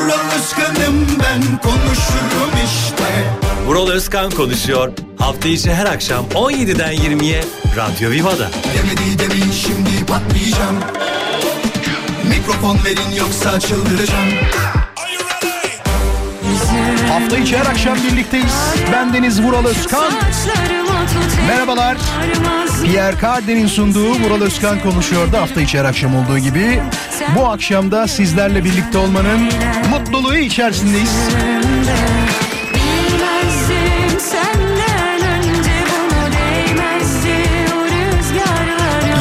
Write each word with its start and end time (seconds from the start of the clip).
Vural 0.00 0.30
Özkan'ım 0.38 1.06
ben 1.22 1.60
konuşurum 1.62 2.50
işte 2.64 3.24
Vural 3.66 3.88
Özkan 3.88 4.30
konuşuyor. 4.30 4.92
Hafta 5.18 5.48
içi 5.48 5.72
her 5.72 5.86
akşam 5.86 6.24
17'den 6.34 6.94
20'ye 6.94 7.44
Radyo 7.76 8.10
Viva'da. 8.10 8.50
Demedi 8.74 9.18
demeyin 9.18 9.52
şimdi 9.52 10.06
patlayacağım 10.06 10.76
Mikrofon 12.28 12.78
verin 12.84 13.16
yoksa 13.18 13.60
çıldıracağım 13.60 14.28
Hafta 17.08 17.38
içi 17.38 17.58
her 17.58 17.66
akşam 17.66 17.96
birlikteyiz. 17.96 18.54
Ben 18.92 19.14
Deniz 19.14 19.42
Vural 19.42 19.64
Özkan. 19.64 20.12
Merhabalar. 21.48 21.96
Pierre 22.84 23.16
Carden'in 23.22 23.66
sunduğu 23.66 24.10
Vural 24.10 24.40
Özkan 24.40 24.80
konuşuyordu 24.80 25.36
hafta 25.36 25.60
içi 25.60 25.78
her 25.78 25.84
akşam 25.84 26.16
olduğu 26.16 26.38
gibi. 26.38 26.82
Bu 27.36 27.46
akşam 27.48 27.90
da 27.90 28.08
sizlerle 28.08 28.64
birlikte 28.64 28.98
olmanın 28.98 29.40
mutluluğu 29.90 30.36
içerisindeyiz. 30.36 31.28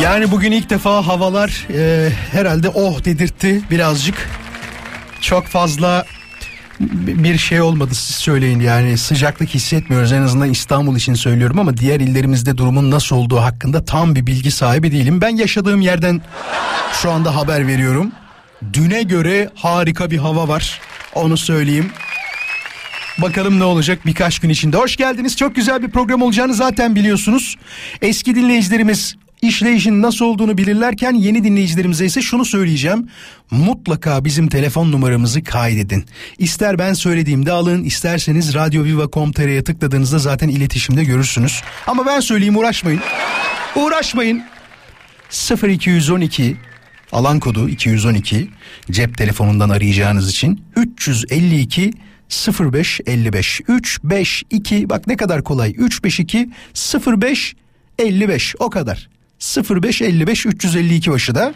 Yani 0.03 0.31
bugün 0.31 0.51
ilk 0.51 0.69
defa 0.69 1.07
havalar 1.07 1.67
e, 1.73 2.09
herhalde 2.31 2.69
oh 2.69 3.05
dedirtti 3.05 3.61
birazcık. 3.71 4.29
Çok 5.21 5.45
fazla 5.45 6.05
bir 6.79 7.37
şey 7.37 7.61
olmadı 7.61 7.95
siz 7.95 8.15
söyleyin 8.15 8.59
yani 8.59 8.97
sıcaklık 8.97 9.49
hissetmiyoruz 9.49 10.11
en 10.11 10.21
azından 10.21 10.49
İstanbul 10.49 10.95
için 10.95 11.13
söylüyorum 11.13 11.59
ama 11.59 11.77
diğer 11.77 11.99
illerimizde 11.99 12.57
durumun 12.57 12.91
nasıl 12.91 13.15
olduğu 13.15 13.37
hakkında 13.37 13.85
tam 13.85 14.15
bir 14.15 14.27
bilgi 14.27 14.51
sahibi 14.51 14.91
değilim. 14.91 15.21
Ben 15.21 15.35
yaşadığım 15.35 15.81
yerden 15.81 16.21
şu 16.93 17.11
anda 17.11 17.35
haber 17.35 17.67
veriyorum. 17.67 18.11
Düne 18.73 19.03
göre 19.03 19.49
harika 19.55 20.11
bir 20.11 20.17
hava 20.17 20.47
var 20.47 20.81
onu 21.15 21.37
söyleyeyim. 21.37 21.91
Bakalım 23.17 23.59
ne 23.59 23.63
olacak 23.63 24.05
birkaç 24.05 24.39
gün 24.39 24.49
içinde. 24.49 24.77
Hoş 24.77 24.95
geldiniz. 24.95 25.37
Çok 25.37 25.55
güzel 25.55 25.83
bir 25.83 25.89
program 25.89 26.21
olacağını 26.21 26.53
zaten 26.53 26.95
biliyorsunuz. 26.95 27.55
Eski 28.01 28.35
dinleyicilerimiz 28.35 29.15
işleyişin 29.41 30.01
nasıl 30.01 30.25
olduğunu 30.25 30.57
bilirlerken 30.57 31.13
yeni 31.13 31.43
dinleyicilerimize 31.43 32.05
ise 32.05 32.21
şunu 32.21 32.45
söyleyeceğim. 32.45 33.07
Mutlaka 33.51 34.25
bizim 34.25 34.47
telefon 34.47 34.91
numaramızı 34.91 35.43
kaydedin. 35.43 36.05
İster 36.37 36.79
ben 36.79 36.93
söylediğimde 36.93 37.51
alın, 37.51 37.83
isterseniz 37.83 38.53
radyoviva.com.tr'ye 38.53 39.63
tıkladığınızda 39.63 40.19
zaten 40.19 40.49
iletişimde 40.49 41.03
görürsünüz. 41.03 41.61
Ama 41.87 42.05
ben 42.05 42.19
söyleyeyim 42.19 42.57
uğraşmayın. 42.57 43.01
Uğraşmayın. 43.75 44.43
0212 45.67 46.57
alan 47.11 47.39
kodu 47.39 47.69
212 47.69 48.49
cep 48.91 49.17
telefonundan 49.17 49.69
arayacağınız 49.69 50.29
için 50.29 50.61
352 50.75 51.91
0555 52.59 53.61
352 53.67 54.89
bak 54.89 55.07
ne 55.07 55.17
kadar 55.17 55.43
kolay 55.43 55.73
352 55.77 56.49
05 57.21 57.55
55 57.99 58.55
o 58.59 58.69
kadar 58.69 59.09
05 59.39 60.01
55 60.01 60.45
352 60.45 61.11
başı 61.11 61.35
da 61.35 61.53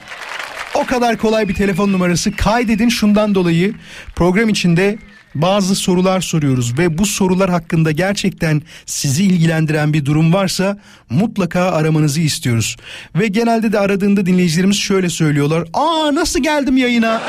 o 0.75 0.85
kadar 0.85 1.17
kolay 1.17 1.49
bir 1.49 1.55
telefon 1.55 1.91
numarası 1.91 2.35
kaydedin 2.35 2.89
şundan 2.89 3.35
dolayı 3.35 3.73
program 4.15 4.49
içinde 4.49 4.97
bazı 5.35 5.75
sorular 5.75 6.21
soruyoruz 6.21 6.77
ve 6.77 6.97
bu 6.97 7.05
sorular 7.05 7.49
hakkında 7.49 7.91
gerçekten 7.91 8.61
sizi 8.85 9.23
ilgilendiren 9.23 9.93
bir 9.93 10.05
durum 10.05 10.33
varsa 10.33 10.77
mutlaka 11.09 11.61
aramanızı 11.61 12.21
istiyoruz. 12.21 12.77
Ve 13.15 13.27
genelde 13.27 13.71
de 13.71 13.79
aradığında 13.79 14.25
dinleyicilerimiz 14.25 14.77
şöyle 14.77 15.09
söylüyorlar. 15.09 15.67
Aa 15.73 16.15
nasıl 16.15 16.43
geldim 16.43 16.77
yayına? 16.77 17.21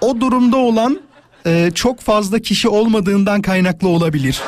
O 0.00 0.20
durumda 0.20 0.56
olan 0.56 1.00
e, 1.46 1.70
çok 1.74 2.00
fazla 2.00 2.38
kişi 2.38 2.68
olmadığından 2.68 3.42
kaynaklı 3.42 3.88
olabilir. 3.88 4.40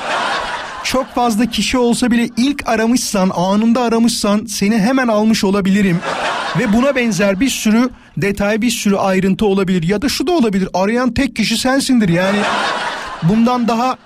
Çok 0.89 1.15
fazla 1.15 1.47
kişi 1.47 1.79
olsa 1.79 2.11
bile 2.11 2.29
ilk 2.37 2.69
aramışsan, 2.69 3.31
anında 3.35 3.83
aramışsan 3.83 4.47
seni 4.47 4.79
hemen 4.79 5.09
almış 5.09 5.45
olabilirim. 5.45 6.01
Ve 6.59 6.73
buna 6.73 6.97
benzer 6.97 7.41
bir 7.41 7.49
sürü 7.49 7.91
detay, 8.17 8.63
bir 8.63 8.71
sürü 8.71 8.97
ayrıntı 8.97 9.47
olabilir. 9.47 9.83
Ya 9.83 10.03
da 10.03 10.09
şu 10.09 10.27
da 10.27 10.33
olabilir. 10.33 10.69
Arayan 10.75 11.15
tek 11.15 11.37
kişi 11.37 11.59
sensindir 11.59 12.09
yani. 12.09 12.39
Bundan 13.23 13.69
daha 13.69 13.97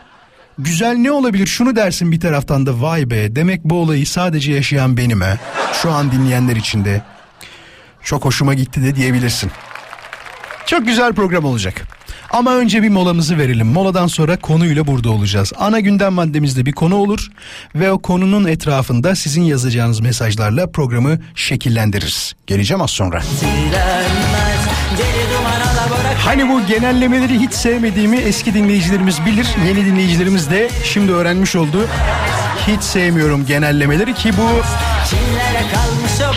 güzel 0.59 0.97
ne 0.97 1.11
olabilir? 1.11 1.47
Şunu 1.47 1.77
dersin 1.77 2.13
bir 2.13 2.21
taraftan 2.21 2.67
da 2.67 2.83
vay 2.83 3.11
be 3.11 3.37
demek 3.37 3.65
bu 3.65 3.75
olayı 3.75 4.07
sadece 4.07 4.53
yaşayan 4.53 4.97
benim 4.97 5.21
he. 5.21 5.39
Şu 5.83 5.91
an 5.91 6.13
dinleyenler 6.13 6.57
içinde. 6.57 7.03
Çok 8.03 8.25
hoşuma 8.25 8.55
gitti 8.55 8.83
de 8.83 8.97
diyebilirsin. 8.97 9.51
Çok 10.67 10.87
güzel 10.87 11.13
program 11.13 11.45
olacak. 11.45 11.83
Ama 12.33 12.55
önce 12.55 12.83
bir 12.83 12.89
molamızı 12.89 13.39
verelim. 13.39 13.67
Moladan 13.67 14.07
sonra 14.07 14.37
konuyla 14.37 14.87
burada 14.87 15.11
olacağız. 15.11 15.53
Ana 15.59 15.81
gündem 15.81 16.13
maddemizde 16.13 16.67
bir 16.67 16.73
konu 16.73 16.97
olur 16.97 17.29
ve 17.75 17.93
o 17.93 17.99
konunun 17.99 18.45
etrafında 18.45 19.15
sizin 19.15 19.43
yazacağınız 19.43 20.01
mesajlarla 20.01 20.71
programı 20.71 21.19
şekillendiririz. 21.35 22.33
Geleceğim 22.47 22.81
az 22.83 22.91
sonra. 22.91 23.23
Hani 26.19 26.49
bu 26.49 26.67
genellemeleri 26.67 27.41
hiç 27.41 27.53
sevmediğimi 27.53 28.17
eski 28.17 28.55
dinleyicilerimiz 28.55 29.27
bilir. 29.27 29.47
Yeni 29.67 29.87
dinleyicilerimiz 29.87 30.51
de 30.51 30.71
şimdi 30.85 31.13
öğrenmiş 31.13 31.57
oldu. 31.57 31.89
Hiç 32.67 32.83
sevmiyorum 32.83 33.47
genellemeleri 33.47 34.15
ki 34.15 34.31
bu 34.37 34.63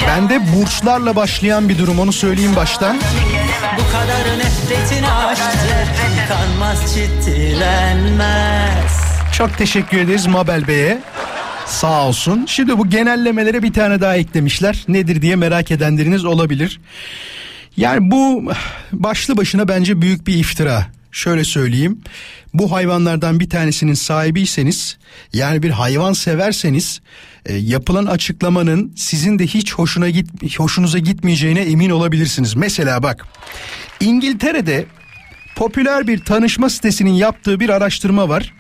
bende 0.08 0.42
burçlarla 0.56 1.16
başlayan 1.16 1.70
bir 1.70 1.78
durum 1.78 2.00
onu 2.00 2.14
söyleyeyim 2.14 2.56
baştan. 2.56 2.98
Bu 3.78 3.92
kadar 3.92 4.38
nefretini 4.38 5.12
aştır 5.12 5.88
Kanmaz 6.30 6.96
ciddilenmez 6.96 9.02
Çok 9.38 9.58
teşekkür 9.58 9.98
ederiz 9.98 10.28
Mabel 10.28 10.68
Bey'e. 10.68 11.02
Sağ 11.66 12.08
olsun. 12.08 12.46
Şimdi 12.48 12.78
bu 12.78 12.90
genellemelere 12.90 13.64
bir 13.64 13.74
tane 13.74 14.02
daha 14.02 14.16
eklemişler. 14.16 14.84
Nedir 14.88 15.22
diye 15.22 15.36
merak 15.36 15.72
edenleriniz 15.72 16.26
olabilir. 16.26 16.80
Yani 17.78 18.12
bu 18.12 18.52
başlı 18.92 19.38
başına 19.38 19.68
bence 19.68 20.02
büyük 20.02 20.28
bir 20.28 20.36
iftira. 20.36 20.86
Şöyle 21.16 21.44
söyleyeyim. 21.44 22.02
Bu 22.54 22.72
hayvanlardan 22.72 23.40
bir 23.40 23.50
tanesinin 23.50 23.94
sahibiyseniz 23.94 24.98
yani 25.34 25.64
bir 25.64 25.70
hayvan 25.70 26.14
severseniz 26.14 27.02
e, 27.46 27.56
yapılan 27.56 28.06
açıklamanın 28.06 28.94
sizin 28.96 29.40
de 29.40 29.48
hiç 29.48 29.74
hoşuna 29.74 30.10
git 30.10 30.60
hoşunuza 30.60 31.00
gitmeyeceğine 31.00 31.62
emin 31.62 31.90
olabilirsiniz. 31.90 32.56
Mesela 32.56 33.04
bak 33.04 33.26
İngiltere'de 34.00 34.86
popüler 35.56 36.08
bir 36.08 36.20
tanışma 36.20 36.70
sitesinin 36.70 37.14
yaptığı 37.14 37.60
bir 37.60 37.70
araştırma 37.70 38.30
var 38.30 38.54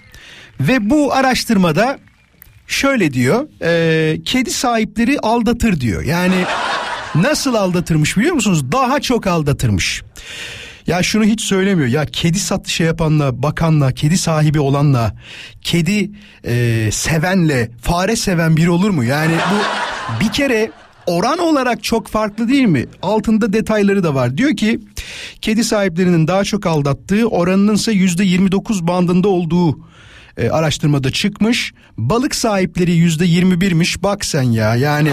ve 0.59 0.89
bu 0.89 1.13
araştırmada 1.13 1.99
şöyle 2.67 3.13
diyor 3.13 3.47
e, 3.61 4.23
kedi 4.23 4.51
sahipleri 4.51 5.19
aldatır 5.19 5.79
diyor 5.79 6.03
yani 6.03 6.45
nasıl 7.15 7.53
aldatırmış 7.53 8.17
biliyor 8.17 8.33
musunuz 8.33 8.71
daha 8.71 8.99
çok 8.99 9.27
aldatırmış. 9.27 10.03
Ya 10.88 11.03
şunu 11.03 11.23
hiç 11.23 11.41
söylemiyor. 11.41 11.88
Ya 11.88 12.06
kedi 12.06 12.39
satı 12.39 12.71
şey 12.71 12.88
yapanla, 12.88 13.44
bakanla, 13.44 13.92
kedi 13.92 14.18
sahibi 14.18 14.59
olanla, 14.59 15.15
kedi 15.62 16.12
e, 16.45 16.88
sevenle, 16.92 17.71
fare 17.81 18.15
seven 18.15 18.57
biri 18.57 18.69
olur 18.69 18.89
mu? 18.89 19.04
Yani 19.04 19.33
bu 19.51 19.56
bir 20.25 20.31
kere 20.31 20.71
oran 21.06 21.39
olarak 21.39 21.83
çok 21.83 22.07
farklı 22.07 22.50
değil 22.50 22.65
mi? 22.65 22.86
Altında 23.01 23.54
detayları 23.54 24.04
da 24.04 24.15
var. 24.15 24.38
Diyor 24.38 24.56
ki 24.56 24.80
kedi 25.42 25.63
sahiplerinin 25.63 26.27
daha 26.27 26.44
çok 26.44 26.65
aldattığı 26.65 27.27
oranının 27.27 27.75
ise 27.75 27.92
yüzde 27.92 28.24
29 28.24 28.88
bandında 28.88 29.27
olduğu 29.27 29.80
e, 30.38 30.50
araştırmada 30.50 31.12
çıkmış. 31.12 31.74
Balık 31.98 32.36
sahipleri 32.36 32.92
yüzde 32.92 33.25
21'miş. 33.25 34.04
Bak 34.04 34.25
sen 34.25 34.44
ya 34.44 34.75
yani 34.75 35.09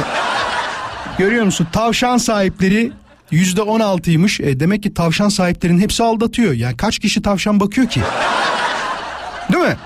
görüyor 1.18 1.44
musun? 1.44 1.66
Tavşan 1.72 2.16
sahipleri 2.16 2.92
16'ymış. 3.32 4.42
E, 4.42 4.60
demek 4.60 4.82
ki 4.82 4.94
tavşan 4.94 5.28
sahiplerinin 5.28 5.80
hepsi 5.80 6.02
aldatıyor. 6.02 6.52
Yani 6.52 6.76
kaç 6.76 6.98
kişi 6.98 7.22
tavşan 7.22 7.60
bakıyor 7.60 7.86
ki? 7.88 8.00
Değil 9.52 9.64
mi? 9.64 9.76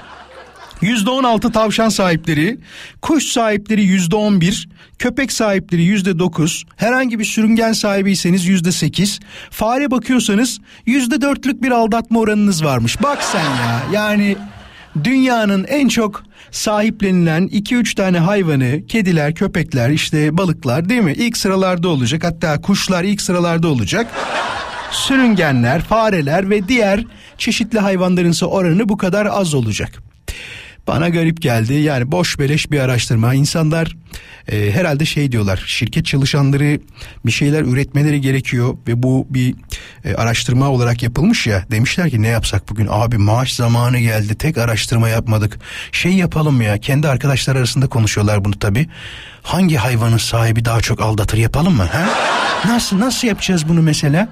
%16 0.83 1.53
tavşan 1.53 1.89
sahipleri, 1.89 2.59
kuş 3.03 3.25
sahipleri 3.25 3.83
%11, 3.83 4.69
köpek 4.99 5.33
sahipleri 5.33 5.83
%9, 5.83 6.65
herhangi 6.77 7.19
bir 7.19 7.25
sürüngen 7.25 7.73
sahibiyseniz 7.73 8.49
%8, 8.49 9.21
fare 9.51 9.91
bakıyorsanız 9.91 10.59
%4'lük 10.87 11.63
bir 11.63 11.71
aldatma 11.71 12.21
oranınız 12.21 12.65
varmış. 12.65 13.03
Bak 13.03 13.23
sen 13.23 13.45
ya 13.45 13.83
yani 13.93 14.37
dünyanın 15.05 15.65
en 15.65 15.89
çok 15.89 16.23
sahiplenilen 16.51 17.47
2-3 17.49 17.95
tane 17.95 18.19
hayvanı, 18.19 18.87
kediler, 18.87 19.35
köpekler, 19.35 19.91
işte 19.91 20.37
balıklar 20.37 20.89
değil 20.89 21.03
mi? 21.03 21.13
İlk 21.13 21.37
sıralarda 21.37 21.89
olacak 21.89 22.25
hatta 22.25 22.61
kuşlar 22.61 23.05
ilk 23.05 23.21
sıralarda 23.21 23.69
olacak. 23.69 24.07
Sürüngenler, 24.91 25.83
fareler 25.83 26.51
ve 26.51 26.69
diğer 26.69 27.05
çeşitli 27.39 27.79
hayvanların 27.79 28.31
ise 28.31 28.47
oranı 28.47 28.89
bu 28.89 28.97
kadar 28.97 29.27
az 29.27 29.55
olacak. 29.55 30.03
Bana 30.87 31.09
garip 31.09 31.43
geldi. 31.43 31.75
Yani 31.75 32.13
boş 32.13 32.39
beleş 32.39 32.71
bir 32.71 32.81
araştırma. 32.81 33.35
İnsanlar 33.35 33.97
e, 34.49 34.71
herhalde 34.71 35.05
şey 35.05 35.33
diyorlar. 35.33 35.65
Şirket 35.67 36.07
çalışanları 36.07 36.81
bir 37.27 37.31
şeyler 37.31 37.63
üretmeleri 37.63 38.21
gerekiyor 38.21 38.77
ve 38.89 39.03
bu 39.03 39.27
bir 39.31 39.55
e, 40.05 40.15
araştırma 40.15 40.69
olarak 40.71 41.03
yapılmış 41.03 41.47
ya. 41.47 41.65
Demişler 41.71 42.11
ki 42.11 42.23
ne 42.23 42.29
yapsak 42.29 42.69
bugün? 42.69 42.89
Abi 42.91 43.19
maaş 43.19 43.55
zamanı 43.55 43.99
geldi. 43.99 44.35
Tek 44.35 44.59
araştırma 44.59 45.09
yapmadık. 45.09 45.59
Şey 45.93 46.13
yapalım 46.13 46.63
ya. 46.63 46.79
Kendi 46.79 47.09
arkadaşlar 47.09 47.57
arasında 47.57 47.87
konuşuyorlar 47.87 48.45
bunu 48.45 48.59
tabii. 48.59 48.87
Hangi 49.43 49.77
hayvanın 49.77 50.17
sahibi 50.17 50.65
daha 50.65 50.81
çok 50.81 51.01
aldatır 51.01 51.39
yapalım 51.39 51.77
mı? 51.77 51.85
Ha? 51.85 52.09
Nasıl 52.67 53.01
nasıl 53.01 53.29
yapacağız 53.29 53.69
bunu 53.69 53.83
mesela? 53.83 54.29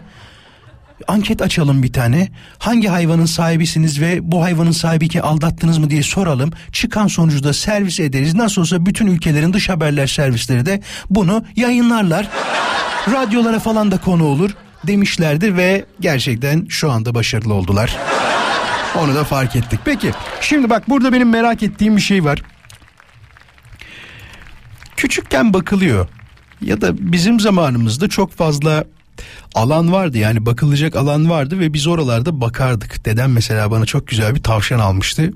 Anket 1.08 1.42
açalım 1.42 1.82
bir 1.82 1.92
tane. 1.92 2.28
Hangi 2.58 2.88
hayvanın 2.88 3.26
sahibisiniz 3.26 4.00
ve 4.00 4.32
bu 4.32 4.42
hayvanın 4.42 4.70
sahibi 4.70 5.08
ki 5.08 5.22
aldattınız 5.22 5.78
mı 5.78 5.90
diye 5.90 6.02
soralım. 6.02 6.50
Çıkan 6.72 7.06
sonucu 7.06 7.44
da 7.44 7.52
servis 7.52 8.00
ederiz. 8.00 8.34
Nasıl 8.34 8.60
olsa 8.60 8.86
bütün 8.86 9.06
ülkelerin 9.06 9.52
dış 9.52 9.68
haberler 9.68 10.06
servisleri 10.06 10.66
de 10.66 10.80
bunu 11.10 11.44
yayınlarlar. 11.56 12.28
Radyolara 13.12 13.58
falan 13.58 13.90
da 13.90 13.98
konu 13.98 14.24
olur 14.24 14.50
demişlerdir 14.86 15.56
ve 15.56 15.84
gerçekten 16.00 16.66
şu 16.68 16.90
anda 16.90 17.14
başarılı 17.14 17.54
oldular. 17.54 17.96
Onu 18.98 19.14
da 19.14 19.24
fark 19.24 19.56
ettik. 19.56 19.80
Peki 19.84 20.12
şimdi 20.40 20.70
bak 20.70 20.88
burada 20.88 21.12
benim 21.12 21.30
merak 21.30 21.62
ettiğim 21.62 21.96
bir 21.96 22.02
şey 22.02 22.24
var. 22.24 22.42
Küçükken 24.96 25.52
bakılıyor 25.52 26.08
ya 26.60 26.80
da 26.80 27.12
bizim 27.12 27.40
zamanımızda 27.40 28.08
çok 28.08 28.32
fazla 28.32 28.84
alan 29.54 29.92
vardı 29.92 30.18
yani 30.18 30.46
bakılacak 30.46 30.96
alan 30.96 31.30
vardı 31.30 31.60
ve 31.60 31.72
biz 31.72 31.86
oralarda 31.86 32.40
bakardık. 32.40 33.04
Dedem 33.04 33.32
mesela 33.32 33.70
bana 33.70 33.86
çok 33.86 34.08
güzel 34.08 34.34
bir 34.34 34.42
tavşan 34.42 34.78
almıştı. 34.78 35.32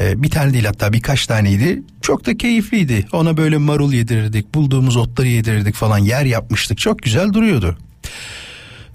Ee, 0.00 0.22
bir 0.22 0.30
tane 0.30 0.52
değil 0.52 0.64
hatta 0.64 0.92
birkaç 0.92 1.26
taneydi. 1.26 1.82
Çok 2.02 2.26
da 2.26 2.36
keyifliydi. 2.36 3.06
Ona 3.12 3.36
böyle 3.36 3.56
marul 3.56 3.92
yedirirdik, 3.92 4.54
bulduğumuz 4.54 4.96
otları 4.96 5.28
yedirirdik 5.28 5.74
falan 5.74 5.98
yer 5.98 6.24
yapmıştık. 6.24 6.78
Çok 6.78 6.98
güzel 6.98 7.32
duruyordu. 7.32 7.76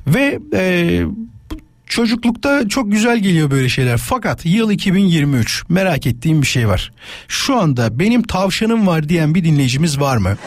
Ve 0.07 0.39
e, 0.54 1.01
çocuklukta 1.88 2.69
çok 2.69 2.92
güzel 2.92 3.18
geliyor 3.18 3.51
böyle 3.51 3.69
şeyler. 3.69 3.98
Fakat 3.98 4.45
yıl 4.45 4.72
2023 4.72 5.63
merak 5.69 6.07
ettiğim 6.07 6.42
bir 6.42 6.48
şey 6.48 6.68
var. 6.68 6.92
Şu 7.28 7.56
anda 7.56 8.00
benim 8.00 8.24
tavşanım 8.24 8.88
var 8.88 9.10
diyen 9.10 9.36
bir 9.36 9.44
dinleyicimiz 9.44 10.00
var 10.00 10.18
mı? 10.18 10.38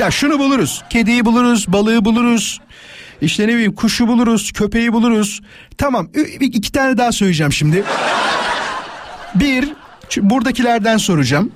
Ya 0.00 0.10
şunu 0.10 0.38
buluruz. 0.38 0.82
Kediyi 0.90 1.24
buluruz, 1.24 1.68
balığı 1.68 2.04
buluruz. 2.04 2.60
İşte 3.22 3.48
ne 3.48 3.54
bileyim 3.54 3.74
kuşu 3.74 4.08
buluruz, 4.08 4.52
köpeği 4.52 4.92
buluruz. 4.92 5.40
Tamam 5.78 6.08
iki 6.40 6.72
tane 6.72 6.98
daha 6.98 7.12
söyleyeceğim 7.12 7.52
şimdi. 7.52 7.84
Bir, 9.34 9.68
buradakilerden 10.20 10.96
soracağım. 10.96 11.52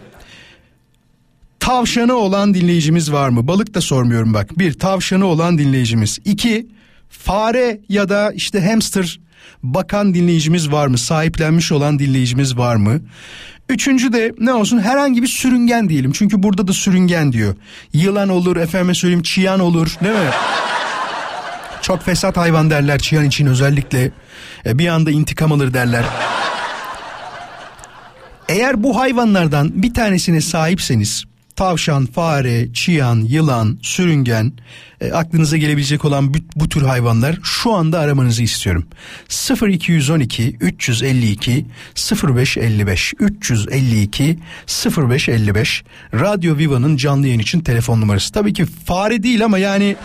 Tavşanı 1.60 2.14
olan 2.14 2.54
dinleyicimiz 2.54 3.12
var 3.12 3.28
mı? 3.28 3.48
Balık 3.48 3.74
da 3.74 3.80
sormuyorum 3.80 4.34
bak. 4.34 4.58
Bir, 4.58 4.72
tavşanı 4.72 5.26
olan 5.26 5.58
dinleyicimiz. 5.58 6.18
İki, 6.24 6.66
fare 7.08 7.80
ya 7.88 8.08
da 8.08 8.32
işte 8.32 8.60
hamster 8.66 9.20
bakan 9.62 10.14
dinleyicimiz 10.14 10.72
var 10.72 10.86
mı? 10.86 10.98
Sahiplenmiş 10.98 11.72
olan 11.72 11.98
dinleyicimiz 11.98 12.58
var 12.58 12.76
mı? 12.76 13.00
Üçüncü 13.68 14.12
de 14.12 14.32
ne 14.38 14.52
olsun 14.52 14.78
herhangi 14.78 15.22
bir 15.22 15.28
sürüngen 15.28 15.88
diyelim. 15.88 16.12
Çünkü 16.12 16.42
burada 16.42 16.68
da 16.68 16.72
sürüngen 16.72 17.32
diyor. 17.32 17.54
Yılan 17.92 18.28
olur, 18.28 18.56
efendime 18.56 18.94
söyleyeyim 18.94 19.22
çiyan 19.22 19.60
olur 19.60 19.94
değil 20.04 20.14
mi? 20.14 20.30
Çok 21.86 22.02
fesat 22.02 22.36
hayvan 22.36 22.70
derler 22.70 22.98
çiyan 22.98 23.24
için 23.24 23.46
özellikle. 23.46 24.10
E, 24.66 24.78
bir 24.78 24.88
anda 24.88 25.10
intikam 25.10 25.52
alır 25.52 25.74
derler. 25.74 26.04
Eğer 28.48 28.82
bu 28.82 29.00
hayvanlardan 29.00 29.82
bir 29.82 29.94
tanesine 29.94 30.40
sahipseniz 30.40 31.24
tavşan, 31.56 32.06
fare, 32.06 32.72
çiyan, 32.72 33.20
yılan, 33.20 33.78
sürüngen 33.82 34.52
e, 35.00 35.12
aklınıza 35.12 35.56
gelebilecek 35.56 36.04
olan 36.04 36.34
bu, 36.34 36.38
bu 36.56 36.68
tür 36.68 36.82
hayvanlar 36.82 37.38
şu 37.42 37.72
anda 37.72 37.98
aramanızı 37.98 38.42
istiyorum. 38.42 38.86
0212 39.68 40.56
352 40.60 41.66
0555 42.24 43.14
352 43.20 44.38
0555 44.98 45.84
Radyo 46.14 46.58
Viva'nın 46.58 46.96
canlı 46.96 47.26
yayın 47.26 47.40
için 47.40 47.60
telefon 47.60 48.00
numarası. 48.00 48.32
Tabii 48.32 48.52
ki 48.52 48.64
fare 48.64 49.22
değil 49.22 49.44
ama 49.44 49.58
yani 49.58 49.96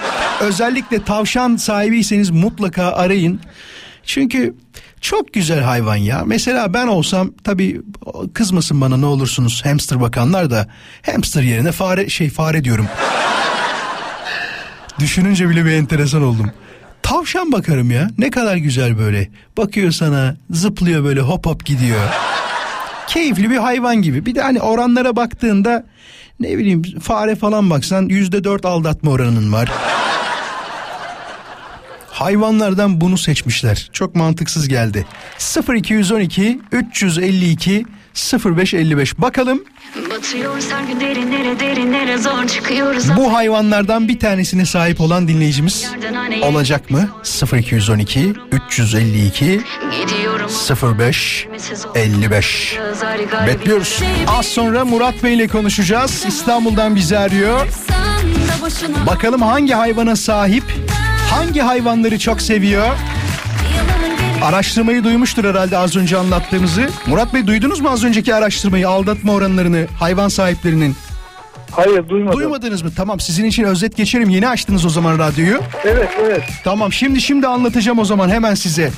özellikle 0.42 1.04
tavşan 1.04 1.56
sahibiyseniz 1.56 2.30
mutlaka 2.30 2.92
arayın. 2.92 3.40
Çünkü 4.04 4.56
çok 5.02 5.34
güzel 5.34 5.60
hayvan 5.62 5.96
ya. 5.96 6.24
Mesela 6.26 6.74
ben 6.74 6.88
olsam 6.88 7.32
tabii 7.44 7.82
kızmasın 8.34 8.82
bana 8.82 8.98
ne 8.98 9.06
olursunuz 9.06 9.66
hamster 9.66 10.02
bakanlar 10.02 10.52
da 10.52 10.68
hamster 11.06 11.44
yerine 11.44 11.72
fare 11.72 12.10
şey 12.10 12.30
fare 12.30 12.64
diyorum. 12.64 12.88
Düşününce 15.00 15.50
bile 15.50 15.66
bir 15.66 15.72
enteresan 15.72 16.24
oldum. 16.24 16.52
Tavşan 17.02 17.52
bakarım 17.52 17.92
ya. 17.92 18.10
Ne 18.18 18.30
kadar 18.30 18.56
güzel 18.56 18.98
böyle. 18.98 19.30
Bakıyor 19.58 19.92
sana, 19.92 20.36
zıplıyor 20.52 21.04
böyle 21.04 21.22
hop 21.22 21.46
hop 21.46 21.66
gidiyor. 21.66 22.00
Keyifli 23.08 23.50
bir 23.50 23.58
hayvan 23.58 24.02
gibi. 24.02 24.26
Bir 24.26 24.36
de 24.36 24.42
hani 24.42 24.62
oranlara 24.62 25.16
baktığında 25.16 25.86
ne 26.40 26.58
bileyim 26.58 26.82
fare 27.00 27.36
falan 27.36 27.70
baksan 27.70 28.06
yüzde 28.10 28.44
dört 28.44 28.66
aldatma 28.66 29.12
oranın 29.12 29.54
var. 29.54 29.72
Hayvanlardan 32.12 33.02
bunu 33.02 33.18
seçmişler. 33.18 33.90
Çok 33.94 34.16
mantıksız 34.16 34.68
geldi. 34.68 35.06
0212 35.76 36.60
352 36.72 37.86
0555. 38.46 39.18
Bakalım 39.18 39.64
derinlere 41.60 42.18
zor 42.18 42.48
çıkıyoruz. 42.48 43.18
bu 43.18 43.34
hayvanlardan 43.34 44.08
bir 44.08 44.20
tanesine 44.20 44.66
sahip 44.66 45.02
olan 45.02 45.28
dinleyicimiz 45.28 45.92
olacak 46.42 46.92
mı? 46.92 47.10
0212 47.54 48.34
352 48.52 49.62
Gidiyorum. 50.02 50.52
05 51.00 51.48
55. 51.96 52.78
Bekliyoruz. 53.48 54.00
Az 54.28 54.46
sonra 54.46 54.86
Murat 54.86 55.24
Bey 55.24 55.34
ile 55.36 55.48
konuşacağız. 55.48 56.26
İstanbul'dan 56.28 56.96
bizi 56.96 57.18
arıyor. 57.18 57.68
Bakalım 59.08 59.42
hangi 59.42 59.74
hayvana 59.74 60.16
sahip? 60.16 60.64
Hangi 61.32 61.60
hayvanları 61.62 62.20
çok 62.20 62.42
seviyor? 62.42 62.88
Araştırmayı 64.44 65.04
duymuştur 65.04 65.46
herhalde 65.46 65.78
az 65.78 65.96
önce 65.96 66.18
anlattığımızı. 66.18 66.90
Murat 67.08 67.34
Bey 67.34 67.48
duydunuz 67.48 67.80
mu 67.80 67.90
az 67.90 68.04
önceki 68.04 68.36
araştırmayı, 68.36 68.90
aldatma 68.90 69.34
oranlarını 69.34 69.88
hayvan 70.00 70.28
sahiplerinin? 70.28 70.96
Hayır 71.72 72.10
duymadım. 72.10 72.40
Duymadınız 72.40 72.82
mı? 72.82 72.90
Tamam 72.96 73.20
sizin 73.20 73.46
için 73.46 73.64
özet 73.64 73.98
geçerim. 73.98 74.30
Yeni 74.30 74.48
açtınız 74.48 74.86
o 74.86 74.90
zaman 74.90 75.20
radyoyu. 75.20 75.60
Evet 75.86 76.10
evet. 76.22 76.44
Tamam 76.64 76.94
şimdi 76.94 77.22
şimdi 77.22 77.48
anlatacağım 77.48 78.00
o 78.00 78.06
zaman 78.06 78.30
hemen 78.30 78.56
size. 78.56 78.92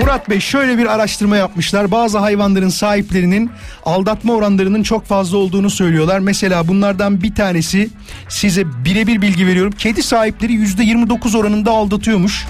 Murat 0.00 0.30
Bey 0.30 0.40
şöyle 0.40 0.78
bir 0.78 0.86
araştırma 0.94 1.36
yapmışlar. 1.36 1.90
Bazı 1.90 2.18
hayvanların 2.18 2.68
sahiplerinin 2.68 3.50
aldatma 3.84 4.32
oranlarının 4.32 4.82
çok 4.82 5.04
fazla 5.06 5.36
olduğunu 5.38 5.70
söylüyorlar. 5.70 6.18
Mesela 6.18 6.68
bunlardan 6.68 7.22
bir 7.22 7.34
tanesi 7.34 7.88
size 8.28 8.64
birebir 8.84 9.22
bilgi 9.22 9.46
veriyorum. 9.46 9.72
Kedi 9.78 10.02
sahipleri 10.02 10.52
%29 10.52 11.38
oranında 11.38 11.70
aldatıyormuş. 11.70 12.46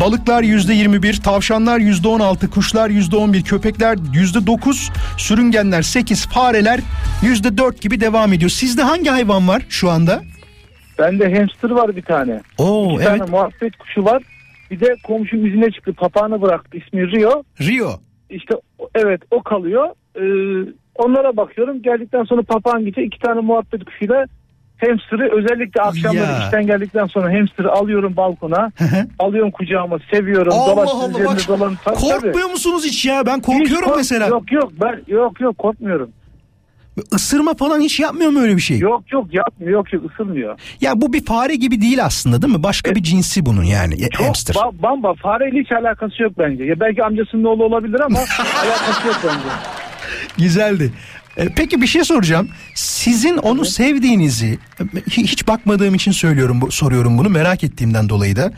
Balıklar 0.00 0.42
%21, 0.42 1.22
tavşanlar 1.22 1.78
%16, 1.78 2.50
kuşlar 2.50 2.90
%11, 2.90 3.42
köpekler 3.42 3.96
%9, 3.96 4.90
sürüngenler 5.16 5.82
8, 5.82 6.26
fareler 6.26 6.80
%4 7.22 7.80
gibi 7.80 8.00
devam 8.00 8.32
ediyor. 8.32 8.50
Sizde 8.50 8.82
hangi 8.82 9.07
hayvan 9.10 9.48
var 9.48 9.62
şu 9.68 9.90
anda? 9.90 10.22
Bende 10.98 11.38
hamster 11.38 11.70
var 11.70 11.96
bir 11.96 12.02
tane. 12.02 12.40
Oo 12.58 12.98
Bir 12.98 13.04
tane 13.04 13.22
muhabbet 13.30 13.76
kuşu 13.78 14.04
var. 14.04 14.22
Bir 14.70 14.80
de 14.80 14.96
komşum 15.04 15.46
izine 15.46 15.70
çıktı. 15.70 15.92
Papağanı 15.92 16.42
bıraktı. 16.42 16.78
İsmi 16.78 17.10
Rio. 17.12 17.42
Rio. 17.60 17.90
İşte 18.30 18.54
evet 18.94 19.20
o 19.30 19.42
kalıyor. 19.42 19.86
Ee, 20.16 20.22
onlara 20.94 21.36
bakıyorum. 21.36 21.82
Geldikten 21.82 22.24
sonra 22.24 22.42
papağan 22.42 22.84
gidiyor. 22.84 23.06
İki 23.06 23.18
tane 23.18 23.40
muhabbet 23.40 23.84
kuşuyla 23.84 24.26
hamster'ı 24.80 25.30
özellikle 25.38 25.82
akşamları 25.82 26.22
Ya. 26.32 26.38
işten 26.44 26.66
geldikten 26.66 27.06
sonra 27.06 27.32
hamster'ı 27.38 27.72
alıyorum 27.72 28.16
balkona. 28.16 28.72
alıyorum 29.18 29.50
kucağıma 29.50 29.98
seviyorum. 30.12 30.52
Allah 30.56 30.72
Dolaştım 30.76 30.98
Allah 31.00 31.14
bak 31.24 31.38
dolanıp- 31.48 31.78
Tabii, 31.84 31.96
tabii. 31.96 32.10
korkmuyor 32.22 32.50
musunuz 32.50 32.84
hiç 32.84 33.04
ya? 33.06 33.26
Ben 33.26 33.36
Hiç 33.38 33.44
korkuyorum 33.46 33.84
kork- 33.88 33.96
mesela. 33.96 34.26
Yok 34.26 34.52
yok 34.52 34.72
ben 34.80 35.00
yok 35.06 35.40
yok 35.40 35.58
korkmuyorum. 35.58 36.10
Isırma 37.14 37.54
falan 37.54 37.80
hiç 37.80 38.00
yapmıyor 38.00 38.30
mu 38.30 38.40
öyle 38.40 38.56
bir 38.56 38.60
şey? 38.60 38.78
Yok 38.78 39.02
yok 39.12 39.26
yapmıyor 39.34 39.72
yok 39.72 39.92
yok 39.92 40.02
ısırmıyor. 40.12 40.58
Ya 40.80 41.00
bu 41.00 41.12
bir 41.12 41.24
fare 41.24 41.54
gibi 41.54 41.80
değil 41.80 42.04
aslında 42.04 42.42
değil 42.42 42.54
mi? 42.54 42.62
Başka 42.62 42.94
bir 42.94 43.02
cinsi 43.02 43.46
bunun 43.46 43.62
yani 43.64 43.94
e, 43.94 44.08
Çok 44.10 44.26
hamster. 44.26 44.54
ba- 44.54 44.82
bamba 44.82 45.14
fareyle 45.14 45.60
hiç 45.60 45.72
alakası 45.72 46.22
yok 46.22 46.32
bence. 46.38 46.64
Ya 46.64 46.80
belki 46.80 47.04
amcasının 47.04 47.44
oğlu 47.44 47.64
olabilir 47.64 48.00
ama 48.00 48.18
alakası 48.64 49.06
yok 49.08 49.16
bence. 49.24 49.48
Güzeldi. 50.38 50.92
E, 51.36 51.48
Peki 51.56 51.82
bir 51.82 51.86
şey 51.86 52.04
soracağım. 52.04 52.48
Sizin 52.74 53.36
onu 53.36 53.64
sevdiğinizi 53.64 54.58
e, 54.80 54.82
hi- 54.82 55.22
hiç 55.26 55.48
bakmadığım 55.48 55.94
için 55.94 56.12
söylüyorum 56.12 56.60
soruyorum 56.70 57.18
bunu 57.18 57.28
merak 57.28 57.64
ettiğimden 57.64 58.08
dolayı 58.08 58.36
da 58.36 58.52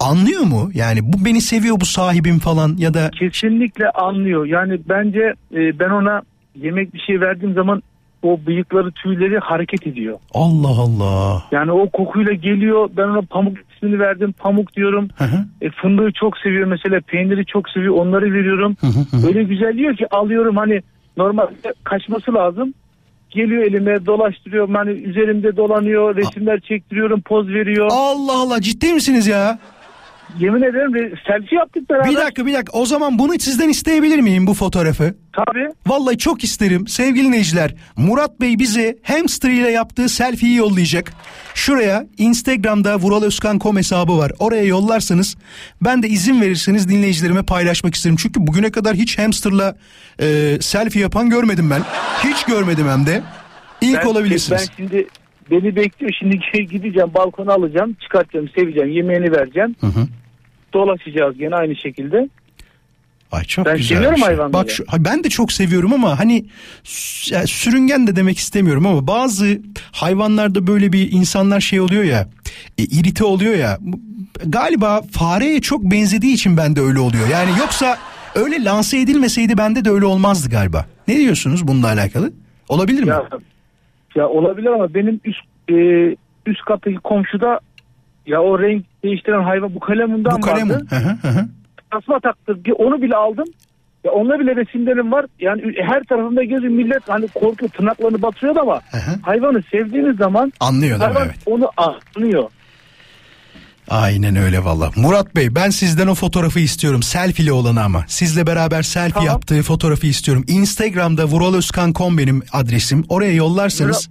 anlıyor 0.00 0.42
mu? 0.42 0.70
Yani 0.74 1.12
bu 1.12 1.24
beni 1.24 1.40
seviyor 1.40 1.80
bu 1.80 1.84
sahibim 1.86 2.38
falan 2.38 2.74
ya 2.78 2.94
da 2.94 3.10
Kesinlikle 3.18 3.90
anlıyor. 3.90 4.46
Yani 4.46 4.80
bence 4.88 5.20
e, 5.54 5.78
ben 5.78 5.90
ona 5.90 6.22
yemek 6.54 6.94
bir 6.94 6.98
şey 6.98 7.20
verdiğim 7.20 7.54
zaman 7.54 7.82
o 8.22 8.40
bıyıkları 8.46 8.90
tüyleri 8.90 9.38
hareket 9.38 9.86
ediyor. 9.86 10.18
Allah 10.34 10.68
Allah. 10.80 11.42
Yani 11.52 11.72
o 11.72 11.90
kokuyla 11.90 12.32
geliyor. 12.32 12.90
Ben 12.96 13.02
ona 13.02 13.22
pamuk 13.22 13.58
ismini 13.76 13.98
verdim. 13.98 14.34
Pamuk 14.38 14.76
diyorum. 14.76 15.08
Hı 15.16 15.24
hı. 15.24 15.44
E, 15.60 15.70
fındığı 15.70 16.12
çok 16.12 16.38
seviyor 16.38 16.66
mesela. 16.66 17.00
Peyniri 17.00 17.46
çok 17.46 17.68
seviyor. 17.68 17.94
Onları 17.94 18.32
veriyorum. 18.32 18.76
Öyle 19.26 19.42
güzel 19.42 19.76
diyor 19.76 19.96
ki 19.96 20.06
alıyorum 20.10 20.56
hani 20.56 20.82
normalde 21.16 21.74
kaçması 21.84 22.34
lazım. 22.34 22.74
Geliyor 23.30 23.62
elime 23.62 24.06
dolaştırıyorum. 24.06 24.74
Hani 24.74 24.90
üzerimde 24.90 25.56
dolanıyor. 25.56 26.16
Resimler 26.16 26.60
çektiriyorum. 26.60 27.20
Poz 27.20 27.48
veriyor. 27.48 27.88
Allah 27.92 28.40
Allah 28.40 28.60
ciddi 28.60 28.92
misiniz 28.92 29.26
ya? 29.26 29.58
Yemin 30.38 30.62
ederim 30.62 30.92
re- 30.92 31.14
selfie 31.26 31.58
yaptık 31.58 31.90
beraber. 31.90 32.10
Bir 32.10 32.16
dakika 32.16 32.46
bir 32.46 32.52
dakika 32.54 32.78
o 32.78 32.86
zaman 32.86 33.18
bunu 33.18 33.32
sizden 33.38 33.68
isteyebilir 33.68 34.18
miyim 34.18 34.46
bu 34.46 34.54
fotoğrafı? 34.54 35.14
Tabii. 35.32 35.68
Vallahi 35.86 36.18
çok 36.18 36.44
isterim 36.44 36.86
sevgili 36.86 37.26
dinleyiciler. 37.26 37.74
Murat 37.96 38.40
Bey 38.40 38.58
bize 38.58 38.96
hamster 39.02 39.50
ile 39.50 39.70
yaptığı 39.70 40.08
selfie'yi 40.08 40.56
yollayacak. 40.56 41.12
Şuraya 41.54 42.06
Instagram'da 42.18 42.96
Vural 42.96 43.22
Özkan 43.22 43.58
kom 43.58 43.76
hesabı 43.76 44.18
var. 44.18 44.32
Oraya 44.38 44.64
yollarsanız 44.64 45.36
ben 45.82 46.02
de 46.02 46.08
izin 46.08 46.40
verirseniz 46.40 46.88
dinleyicilerime 46.88 47.42
paylaşmak 47.42 47.94
isterim. 47.94 48.16
Çünkü 48.16 48.46
bugüne 48.46 48.70
kadar 48.70 48.94
hiç 48.94 49.18
hamsterla 49.18 49.76
e, 50.20 50.58
selfie 50.60 51.02
yapan 51.02 51.30
görmedim 51.30 51.70
ben. 51.70 51.82
Hiç 52.24 52.44
görmedim 52.44 52.86
hem 52.88 53.06
de. 53.06 53.22
İlk 53.80 53.98
Ben- 54.02 54.06
olabilirsiniz. 54.06 54.68
Ben 54.70 54.76
şimdi 54.76 55.06
beni 55.50 55.76
bekliyor. 55.76 56.12
Şimdi 56.18 56.40
gideceğim 56.70 57.10
balkona 57.14 57.52
alacağım. 57.52 57.96
Çıkartacağım 58.02 58.48
seveceğim. 58.56 58.90
Yemeğini 58.90 59.32
vereceğim. 59.32 59.76
Hı 59.80 59.86
hı. 59.86 60.06
Dolaşacağız 60.74 61.38
gene 61.38 61.54
aynı 61.54 61.76
şekilde. 61.76 62.28
Ay 63.32 63.44
çok 63.44 63.66
Ben 63.66 63.76
güzel. 63.76 63.96
seviyorum 63.96 64.18
şey. 64.18 64.26
hayvanları. 64.26 64.52
Bak 64.52 64.70
şu, 64.70 64.84
ben 64.98 65.24
de 65.24 65.28
çok 65.28 65.52
seviyorum 65.52 65.92
ama 65.92 66.18
hani 66.18 66.44
sürüngen 67.46 68.06
de 68.06 68.16
demek 68.16 68.38
istemiyorum 68.38 68.86
ama 68.86 69.06
bazı 69.06 69.60
hayvanlarda 69.92 70.66
böyle 70.66 70.92
bir 70.92 71.12
insanlar 71.12 71.60
şey 71.60 71.80
oluyor 71.80 72.04
ya 72.04 72.28
e, 72.78 72.82
irite 72.82 73.24
oluyor 73.24 73.54
ya 73.54 73.78
galiba 74.46 75.02
fareye 75.12 75.60
çok 75.60 75.82
benzediği 75.82 76.34
için 76.34 76.56
bende 76.56 76.80
öyle 76.80 76.98
oluyor. 76.98 77.28
Yani 77.28 77.50
yoksa 77.58 77.98
öyle 78.34 78.64
lanse 78.64 78.98
edilmeseydi 79.00 79.58
bende 79.58 79.84
de 79.84 79.90
öyle 79.90 80.04
olmazdı 80.04 80.50
galiba. 80.50 80.86
Ne 81.08 81.16
diyorsunuz 81.16 81.68
bununla 81.68 81.86
alakalı? 81.86 82.32
Olabilir 82.68 83.02
mi? 83.02 83.08
Ya, 83.08 83.22
ya 84.14 84.28
olabilir 84.28 84.66
ama 84.66 84.94
benim 84.94 85.20
üst 85.24 85.40
e, 85.70 85.74
üst 86.46 86.64
kattaki 86.66 86.96
komşuda 86.96 87.60
ya 88.26 88.42
o 88.42 88.58
renk 88.62 88.84
değiştiren 89.04 89.42
hayvan 89.42 89.74
bu 89.74 89.80
kalemundan 89.80 90.36
Bu 90.36 90.40
kalem 90.40 90.70
vardı. 90.70 90.86
Hı 90.90 91.28
hı. 91.28 91.48
Tasma 91.90 92.20
taktı. 92.20 92.56
Onu 92.78 93.02
bile 93.02 93.16
aldım. 93.16 93.46
Ya 94.04 94.12
onunla 94.12 94.40
bile 94.40 94.56
resimlerim 94.56 95.12
var. 95.12 95.26
Yani 95.40 95.62
her 95.82 96.04
tarafında 96.04 96.42
gözü 96.42 96.68
millet 96.68 97.08
hani 97.08 97.28
korku 97.28 97.68
tırnaklarını 97.68 98.22
batırıyor 98.22 98.56
ama 98.56 98.80
hı. 98.90 99.10
hayvanı 99.22 99.62
sevdiğiniz 99.70 100.16
zaman 100.16 100.52
Anlıyor 100.60 100.98
hayvan 100.98 101.26
Evet. 101.26 101.36
onu 101.46 101.70
anlıyor. 101.76 102.50
Aynen 103.88 104.36
öyle 104.36 104.64
valla. 104.64 104.90
Murat 104.96 105.36
Bey 105.36 105.54
ben 105.54 105.70
sizden 105.70 106.06
o 106.06 106.14
fotoğrafı 106.14 106.60
istiyorum. 106.60 107.02
Selfie'li 107.02 107.52
olanı 107.52 107.82
ama. 107.82 108.04
Sizle 108.08 108.46
beraber 108.46 108.82
selfie 108.82 109.12
Tamam. 109.12 109.26
yaptığı 109.26 109.62
fotoğrafı 109.62 110.06
istiyorum. 110.06 110.44
Instagram'da 110.48 111.24
vuraloskan.com 111.24 112.18
benim 112.18 112.42
adresim. 112.52 113.04
Oraya 113.08 113.32
yollarsanız 113.32 114.10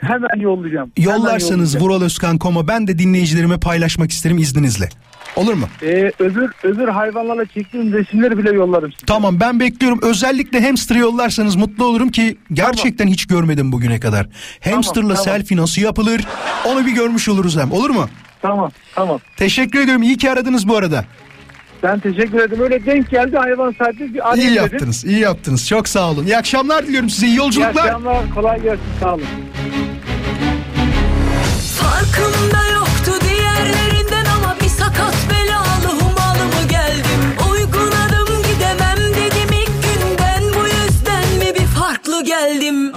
Hemen 0.00 0.40
yollayacağım. 0.40 0.92
Hemen 0.96 1.10
yollarsanız 1.10 1.74
yollayacağım. 1.74 1.84
vuraloskan.com'a 1.84 2.68
ben 2.68 2.86
de 2.86 2.98
dinleyicilerime 2.98 3.58
paylaşmak 3.60 4.10
isterim 4.10 4.38
izninizle. 4.38 4.88
Olur 5.36 5.54
mu? 5.54 5.66
Ee, 5.82 6.12
öbür 6.18 6.50
öbür 6.62 6.88
hayvanlarla 6.88 7.44
çektiğim 7.46 7.92
resimleri 7.92 8.38
bile 8.38 8.50
yollarım 8.52 8.92
size. 8.92 9.06
Tamam 9.06 9.40
ben 9.40 9.60
bekliyorum. 9.60 9.98
Özellikle 10.02 10.66
hamster 10.66 10.96
yollarsanız 10.96 11.56
mutlu 11.56 11.84
olurum 11.84 12.08
ki 12.08 12.38
gerçekten 12.52 13.06
hiç 13.06 13.26
görmedim 13.26 13.72
bugüne 13.72 14.00
kadar. 14.00 14.26
Hamsterla 14.64 15.08
tamam. 15.08 15.24
selfie 15.24 15.56
nasıl 15.56 15.82
yapılır 15.82 16.24
onu 16.66 16.86
bir 16.86 16.92
görmüş 16.92 17.28
oluruz 17.28 17.56
hem. 17.56 17.72
Olur 17.72 17.90
mu? 17.90 18.08
Tamam 18.42 18.70
tamam. 18.94 19.20
Teşekkür 19.36 19.80
ediyorum. 19.80 20.02
İyi 20.02 20.16
ki 20.16 20.30
aradınız 20.30 20.68
bu 20.68 20.76
arada. 20.76 21.04
Ben 21.82 21.98
teşekkür 22.00 22.38
ederim. 22.40 22.62
Öyle 22.62 22.86
denk 22.86 23.10
geldi 23.10 23.36
hayvan 23.36 23.74
sahibi 23.78 24.14
bir 24.14 24.28
arayayım 24.30 24.52
İyi 24.52 24.56
dedim. 24.60 24.72
yaptınız. 24.72 25.04
iyi 25.04 25.18
yaptınız. 25.18 25.68
Çok 25.68 25.88
sağ 25.88 26.10
olun. 26.10 26.24
İyi 26.26 26.36
akşamlar 26.36 26.86
diliyorum 26.86 27.10
size. 27.10 27.26
İyi 27.26 27.30
İyi 27.30 27.36
yolculuklar. 27.36 27.84
akşamlar. 27.84 28.34
Kolay 28.34 28.62
gelsin. 28.62 28.82
Sağ 29.00 29.14
olun. 29.14 29.24
Farkında 31.80 32.62
yoktu 32.74 33.26
diğerlerinden 33.28 34.24
ama 34.36 34.56
bir 34.62 34.68
sakat 34.68 35.16
belalı 35.30 36.00
humalı 36.00 36.44
mı 36.44 36.68
geldim 36.70 37.22
Uygun 37.52 37.92
adım 37.92 38.42
gidemem 38.42 38.98
dedim 39.14 39.52
ilk 39.52 39.70
günden 39.82 40.42
bu 40.54 40.66
yüzden 40.66 41.28
mi 41.38 41.54
bir 41.60 41.66
farklı 41.66 42.24
geldim 42.24 42.92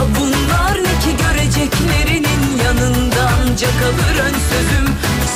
Daha 0.00 0.08
bunlar 0.08 0.74
ne 0.74 0.94
ki 1.02 1.16
göreceklerinin 1.22 2.42
yanında 2.64 3.30
ancak 3.42 3.74
alır 3.82 4.18
ön 4.24 4.34
sözüm. 4.50 4.86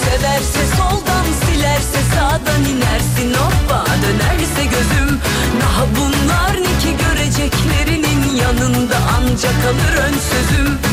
Severse 0.05 0.77
soldan 0.77 1.27
silerse 1.47 2.01
sağdan 2.15 2.65
inersin. 2.65 3.35
Hoppa 3.35 3.85
dönerse 3.87 4.65
gözüm. 4.65 5.21
Daha 5.61 5.87
bunlar 5.97 6.53
ne 6.53 6.79
ki 6.83 6.97
göreceklerinin 7.05 8.37
yanında 8.37 8.97
ancak 9.19 9.55
alır 9.71 9.97
ön 10.07 10.15
sözüm 10.31 10.84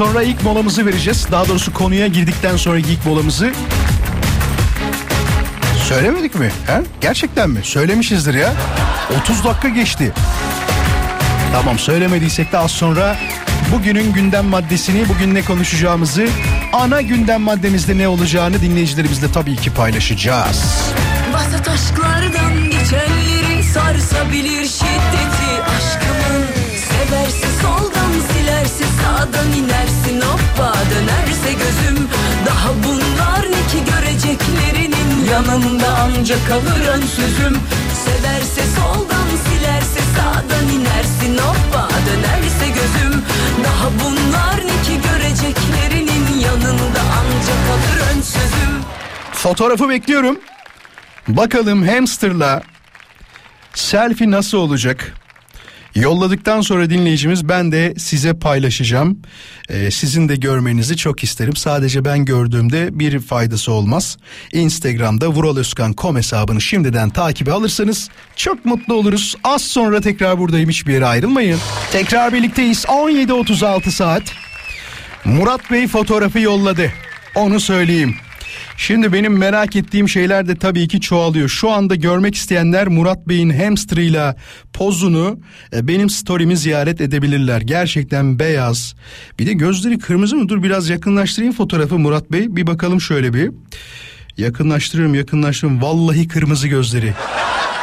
sonra 0.00 0.22
ilk 0.22 0.42
molamızı 0.42 0.86
vereceğiz. 0.86 1.26
Daha 1.30 1.48
doğrusu 1.48 1.72
konuya 1.72 2.06
girdikten 2.06 2.56
sonraki 2.56 2.92
ilk 2.92 3.06
molamızı. 3.06 3.52
Söylemedik 5.88 6.34
mi? 6.34 6.50
He? 6.66 6.80
Gerçekten 7.00 7.50
mi? 7.50 7.60
Söylemişizdir 7.62 8.34
ya. 8.34 8.52
30 9.22 9.44
dakika 9.44 9.68
geçti. 9.68 10.12
Tamam 11.52 11.78
söylemediysek 11.78 12.52
de 12.52 12.58
az 12.58 12.70
sonra 12.70 13.16
bugünün 13.72 14.12
gündem 14.12 14.44
maddesini, 14.44 15.08
bugün 15.08 15.34
ne 15.34 15.42
konuşacağımızı, 15.42 16.28
ana 16.72 17.00
gündem 17.00 17.40
maddemizde 17.40 17.98
ne 17.98 18.08
olacağını 18.08 18.60
dinleyicilerimizle 18.60 19.32
tabii 19.32 19.56
ki 19.56 19.70
paylaşacağız. 19.70 20.64
Basit 21.32 21.68
aşklardan 21.68 22.70
geçenleri 22.70 23.64
sarsabilir 23.64 24.64
şiddeti 24.64 25.62
aşkımın 25.76 26.46
Severse 26.90 27.46
soldan 27.62 28.12
silerse 28.32 28.84
sağdan 29.02 29.52
inersin 29.52 29.79
hoppa 30.60 30.74
dönerse 30.90 31.52
gözüm 31.52 32.08
Daha 32.46 32.68
bunlar 32.84 33.42
ne 33.42 33.66
ki 33.70 33.92
göreceklerinin? 33.92 35.24
Yanında 35.30 35.98
ancak 36.02 36.48
kalır 36.48 36.88
ön 36.94 37.00
sözüm. 37.00 37.58
Severse 38.04 38.62
soldan 38.76 39.28
silerse 39.44 40.00
sağdan 40.16 40.68
inersin. 40.68 41.38
Hoppa 41.38 41.88
dönerse 42.06 42.66
gözüm 42.68 43.22
Daha 43.64 43.90
bunlar 44.04 44.56
ne 44.56 44.82
ki 44.82 45.00
göreceklerinin? 45.08 46.40
Yanında 46.40 47.00
ancak 47.20 47.58
kalır 47.66 48.14
ön 48.14 48.20
sözüm. 48.20 48.82
Fotoğrafı 49.32 49.88
bekliyorum. 49.88 50.40
Bakalım 51.28 51.88
hamsterla 51.88 52.62
selfie 53.74 54.30
nasıl 54.30 54.58
olacak? 54.58 55.19
Yolladıktan 55.94 56.60
sonra 56.60 56.90
dinleyicimiz 56.90 57.48
ben 57.48 57.72
de 57.72 57.94
size 57.98 58.34
paylaşacağım. 58.34 59.18
Ee, 59.68 59.90
sizin 59.90 60.28
de 60.28 60.36
görmenizi 60.36 60.96
çok 60.96 61.24
isterim. 61.24 61.56
Sadece 61.56 62.04
ben 62.04 62.24
gördüğümde 62.24 62.98
bir 62.98 63.20
faydası 63.20 63.72
olmaz. 63.72 64.16
Instagram'da 64.52 65.28
Vural 65.28 65.56
Özkan 65.56 65.92
kom 65.92 66.16
hesabını 66.16 66.60
şimdiden 66.60 67.10
takibe 67.10 67.52
alırsanız 67.52 68.08
çok 68.36 68.64
mutlu 68.64 68.94
oluruz. 68.94 69.36
Az 69.44 69.62
sonra 69.62 70.00
tekrar 70.00 70.38
buradayım 70.38 70.68
hiçbir 70.68 70.92
yere 70.92 71.06
ayrılmayın. 71.06 71.58
Tekrar 71.92 72.32
birlikteyiz 72.32 72.84
17.36 72.84 73.90
saat. 73.90 74.22
Murat 75.24 75.70
Bey 75.70 75.88
fotoğrafı 75.88 76.40
yolladı. 76.40 76.92
Onu 77.34 77.60
söyleyeyim. 77.60 78.16
Şimdi 78.76 79.12
benim 79.12 79.38
merak 79.38 79.76
ettiğim 79.76 80.08
şeyler 80.08 80.48
de 80.48 80.56
tabii 80.56 80.88
ki 80.88 81.00
çoğalıyor. 81.00 81.48
Şu 81.48 81.70
anda 81.70 81.94
görmek 81.94 82.34
isteyenler 82.34 82.88
Murat 82.88 83.28
Bey'in 83.28 83.50
hamsterıyla 83.50 84.36
pozunu 84.72 85.40
e, 85.72 85.88
benim 85.88 86.10
story'mi 86.10 86.56
ziyaret 86.56 87.00
edebilirler. 87.00 87.60
Gerçekten 87.60 88.38
beyaz. 88.38 88.94
Bir 89.38 89.46
de 89.46 89.52
gözleri 89.52 89.98
kırmızı 89.98 90.36
mı? 90.36 90.48
Dur 90.48 90.62
biraz 90.62 90.88
yakınlaştırayım 90.88 91.54
fotoğrafı 91.54 91.98
Murat 91.98 92.32
Bey. 92.32 92.56
Bir 92.56 92.66
bakalım 92.66 93.00
şöyle 93.00 93.34
bir. 93.34 93.50
Yakınlaştırıyorum 94.36 95.14
yakınlaştırıyorum. 95.14 95.82
Vallahi 95.82 96.28
kırmızı 96.28 96.68
gözleri. 96.68 97.14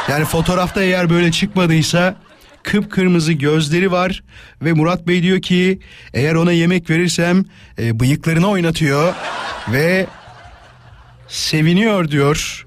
Yani 0.08 0.24
fotoğrafta 0.24 0.82
eğer 0.82 1.10
böyle 1.10 1.32
çıkmadıysa 1.32 2.16
kıpkırmızı 2.62 3.32
gözleri 3.32 3.92
var 3.92 4.22
ve 4.62 4.72
Murat 4.72 5.06
Bey 5.06 5.22
diyor 5.22 5.42
ki 5.42 5.78
eğer 6.14 6.34
ona 6.34 6.52
yemek 6.52 6.90
verirsem 6.90 7.44
e, 7.78 8.00
bıyıklarını 8.00 8.48
oynatıyor 8.48 9.14
ve 9.72 10.06
seviniyor 11.28 12.10
diyor. 12.10 12.64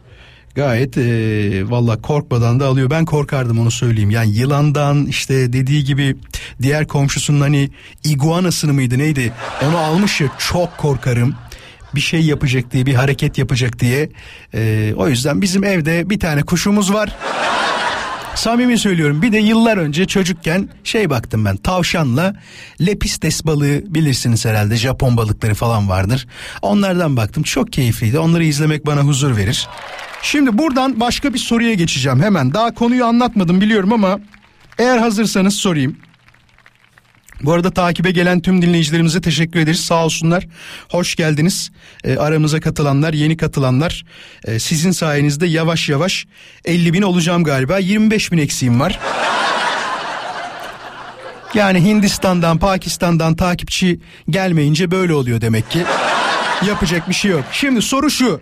Gayet 0.55 0.97
e, 0.97 1.69
valla 1.69 2.01
korkmadan 2.01 2.59
da 2.59 2.67
alıyor. 2.67 2.89
Ben 2.89 3.05
korkardım 3.05 3.59
onu 3.59 3.71
söyleyeyim. 3.71 4.09
Yani 4.09 4.31
yılandan 4.31 5.05
işte 5.05 5.53
dediği 5.53 5.83
gibi 5.83 6.15
diğer 6.61 6.87
komşusunun 6.87 7.41
hani 7.41 7.69
iguanasını 8.03 8.73
mıydı 8.73 8.97
neydi? 8.97 9.33
Onu 9.63 9.77
almış 9.77 10.21
ya 10.21 10.27
çok 10.37 10.77
korkarım. 10.77 11.35
Bir 11.95 12.01
şey 12.01 12.21
yapacak 12.21 12.71
diye 12.71 12.85
bir 12.85 12.93
hareket 12.93 13.37
yapacak 13.37 13.79
diye. 13.79 14.09
E, 14.53 14.93
o 14.97 15.07
yüzden 15.07 15.41
bizim 15.41 15.63
evde 15.63 16.09
bir 16.09 16.19
tane 16.19 16.41
kuşumuz 16.41 16.93
var. 16.93 17.15
Samimi 18.35 18.77
söylüyorum 18.77 19.21
bir 19.21 19.31
de 19.31 19.37
yıllar 19.37 19.77
önce 19.77 20.05
çocukken 20.05 20.69
şey 20.83 21.09
baktım 21.09 21.45
ben 21.45 21.57
tavşanla 21.57 22.35
lepistes 22.85 23.45
balığı 23.45 23.81
bilirsiniz 23.95 24.45
herhalde 24.45 24.75
Japon 24.75 25.17
balıkları 25.17 25.53
falan 25.53 25.89
vardır. 25.89 26.27
Onlardan 26.61 27.17
baktım 27.17 27.43
çok 27.43 27.73
keyifliydi 27.73 28.19
onları 28.19 28.43
izlemek 28.43 28.85
bana 28.85 29.01
huzur 29.01 29.37
verir. 29.37 29.67
Şimdi 30.21 30.57
buradan 30.57 30.99
başka 30.99 31.33
bir 31.33 31.39
soruya 31.39 31.73
geçeceğim 31.73 32.21
hemen 32.21 32.53
daha 32.53 32.73
konuyu 32.73 33.05
anlatmadım 33.05 33.61
biliyorum 33.61 33.93
ama 33.93 34.19
eğer 34.77 34.97
hazırsanız 34.97 35.55
sorayım. 35.55 35.97
Bu 37.43 37.53
arada 37.53 37.71
takibe 37.71 38.11
gelen 38.11 38.39
tüm 38.39 38.61
dinleyicilerimize 38.61 39.21
teşekkür 39.21 39.59
ederiz. 39.59 39.79
Sağ 39.79 40.05
olsunlar. 40.05 40.47
Hoş 40.89 41.15
geldiniz. 41.15 41.71
E, 42.03 42.17
aramıza 42.17 42.59
katılanlar, 42.59 43.13
yeni 43.13 43.37
katılanlar. 43.37 44.05
E, 44.45 44.59
sizin 44.59 44.91
sayenizde 44.91 45.47
yavaş 45.47 45.89
yavaş 45.89 46.25
50 46.65 46.93
bin 46.93 47.01
olacağım 47.01 47.43
galiba. 47.43 47.79
25 47.79 48.31
bin 48.31 48.37
eksiğim 48.37 48.79
var. 48.79 48.99
Yani 51.53 51.83
Hindistan'dan, 51.83 52.57
Pakistan'dan 52.57 53.35
takipçi 53.35 53.99
gelmeyince 54.29 54.91
böyle 54.91 55.13
oluyor 55.13 55.41
demek 55.41 55.71
ki. 55.71 55.83
Yapacak 56.67 57.09
bir 57.09 57.13
şey 57.13 57.31
yok. 57.31 57.43
Şimdi 57.51 57.81
soru 57.81 58.09
şu. 58.09 58.41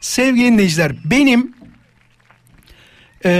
Sevgili 0.00 0.52
dinleyiciler 0.52 0.92
benim 1.04 1.54
e, 3.24 3.30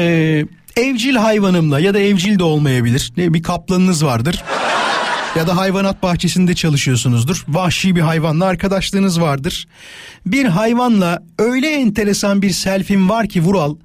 evcil 0.77 1.17
hayvanımla 1.17 1.81
ya 1.81 1.95
da 1.95 1.99
evcil 1.99 2.39
de 2.39 2.45
olmayabilir. 2.45 3.13
Ne 3.17 3.35
bir 3.35 3.43
kaplanınız 3.43 4.05
vardır 4.05 4.45
ya 5.37 5.47
da 5.47 5.57
hayvanat 5.57 6.03
bahçesinde 6.03 6.55
çalışıyorsunuzdur. 6.55 7.45
Vahşi 7.49 7.97
bir 7.97 8.01
hayvanla 8.01 8.45
arkadaşlığınız 8.45 9.21
vardır. 9.21 9.69
Bir 10.27 10.45
hayvanla 10.45 11.23
öyle 11.39 11.71
enteresan 11.71 12.43
bir 12.43 12.51
selfim 12.51 13.09
var 13.09 13.29
ki 13.29 13.43
Vural 13.43 13.77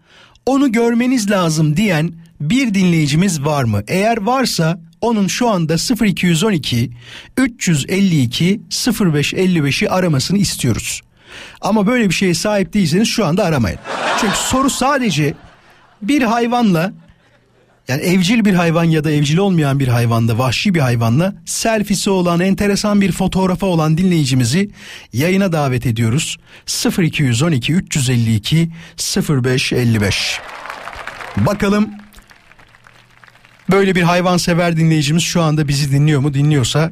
onu 0.46 0.72
görmeniz 0.72 1.32
lazım 1.32 1.78
diyen 1.78 2.12
bir 2.42 2.74
dinleyicimiz 2.74 3.46
var 3.46 3.64
mı? 3.64 3.84
Eğer 3.88 4.18
varsa 4.18 4.80
onun 5.02 5.28
şu 5.28 5.50
anda 5.50 6.06
0212 6.06 6.92
352 7.38 8.62
0555'i 8.70 9.90
aramasını 9.90 10.38
istiyoruz. 10.38 11.02
Ama 11.62 11.88
böyle 11.88 12.10
bir 12.10 12.14
şeye 12.14 12.34
sahip 12.34 12.74
değilseniz 12.74 13.08
şu 13.08 13.26
anda 13.26 13.44
aramayın. 13.44 13.80
Çünkü 14.22 14.38
soru 14.38 14.70
sadece 14.70 15.34
bir 16.02 16.22
hayvanla 16.22 16.94
yani 17.88 18.02
evcil 18.02 18.46
bir 18.46 18.54
hayvan 18.54 18.84
ya 18.84 19.04
da 19.04 19.12
evcil 19.12 19.38
olmayan 19.38 19.80
bir 19.80 19.88
hayvanda 19.88 20.38
vahşi 20.38 20.74
bir 20.74 20.80
hayvanla 20.80 21.36
selfisi 21.46 22.10
olan 22.10 22.40
enteresan 22.40 23.02
bir 23.02 23.12
fotoğrafa 23.12 23.66
olan 23.66 23.98
dinleyicimizi 23.98 24.70
yayına 25.14 25.52
davet 25.52 25.86
ediyoruz. 25.86 26.38
0212 26.98 27.74
352 27.74 28.70
0555. 29.30 30.40
Bakalım 31.38 31.90
böyle 33.72 33.96
bir 33.96 34.02
hayvan 34.02 34.38
sever 34.38 34.78
dinleyicimiz 34.78 35.24
şu 35.24 35.42
anda 35.42 35.68
bizi 35.68 35.92
dinliyor 35.92 36.20
mu? 36.20 36.34
Dinliyorsa 36.34 36.92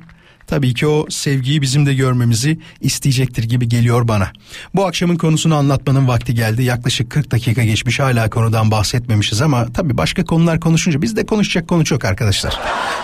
tabii 0.52 0.74
ki 0.74 0.88
o 0.88 1.06
sevgiyi 1.10 1.62
bizim 1.62 1.86
de 1.86 1.94
görmemizi 1.94 2.58
isteyecektir 2.82 3.44
gibi 3.44 3.70
geliyor 3.70 4.08
bana. 4.08 4.32
Bu 4.76 4.86
akşamın 4.86 5.16
konusunu 5.16 5.56
anlatmanın 5.56 6.08
vakti 6.08 6.34
geldi. 6.34 6.64
Yaklaşık 6.64 7.10
40 7.10 7.32
dakika 7.32 7.64
geçmiş 7.64 8.00
hala 8.00 8.30
konudan 8.30 8.72
bahsetmemişiz 8.72 9.42
ama 9.42 9.74
tabii 9.74 9.98
başka 9.98 10.26
konular 10.26 10.60
konuşunca 10.60 11.02
biz 11.02 11.16
de 11.16 11.26
konuşacak 11.26 11.68
konu 11.68 11.86
çok 11.86 12.06
arkadaşlar. 12.06 12.60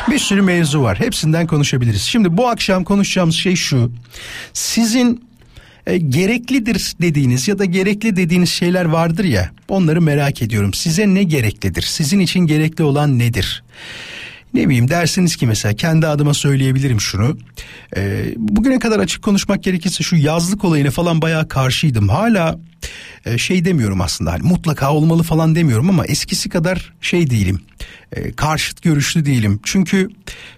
Bir 0.10 0.20
sürü 0.20 0.42
mevzu 0.42 0.82
var. 0.82 1.00
Hepsinden 1.00 1.48
konuşabiliriz. 1.48 2.02
Şimdi 2.02 2.38
bu 2.38 2.48
akşam 2.48 2.84
konuşacağımız 2.84 3.36
şey 3.36 3.56
şu. 3.56 3.92
Sizin 4.54 5.28
e, 5.88 5.98
gereklidir 5.98 6.96
dediğiniz 7.02 7.48
ya 7.48 7.60
da 7.60 7.66
gerekli 7.66 8.16
dediğiniz 8.16 8.50
şeyler 8.50 8.86
vardır 8.86 9.24
ya 9.24 9.52
onları 9.68 10.02
merak 10.02 10.42
ediyorum. 10.42 10.74
Size 10.74 11.08
ne 11.08 11.24
gereklidir? 11.24 11.82
Sizin 11.82 12.20
için 12.20 12.40
gerekli 12.40 12.84
olan 12.84 13.20
nedir? 13.20 13.64
Ne 14.58 14.68
bileyim 14.68 14.90
dersiniz 14.90 15.36
ki 15.36 15.48
mesela 15.48 15.76
kendi 15.76 16.08
adıma 16.08 16.34
söyleyebilirim 16.34 17.02
şunu. 17.02 17.38
Ee, 17.98 18.26
bugüne 18.38 18.80
kadar 18.80 19.00
açık 19.00 19.24
konuşmak 19.24 19.64
gerekirse 19.64 20.04
şu 20.04 20.16
yazlık 20.16 20.64
olayına 20.64 20.92
falan 20.92 21.22
bayağı 21.22 21.48
karşıydım. 21.48 22.10
Hala 22.10 22.60
e, 23.26 23.38
şey 23.38 23.66
demiyorum 23.66 24.02
aslında 24.02 24.32
hani 24.32 24.44
mutlaka 24.44 24.94
olmalı 24.94 25.24
falan 25.24 25.56
demiyorum 25.56 25.90
ama 25.90 26.06
eskisi 26.06 26.50
kadar 26.50 26.94
şey 27.02 27.30
değilim. 27.30 27.62
E, 28.12 28.32
karşıt 28.32 28.82
görüşlü 28.82 29.26
değilim. 29.26 29.60
Çünkü 29.64 30.10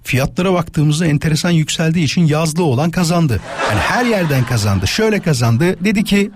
fiyatlara 0.03 0.53
baktığımızda 0.53 1.05
enteresan 1.05 1.51
yükseldiği 1.51 2.05
için 2.05 2.25
yazlı 2.25 2.63
olan 2.63 2.91
kazandı. 2.91 3.41
Yani 3.69 3.79
her 3.79 4.05
yerden 4.05 4.45
kazandı. 4.45 4.87
Şöyle 4.87 5.19
kazandı. 5.19 5.85
Dedi 5.85 6.03
ki 6.03 6.31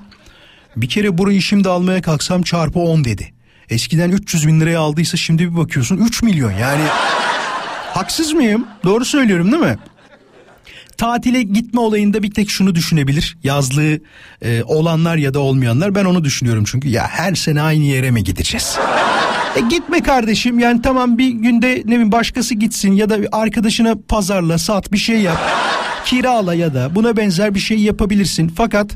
bir 0.76 0.90
kere 0.90 1.18
burayı 1.18 1.42
şimdi 1.42 1.70
almaya 1.70 2.02
kalksam 2.02 2.42
çarpı 2.42 2.80
10 2.80 3.04
dedi. 3.04 3.34
Eskiden 3.70 4.12
300 4.12 4.48
bin 4.48 4.60
liraya 4.60 4.80
aldıysa 4.80 5.18
şimdi 5.18 5.52
bir 5.52 5.58
bakıyorsun 5.58 5.98
3 5.98 6.24
milyon 6.24 6.52
yani. 6.52 6.84
Haksız 7.94 8.34
mıyım? 8.34 8.68
Doğru 8.84 9.06
söylüyorum 9.06 9.52
değil 9.52 9.64
mi? 9.64 9.78
Tatile 10.98 11.44
gitme 11.44 11.80
olayında 11.80 12.24
bir 12.24 12.32
tek 12.32 12.50
şunu 12.50 12.76
düşünebilir. 12.76 13.38
Yazlığı 13.44 14.00
e, 14.42 14.64
olanlar 14.64 15.18
ya 15.18 15.34
da 15.34 15.40
olmayanlar 15.40 15.96
ben 15.96 16.06
onu 16.06 16.24
düşünüyorum 16.24 16.64
çünkü 16.68 16.90
ya 16.90 17.08
her 17.08 17.36
sene 17.36 17.62
aynı 17.62 17.84
yere 17.84 18.12
mi 18.12 18.24
gideceğiz? 18.24 18.78
E 19.56 19.60
gitme 19.60 20.04
kardeşim 20.04 20.60
yani 20.60 20.82
tamam 20.82 21.18
bir 21.18 21.30
günde 21.30 21.76
ne 21.76 21.86
bileyim 21.86 22.12
başkası 22.12 22.56
gitsin 22.56 22.92
ya 22.92 23.10
da 23.10 23.18
arkadaşına 23.32 23.96
pazarla 24.08 24.58
sat 24.58 24.92
bir 24.92 24.98
şey 24.98 25.22
yap. 25.22 25.40
Kirala 26.06 26.54
ya 26.54 26.74
da 26.74 26.96
buna 26.96 27.18
benzer 27.18 27.56
bir 27.56 27.60
şey 27.60 27.78
yapabilirsin. 27.78 28.48
Fakat 28.48 28.92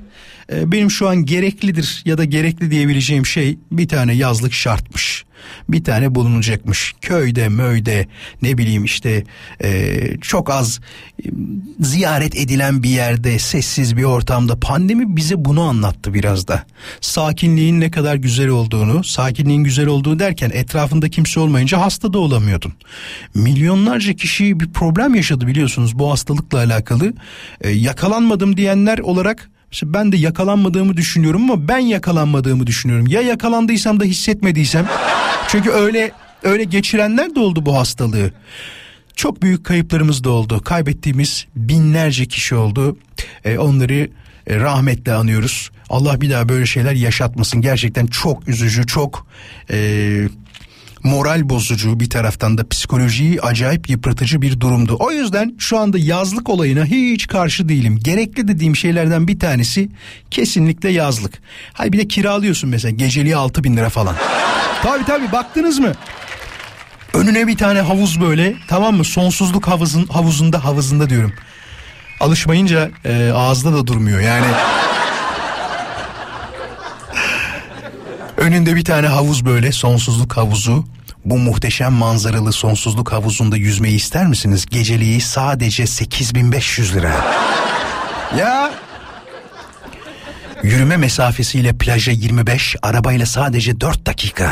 e, 0.51 0.71
benim 0.71 0.91
şu 0.91 1.09
an 1.09 1.25
gereklidir 1.25 2.01
ya 2.05 2.17
da 2.17 2.25
gerekli 2.25 2.71
diyebileceğim 2.71 3.25
şey 3.25 3.57
bir 3.71 3.87
tane 3.87 4.13
yazlık 4.13 4.53
şartmış. 4.53 5.26
Bir 5.69 5.83
tane 5.83 6.15
bulunacakmış. 6.15 6.95
Köyde, 7.01 7.49
möyde, 7.49 8.07
ne 8.41 8.57
bileyim 8.57 8.83
işte 8.83 9.23
e, 9.63 9.99
çok 10.21 10.49
az 10.49 10.79
e, 11.25 11.29
ziyaret 11.79 12.35
edilen 12.35 12.83
bir 12.83 12.89
yerde, 12.89 13.39
sessiz 13.39 13.97
bir 13.97 14.03
ortamda 14.03 14.59
pandemi 14.59 15.15
bize 15.15 15.45
bunu 15.45 15.61
anlattı 15.61 16.13
biraz 16.13 16.47
da. 16.47 16.63
Sakinliğin 17.01 17.79
ne 17.79 17.91
kadar 17.91 18.15
güzel 18.15 18.47
olduğunu, 18.47 19.03
sakinliğin 19.03 19.63
güzel 19.63 19.87
olduğu 19.87 20.19
derken 20.19 20.51
etrafında 20.53 21.09
kimse 21.09 21.39
olmayınca 21.39 21.81
hasta 21.81 22.13
da 22.13 22.19
olamıyordun. 22.19 22.73
Milyonlarca 23.33 24.13
kişi 24.13 24.59
bir 24.59 24.69
problem 24.69 25.15
yaşadı 25.15 25.47
biliyorsunuz 25.47 25.99
bu 25.99 26.11
hastalıkla 26.11 26.57
alakalı. 26.57 27.13
E, 27.61 27.69
yakalanmadım 27.69 28.57
diyenler 28.57 28.99
olarak 28.99 29.49
işte 29.71 29.93
ben 29.93 30.11
de 30.11 30.17
yakalanmadığımı 30.17 30.97
düşünüyorum 30.97 31.51
ama 31.51 31.67
ben 31.67 31.77
yakalanmadığımı 31.77 32.67
düşünüyorum. 32.67 33.07
Ya 33.07 33.21
yakalandıysam 33.21 33.99
da 33.99 34.03
hissetmediysem. 34.03 34.87
Çünkü 35.47 35.69
öyle 35.69 36.11
öyle 36.43 36.63
geçirenler 36.63 37.35
de 37.35 37.39
oldu 37.39 37.65
bu 37.65 37.77
hastalığı. 37.77 38.31
Çok 39.15 39.41
büyük 39.41 39.65
kayıplarımız 39.65 40.23
da 40.23 40.29
oldu. 40.29 40.61
Kaybettiğimiz 40.61 41.45
binlerce 41.55 42.25
kişi 42.25 42.55
oldu. 42.55 42.97
E, 43.45 43.57
onları 43.57 44.09
e, 44.47 44.59
rahmetle 44.59 45.13
anıyoruz. 45.13 45.69
Allah 45.89 46.21
bir 46.21 46.29
daha 46.29 46.49
böyle 46.49 46.65
şeyler 46.65 46.93
yaşatmasın. 46.93 47.61
Gerçekten 47.61 48.05
çok 48.05 48.47
üzücü, 48.47 48.87
çok 48.87 49.27
e, 49.71 50.27
moral 51.07 51.49
bozucu 51.49 51.99
bir 51.99 52.09
taraftan 52.09 52.57
da 52.57 52.67
psikolojiyi 52.67 53.41
acayip 53.41 53.89
yıpratıcı 53.89 54.41
bir 54.41 54.59
durumdu. 54.59 54.97
O 54.99 55.11
yüzden 55.11 55.55
şu 55.59 55.77
anda 55.77 55.97
yazlık 55.97 56.49
olayına 56.49 56.85
hiç 56.85 57.27
karşı 57.27 57.69
değilim. 57.69 57.99
Gerekli 58.03 58.47
dediğim 58.47 58.75
şeylerden 58.75 59.27
bir 59.27 59.39
tanesi 59.39 59.89
kesinlikle 60.31 60.89
yazlık. 60.89 61.33
Hay 61.73 61.91
bir 61.91 61.97
de 61.97 62.07
kiralıyorsun 62.07 62.69
mesela 62.69 62.91
geceliği 62.91 63.35
6 63.35 63.63
bin 63.63 63.77
lira 63.77 63.89
falan. 63.89 64.15
tabi 64.83 65.05
tabi 65.05 65.31
baktınız 65.31 65.79
mı? 65.79 65.93
Önüne 67.13 67.47
bir 67.47 67.57
tane 67.57 67.81
havuz 67.81 68.21
böyle 68.21 68.55
tamam 68.67 68.95
mı? 68.95 69.03
Sonsuzluk 69.03 69.67
havuzun 69.67 70.07
havuzunda 70.07 70.65
havuzunda 70.65 71.09
diyorum. 71.09 71.33
Alışmayınca 72.19 72.91
e, 73.05 73.31
ağızda 73.35 73.73
da 73.73 73.87
durmuyor 73.87 74.19
yani. 74.19 74.45
Önünde 78.37 78.75
bir 78.75 78.83
tane 78.85 79.07
havuz 79.07 79.45
böyle 79.45 79.71
sonsuzluk 79.71 80.37
havuzu. 80.37 80.96
Bu 81.27 81.37
muhteşem 81.37 81.93
manzaralı 81.93 82.51
sonsuzluk 82.53 83.11
havuzunda 83.11 83.57
yüzmeyi 83.57 83.95
ister 83.95 84.27
misiniz? 84.27 84.65
Geceliği 84.65 85.21
sadece 85.21 85.87
8500 85.87 86.95
lira. 86.95 87.15
ya 88.37 88.71
Yürüme 90.63 90.97
mesafesiyle 90.97 91.73
plaja 91.77 92.11
25, 92.11 92.75
arabayla 92.81 93.25
sadece 93.25 93.81
4 93.81 94.07
dakika. 94.07 94.51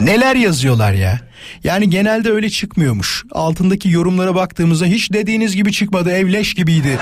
Neler 0.00 0.36
yazıyorlar 0.36 0.92
ya? 0.92 1.20
Yani 1.64 1.90
genelde 1.90 2.30
öyle 2.30 2.50
çıkmıyormuş. 2.50 3.24
Altındaki 3.32 3.90
yorumlara 3.90 4.34
baktığımızda 4.34 4.86
hiç 4.86 5.12
dediğiniz 5.12 5.56
gibi 5.56 5.72
çıkmadı, 5.72 6.10
evleş 6.10 6.54
gibiydi. 6.54 6.98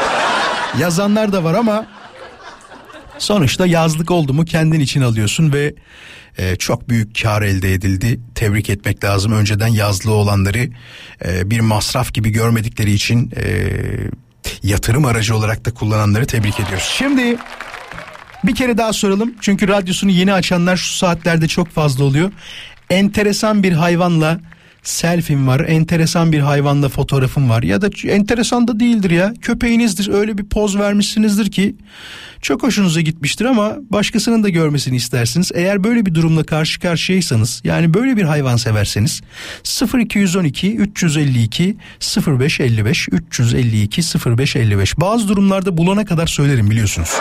Yazanlar 0.78 1.32
da 1.32 1.44
var 1.44 1.54
ama 1.54 1.86
sonuçta 3.18 3.66
yazlık 3.66 4.10
oldu 4.10 4.34
mu 4.34 4.44
kendin 4.44 4.80
için 4.80 5.00
alıyorsun 5.02 5.52
ve 5.52 5.74
e, 6.38 6.56
çok 6.56 6.88
büyük 6.88 7.22
kar 7.22 7.42
elde 7.42 7.72
edildi. 7.72 8.20
Tebrik 8.34 8.70
etmek 8.70 9.04
lazım. 9.04 9.32
Önceden 9.32 9.68
yazlığı 9.68 10.12
olanları 10.12 10.68
e, 11.24 11.50
bir 11.50 11.60
masraf 11.60 12.14
gibi 12.14 12.30
görmedikleri 12.30 12.92
için 12.92 13.32
e, 13.36 13.44
yatırım 14.62 15.04
aracı 15.04 15.36
olarak 15.36 15.64
da 15.64 15.74
kullananları 15.74 16.26
tebrik 16.26 16.60
ediyoruz. 16.60 16.94
Şimdi 16.98 17.36
bir 18.44 18.54
kere 18.54 18.78
daha 18.78 18.92
soralım. 18.92 19.34
Çünkü 19.40 19.68
radyosunu 19.68 20.10
yeni 20.10 20.32
açanlar 20.32 20.76
şu 20.76 20.92
saatlerde 20.94 21.48
çok 21.48 21.68
fazla 21.68 22.04
oluyor. 22.04 22.32
Enteresan 22.90 23.62
bir 23.62 23.72
hayvanla 23.72 24.40
selfie'm 24.88 25.46
var. 25.46 25.60
Enteresan 25.60 26.32
bir 26.32 26.38
hayvanla 26.38 26.88
fotoğrafım 26.88 27.50
var. 27.50 27.62
Ya 27.62 27.82
da 27.82 27.88
enteresan 28.04 28.68
da 28.68 28.80
değildir 28.80 29.10
ya. 29.10 29.34
Köpeğinizdir. 29.42 30.08
Öyle 30.08 30.38
bir 30.38 30.44
poz 30.44 30.78
vermişsinizdir 30.78 31.50
ki 31.50 31.76
çok 32.42 32.62
hoşunuza 32.62 33.00
gitmiştir 33.00 33.44
ama 33.44 33.76
başkasının 33.90 34.42
da 34.42 34.48
görmesini 34.48 34.96
istersiniz. 34.96 35.50
Eğer 35.54 35.84
böyle 35.84 36.06
bir 36.06 36.14
durumla 36.14 36.42
karşı 36.42 36.80
karşıyaysanız 36.80 37.60
yani 37.64 37.94
böyle 37.94 38.16
bir 38.16 38.22
hayvan 38.22 38.56
severseniz 38.56 39.20
0212 39.94 40.76
352 40.76 41.76
0555 42.26 43.08
352 43.08 44.02
0555 44.26 45.00
bazı 45.00 45.28
durumlarda 45.28 45.76
bulana 45.76 46.04
kadar 46.04 46.26
söylerim 46.26 46.70
biliyorsunuz. 46.70 47.14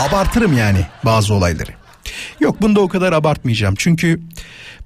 Abartırım 0.00 0.58
yani 0.58 0.80
bazı 1.04 1.34
olayları. 1.34 1.87
Yok 2.40 2.62
bunda 2.62 2.80
o 2.80 2.88
kadar 2.88 3.12
abartmayacağım. 3.12 3.74
Çünkü 3.78 4.20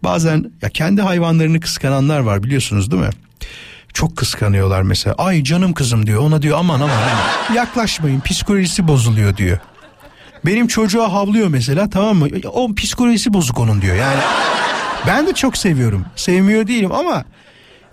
bazen 0.05 0.53
ya 0.63 0.69
kendi 0.69 1.03
hayvanlarını 1.03 1.61
kıskananlar 1.61 2.21
var 2.21 2.43
biliyorsunuz 2.43 2.91
değil 2.91 3.03
mi? 3.03 3.11
Çok 3.93 4.17
kıskanıyorlar 4.17 4.83
mesela. 4.83 5.15
Ay 5.19 5.45
canım 5.45 5.73
kızım 5.73 6.07
diyor. 6.07 6.23
Ona 6.23 6.43
diyor 6.43 6.59
aman 6.59 6.81
aman. 6.81 6.89
aman. 6.91 7.55
Yaklaşmayın 7.55 8.21
psikolojisi 8.21 8.89
bozuluyor 8.89 9.37
diyor. 9.37 9.59
Benim 10.47 10.67
çocuğa 10.67 11.13
havlıyor 11.13 11.49
mesela 11.49 11.91
tamam 11.91 12.17
mı? 12.17 12.29
O 12.53 12.75
psikolojisi 12.75 13.33
bozuk 13.33 13.59
onun 13.59 13.83
diyor. 13.83 13.97
Yani 13.97 14.21
ben 15.07 15.27
de 15.27 15.33
çok 15.33 15.57
seviyorum. 15.57 16.05
Sevmiyor 16.17 16.67
değilim 16.67 16.93
ama 16.93 17.25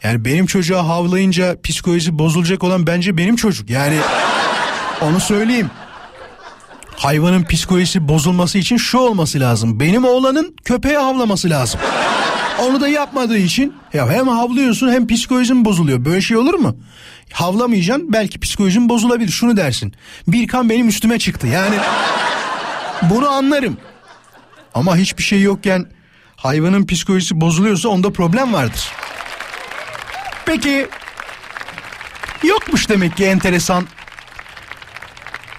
yani 0.03 0.25
benim 0.25 0.45
çocuğa 0.45 0.87
havlayınca 0.87 1.61
psikolojisi 1.61 2.19
bozulacak 2.19 2.63
olan 2.63 2.87
bence 2.87 3.17
benim 3.17 3.35
çocuk. 3.35 3.69
Yani 3.69 3.97
onu 5.01 5.19
söyleyeyim. 5.19 5.69
Hayvanın 6.99 7.43
psikolojisi 7.43 8.07
bozulması 8.07 8.57
için 8.57 8.77
şu 8.77 8.97
olması 8.97 9.39
lazım. 9.39 9.79
Benim 9.79 10.05
oğlanın 10.05 10.55
köpeğe 10.63 10.97
havlaması 10.97 11.49
lazım. 11.49 11.79
Onu 12.61 12.81
da 12.81 12.87
yapmadığı 12.87 13.37
için 13.37 13.73
ya 13.93 14.09
hem 14.09 14.27
havlıyorsun 14.27 14.91
hem 14.91 15.07
psikolojin 15.07 15.65
bozuluyor. 15.65 16.05
Böyle 16.05 16.21
şey 16.21 16.37
olur 16.37 16.53
mu? 16.53 16.77
Havlamayacaksın 17.33 18.13
belki 18.13 18.39
psikolojin 18.39 18.89
bozulabilir. 18.89 19.31
Şunu 19.31 19.57
dersin. 19.57 19.93
Bir 20.27 20.47
kan 20.47 20.69
benim 20.69 20.87
üstüme 20.87 21.19
çıktı. 21.19 21.47
Yani 21.47 21.75
bunu 23.01 23.29
anlarım. 23.29 23.77
Ama 24.73 24.97
hiçbir 24.97 25.23
şey 25.23 25.41
yokken 25.41 25.85
hayvanın 26.35 26.85
psikolojisi 26.85 27.41
bozuluyorsa 27.41 27.89
onda 27.89 28.13
problem 28.13 28.53
vardır. 28.53 28.91
Peki 30.45 30.87
yokmuş 32.43 32.89
demek 32.89 33.17
ki 33.17 33.25
enteresan 33.25 33.85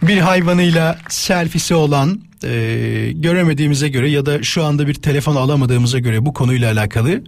bir 0.02 0.18
hayvanıyla 0.18 0.98
selfisi 1.08 1.74
olan 1.74 2.20
e, 2.44 3.12
göremediğimize 3.14 3.88
göre 3.88 4.10
ya 4.10 4.26
da 4.26 4.42
şu 4.42 4.64
anda 4.64 4.86
bir 4.86 4.94
telefon 4.94 5.36
alamadığımıza 5.36 5.98
göre 5.98 6.26
bu 6.26 6.32
konuyla 6.32 6.72
alakalı. 6.72 7.24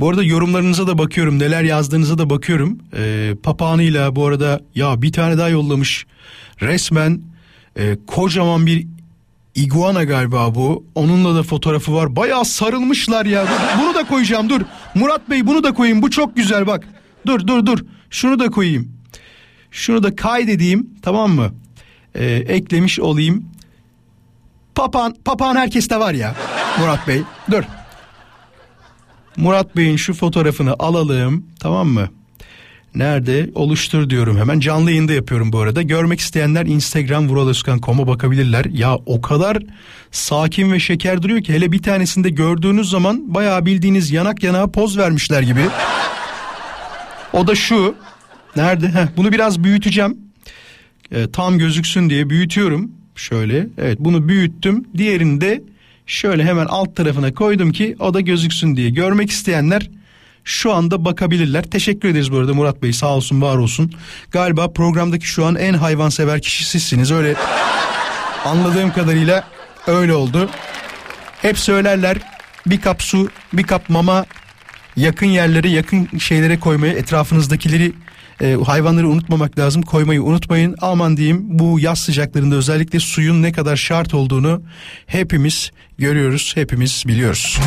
Bu 0.00 0.08
arada 0.08 0.22
yorumlarınıza 0.22 0.86
da 0.86 0.98
bakıyorum 0.98 1.38
neler 1.38 1.62
yazdığınıza 1.62 2.18
da 2.18 2.30
bakıyorum. 2.30 2.78
E, 2.96 3.34
papağanıyla 3.42 4.16
bu 4.16 4.26
arada 4.26 4.60
ya 4.74 5.02
bir 5.02 5.12
tane 5.12 5.38
daha 5.38 5.48
yollamış 5.48 6.06
resmen 6.60 7.20
e, 7.76 7.96
kocaman 8.06 8.66
bir 8.66 8.86
iguana 9.54 10.04
galiba 10.04 10.54
bu. 10.54 10.84
Onunla 10.94 11.34
da 11.34 11.42
fotoğrafı 11.42 11.94
var. 11.94 12.16
Bayağı 12.16 12.44
sarılmışlar 12.44 13.26
ya. 13.26 13.46
Bunu 13.80 13.94
da 13.94 14.04
koyacağım 14.04 14.48
dur. 14.50 14.60
Murat 14.94 15.30
Bey 15.30 15.46
bunu 15.46 15.64
da 15.64 15.74
koyayım. 15.74 16.02
Bu 16.02 16.10
çok 16.10 16.36
güzel 16.36 16.66
bak. 16.66 16.88
Dur 17.26 17.46
dur 17.46 17.66
dur. 17.66 17.78
Şunu 18.10 18.38
da 18.38 18.50
koyayım. 18.50 18.92
Şunu 19.70 20.02
da 20.02 20.16
kaydedeyim 20.16 20.90
tamam 21.02 21.30
mı? 21.30 21.50
Ee, 22.16 22.24
eklemiş 22.34 23.00
olayım. 23.00 23.44
Papağan, 24.74 25.16
papağan 25.24 25.56
herkeste 25.56 25.98
var 25.98 26.14
ya 26.14 26.34
Murat 26.78 27.08
Bey. 27.08 27.22
Dur. 27.50 27.62
Murat 29.36 29.76
Bey'in 29.76 29.96
şu 29.96 30.14
fotoğrafını 30.14 30.74
alalım 30.78 31.46
tamam 31.60 31.88
mı? 31.88 32.08
Nerede? 32.94 33.50
Oluştur 33.54 34.10
diyorum 34.10 34.38
hemen. 34.38 34.60
Canlı 34.60 34.90
yayında 34.90 35.12
yapıyorum 35.12 35.52
bu 35.52 35.58
arada. 35.58 35.82
Görmek 35.82 36.20
isteyenler 36.20 36.66
Instagram 36.66 37.28
vuraloskan.com'a 37.28 38.06
bakabilirler. 38.06 38.64
Ya 38.64 38.94
o 39.06 39.20
kadar 39.20 39.58
sakin 40.10 40.72
ve 40.72 40.80
şeker 40.80 41.22
duruyor 41.22 41.42
ki 41.42 41.52
hele 41.52 41.72
bir 41.72 41.82
tanesinde 41.82 42.30
gördüğünüz 42.30 42.90
zaman 42.90 43.34
bayağı 43.34 43.66
bildiğiniz 43.66 44.10
yanak 44.10 44.42
yanağa 44.42 44.70
poz 44.70 44.98
vermişler 44.98 45.42
gibi. 45.42 45.60
O 47.32 47.46
da 47.46 47.54
şu. 47.54 47.94
Nerede? 48.56 48.88
Heh, 48.88 49.06
bunu 49.16 49.32
biraz 49.32 49.64
büyüteceğim. 49.64 50.25
Ee, 51.12 51.30
tam 51.30 51.58
gözüksün 51.58 52.10
diye 52.10 52.30
büyütüyorum. 52.30 52.90
Şöyle. 53.16 53.66
Evet 53.78 53.98
bunu 54.00 54.28
büyüttüm. 54.28 54.84
Diğerini 54.96 55.40
de 55.40 55.62
şöyle 56.06 56.44
hemen 56.44 56.66
alt 56.66 56.96
tarafına 56.96 57.34
koydum 57.34 57.72
ki 57.72 57.96
o 57.98 58.14
da 58.14 58.20
gözüksün 58.20 58.76
diye. 58.76 58.90
Görmek 58.90 59.30
isteyenler 59.30 59.90
şu 60.44 60.72
anda 60.72 61.04
bakabilirler. 61.04 61.62
Teşekkür 61.62 62.08
ederiz 62.08 62.32
bu 62.32 62.36
arada 62.38 62.54
Murat 62.54 62.82
Bey 62.82 62.92
sağ 62.92 63.08
olsun 63.08 63.42
var 63.42 63.56
olsun. 63.56 63.92
Galiba 64.30 64.72
programdaki 64.72 65.26
şu 65.26 65.44
an 65.44 65.54
en 65.54 65.74
hayvansever 65.74 66.42
kişi 66.42 66.64
sizsiniz 66.64 67.12
öyle 67.12 67.34
anladığım 68.44 68.92
kadarıyla 68.92 69.44
öyle 69.86 70.14
oldu. 70.14 70.50
Hep 71.42 71.58
söylerler 71.58 72.18
bir 72.66 72.80
kap 72.80 73.02
su 73.02 73.28
bir 73.52 73.62
kap 73.62 73.88
mama 73.90 74.26
yakın 74.96 75.26
yerlere 75.26 75.68
yakın 75.68 76.18
şeylere 76.18 76.60
koymayı 76.60 76.92
etrafınızdakileri 76.92 77.92
e, 78.40 78.56
hayvanları 78.66 79.08
unutmamak 79.08 79.58
lazım 79.58 79.82
koymayı 79.82 80.22
unutmayın 80.22 80.76
aman 80.80 81.16
diyeyim 81.16 81.40
bu 81.44 81.80
yaz 81.80 81.98
sıcaklarında 81.98 82.54
özellikle 82.54 83.00
suyun 83.00 83.42
ne 83.42 83.52
kadar 83.52 83.76
şart 83.76 84.14
olduğunu 84.14 84.62
hepimiz 85.06 85.70
görüyoruz 85.98 86.52
hepimiz 86.54 87.04
biliyoruz. 87.06 87.58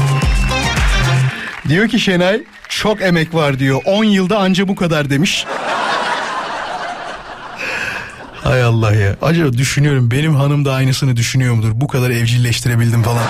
Diyor 1.68 1.88
ki 1.88 2.00
Şenay 2.00 2.44
çok 2.70 3.02
emek 3.02 3.34
var 3.34 3.60
diyor 3.60 3.82
10 3.86 4.04
yılda 4.04 4.40
anca 4.40 4.68
bu 4.68 4.76
kadar 4.76 5.10
demiş. 5.10 5.46
Hay 8.44 8.64
Allah 8.64 8.94
ya. 8.94 9.16
Acaba 9.22 9.54
düşünüyorum 9.54 10.12
benim 10.12 10.36
hanım 10.36 10.66
da 10.66 10.74
aynısını 10.74 11.16
düşünüyor 11.16 11.54
mudur? 11.54 11.72
Bu 11.74 11.88
kadar 11.88 12.10
evcilleştirebildim 12.10 13.04
falan. 13.04 13.24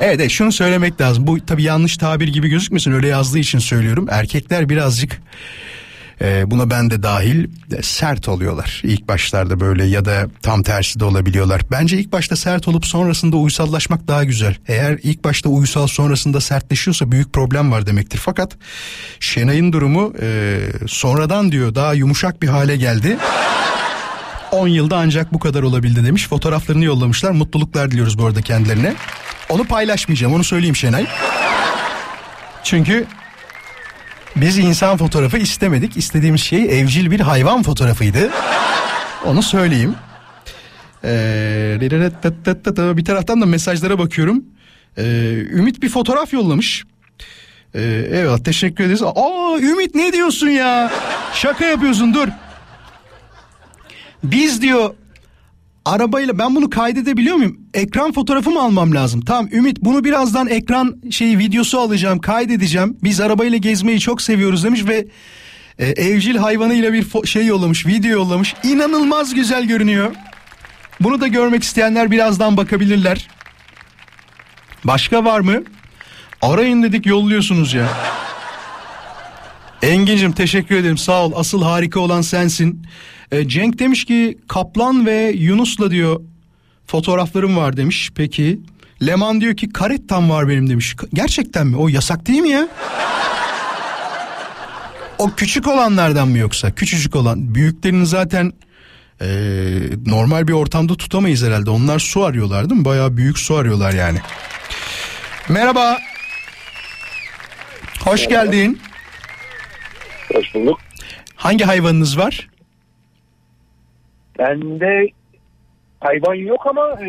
Evet, 0.00 0.14
evet 0.20 0.30
şunu 0.30 0.52
söylemek 0.52 1.00
lazım. 1.00 1.26
Bu 1.26 1.46
tabii 1.46 1.62
yanlış 1.62 1.96
tabir 1.96 2.28
gibi 2.28 2.48
gözükmesin. 2.48 2.92
Öyle 2.92 3.08
yazdığı 3.08 3.38
için 3.38 3.58
söylüyorum. 3.58 4.06
Erkekler 4.10 4.68
birazcık 4.68 5.20
e, 6.20 6.50
buna 6.50 6.70
ben 6.70 6.90
de 6.90 7.02
dahil 7.02 7.48
e, 7.78 7.82
sert 7.82 8.28
oluyorlar. 8.28 8.80
İlk 8.84 9.08
başlarda 9.08 9.60
böyle 9.60 9.84
ya 9.84 10.04
da 10.04 10.26
tam 10.42 10.62
tersi 10.62 11.00
de 11.00 11.04
olabiliyorlar. 11.04 11.60
Bence 11.70 11.98
ilk 11.98 12.12
başta 12.12 12.36
sert 12.36 12.68
olup 12.68 12.86
sonrasında 12.86 13.36
uysallaşmak 13.36 14.08
daha 14.08 14.24
güzel. 14.24 14.56
Eğer 14.68 14.98
ilk 15.02 15.24
başta 15.24 15.48
uysal 15.48 15.86
sonrasında 15.86 16.40
sertleşiyorsa 16.40 17.12
büyük 17.12 17.32
problem 17.32 17.72
var 17.72 17.86
demektir. 17.86 18.18
Fakat 18.18 18.52
Şenay'ın 19.20 19.72
durumu 19.72 20.12
e, 20.20 20.58
sonradan 20.86 21.52
diyor 21.52 21.74
daha 21.74 21.94
yumuşak 21.94 22.42
bir 22.42 22.48
hale 22.48 22.76
geldi. 22.76 23.18
10 24.52 24.68
yılda 24.68 24.96
ancak 24.96 25.32
bu 25.32 25.38
kadar 25.38 25.62
olabildi 25.62 26.04
demiş. 26.04 26.28
Fotoğraflarını 26.28 26.84
yollamışlar. 26.84 27.30
Mutluluklar 27.30 27.90
diliyoruz 27.90 28.18
bu 28.18 28.26
arada 28.26 28.42
kendilerine. 28.42 28.94
Onu 29.48 29.64
paylaşmayacağım 29.64 30.34
onu 30.34 30.44
söyleyeyim 30.44 30.76
Şenay. 30.76 31.06
Çünkü 32.62 33.06
biz 34.36 34.58
insan 34.58 34.96
fotoğrafı 34.96 35.38
istemedik. 35.38 35.96
İstediğimiz 35.96 36.40
şey 36.40 36.80
evcil 36.80 37.10
bir 37.10 37.20
hayvan 37.20 37.62
fotoğrafıydı. 37.62 38.30
Onu 39.24 39.42
söyleyeyim. 39.42 39.94
Ee, 41.04 41.78
bir 42.96 43.04
taraftan 43.04 43.40
da 43.40 43.46
mesajlara 43.46 43.98
bakıyorum. 43.98 44.44
Ee, 44.98 45.02
Ümit 45.52 45.82
bir 45.82 45.88
fotoğraf 45.88 46.32
yollamış. 46.32 46.84
Ee, 47.74 47.80
evet 48.12 48.44
teşekkür 48.44 48.84
ederiz. 48.84 49.02
Aa 49.02 49.58
Ümit 49.60 49.94
ne 49.94 50.12
diyorsun 50.12 50.48
ya? 50.48 50.92
Şaka 51.34 51.64
yapıyorsun 51.64 52.14
dur. 52.14 52.28
Biz 54.24 54.62
diyor 54.62 54.94
arabayla 55.84 56.38
ben 56.38 56.54
bunu 56.54 56.70
kaydedebiliyor 56.70 57.36
muyum? 57.36 57.60
Ekran 57.74 58.12
fotoğrafı 58.12 58.50
mı 58.50 58.62
almam 58.62 58.94
lazım? 58.94 59.20
Tamam 59.20 59.48
Ümit 59.52 59.80
bunu 59.80 60.04
birazdan 60.04 60.48
ekran 60.48 60.96
şeyi 61.10 61.38
videosu 61.38 61.78
alacağım 61.80 62.18
kaydedeceğim. 62.18 62.96
Biz 63.02 63.20
arabayla 63.20 63.58
gezmeyi 63.58 64.00
çok 64.00 64.22
seviyoruz 64.22 64.64
demiş 64.64 64.86
ve 64.86 65.06
e, 65.78 65.86
evcil 65.86 66.36
hayvanıyla 66.36 66.92
bir 66.92 67.26
şey 67.26 67.46
yollamış 67.46 67.86
video 67.86 68.10
yollamış. 68.10 68.54
İnanılmaz 68.62 69.34
güzel 69.34 69.64
görünüyor. 69.64 70.14
Bunu 71.00 71.20
da 71.20 71.26
görmek 71.26 71.62
isteyenler 71.62 72.10
birazdan 72.10 72.56
bakabilirler. 72.56 73.28
Başka 74.84 75.24
var 75.24 75.40
mı? 75.40 75.62
Arayın 76.42 76.82
dedik 76.82 77.06
yolluyorsunuz 77.06 77.74
ya. 77.74 77.88
Engin'cim 79.84 80.32
teşekkür 80.32 80.76
ederim 80.76 80.98
sağ 80.98 81.24
ol. 81.24 81.32
Asıl 81.36 81.62
harika 81.62 82.00
olan 82.00 82.20
sensin. 82.22 82.86
E, 83.32 83.48
Cenk 83.48 83.78
demiş 83.78 84.04
ki 84.04 84.38
Kaplan 84.48 85.06
ve 85.06 85.32
Yunus'la 85.36 85.90
diyor 85.90 86.20
fotoğraflarım 86.86 87.56
var 87.56 87.76
demiş. 87.76 88.10
Peki. 88.14 88.60
Leman 89.06 89.40
diyor 89.40 89.56
ki 89.56 89.68
karettam 89.72 90.30
var 90.30 90.48
benim 90.48 90.70
demiş. 90.70 90.96
Gerçekten 91.14 91.66
mi? 91.66 91.76
O 91.76 91.88
yasak 91.88 92.26
değil 92.26 92.40
mi 92.40 92.48
ya? 92.48 92.68
O 95.18 95.30
küçük 95.30 95.68
olanlardan 95.68 96.28
mı 96.28 96.38
yoksa? 96.38 96.70
Küçücük 96.70 97.16
olan. 97.16 97.54
Büyüklerini 97.54 98.06
zaten 98.06 98.52
e, 99.20 99.26
normal 100.06 100.48
bir 100.48 100.52
ortamda 100.52 100.94
tutamayız 100.94 101.42
herhalde. 101.42 101.70
Onlar 101.70 101.98
su 101.98 102.24
arıyorlar 102.24 102.70
değil 102.70 102.80
mi? 102.80 102.84
Bayağı 102.84 103.16
büyük 103.16 103.38
su 103.38 103.56
arıyorlar 103.56 103.92
yani. 103.92 104.18
Merhaba. 105.48 105.98
Hoş 108.04 108.28
geldin. 108.28 108.80
Hoş 110.34 110.54
bulduk. 110.54 110.80
Hangi 111.36 111.64
hayvanınız 111.64 112.18
var? 112.18 112.48
Bende 114.38 115.06
hayvan 116.00 116.34
yok 116.34 116.66
ama 116.66 116.88
e, 117.06 117.08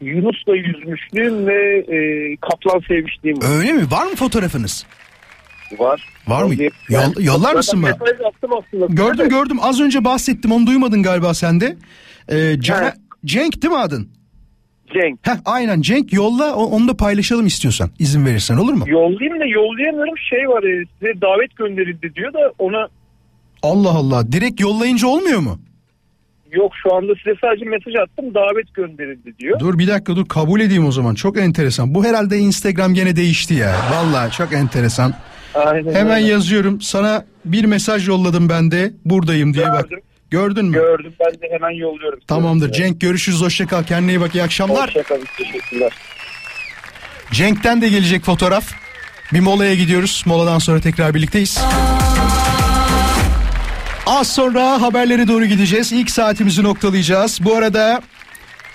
Yunus'la 0.00 0.56
yüzmüşlüğüm 0.56 1.46
ve 1.46 1.78
e, 1.78 1.98
kaplan 2.36 2.80
sevmişliğim 2.88 3.36
var. 3.42 3.58
Öyle 3.58 3.72
mi? 3.72 3.90
Var 3.90 4.06
mı 4.06 4.16
fotoğrafınız? 4.16 4.86
var. 5.78 6.08
Var 6.28 6.42
mı? 6.42 6.54
Yani 6.54 6.70
Yol- 7.16 7.22
yollar 7.24 7.54
mısın 7.54 7.82
bana? 7.82 7.90
Gördüm 8.88 9.28
gördüm. 9.28 9.58
Az 9.62 9.80
önce 9.80 10.04
bahsettim. 10.04 10.52
Onu 10.52 10.66
duymadın 10.66 11.02
galiba 11.02 11.34
sen 11.34 11.60
de. 11.60 11.76
Ee, 12.28 12.60
Can-. 12.60 12.92
Cenk 13.24 13.62
değil 13.62 13.72
mi 13.72 13.78
adın? 13.78 14.08
Cenk. 14.92 15.18
Heh, 15.22 15.36
aynen 15.44 15.80
Cenk 15.80 16.12
yolla 16.12 16.54
onu 16.54 16.88
da 16.88 16.96
paylaşalım 16.96 17.46
istiyorsan. 17.46 17.90
İzin 17.98 18.26
verirsen 18.26 18.56
olur 18.56 18.72
mu? 18.72 18.84
Yollayayım 18.88 19.40
da 19.40 19.44
yollayamıyorum. 19.44 20.14
Şey 20.30 20.48
var 20.48 20.62
e, 20.62 20.84
size 20.98 21.20
davet 21.20 21.56
gönderildi 21.56 22.14
diyor 22.14 22.32
da 22.32 22.52
ona 22.58 22.88
Allah 23.62 23.90
Allah. 23.90 24.32
Direkt 24.32 24.60
yollayınca 24.60 25.08
olmuyor 25.08 25.38
mu? 25.38 25.58
yok 26.52 26.72
şu 26.82 26.94
anda 26.94 27.12
size 27.14 27.36
sadece 27.40 27.64
mesaj 27.64 27.94
attım 27.96 28.34
davet 28.34 28.74
gönderildi 28.74 29.38
diyor. 29.38 29.60
Dur 29.60 29.78
bir 29.78 29.86
dakika 29.88 30.16
dur 30.16 30.26
kabul 30.28 30.60
edeyim 30.60 30.86
o 30.86 30.92
zaman. 30.92 31.14
Çok 31.14 31.38
enteresan. 31.38 31.94
Bu 31.94 32.04
herhalde 32.04 32.38
Instagram 32.38 32.94
gene 32.94 33.16
değişti 33.16 33.54
ya. 33.54 33.74
Vallahi 33.92 34.32
çok 34.32 34.52
enteresan. 34.52 35.14
Aynen 35.54 35.94
Hemen 35.94 36.16
öyle. 36.22 36.26
yazıyorum. 36.32 36.80
Sana 36.80 37.24
bir 37.44 37.64
mesaj 37.64 38.08
yolladım 38.08 38.48
ben 38.48 38.70
de. 38.70 38.92
Buradayım 39.04 39.54
diye 39.54 39.66
bak. 39.66 39.88
Gördün 40.30 40.64
mü? 40.64 40.72
Gördüm 40.72 41.12
ben 41.20 41.32
de 41.34 41.54
hemen 41.54 41.70
yolluyorum. 41.70 42.20
Tamamdır. 42.26 42.72
Cenk 42.72 43.00
görüşürüz. 43.00 43.40
Hoşça 43.40 43.66
kal. 43.66 43.82
Kendine 43.82 44.12
iyi 44.12 44.20
bak. 44.20 44.34
İyi 44.34 44.42
akşamlar. 44.42 44.86
Hoşçakalın 44.86 45.26
teşekkürler. 45.36 45.92
Cenk'ten 47.32 47.82
de 47.82 47.88
gelecek 47.88 48.24
fotoğraf. 48.24 48.64
Bir 49.32 49.40
molaya 49.40 49.74
gidiyoruz. 49.74 50.22
Moladan 50.26 50.58
sonra 50.58 50.80
tekrar 50.80 51.14
birlikteyiz. 51.14 51.58
Az 54.06 54.32
sonra 54.34 54.82
haberlere 54.82 55.28
doğru 55.28 55.44
gideceğiz. 55.44 55.92
İlk 55.92 56.10
saatimizi 56.10 56.62
noktalayacağız. 56.62 57.38
Bu 57.44 57.56
arada 57.56 58.02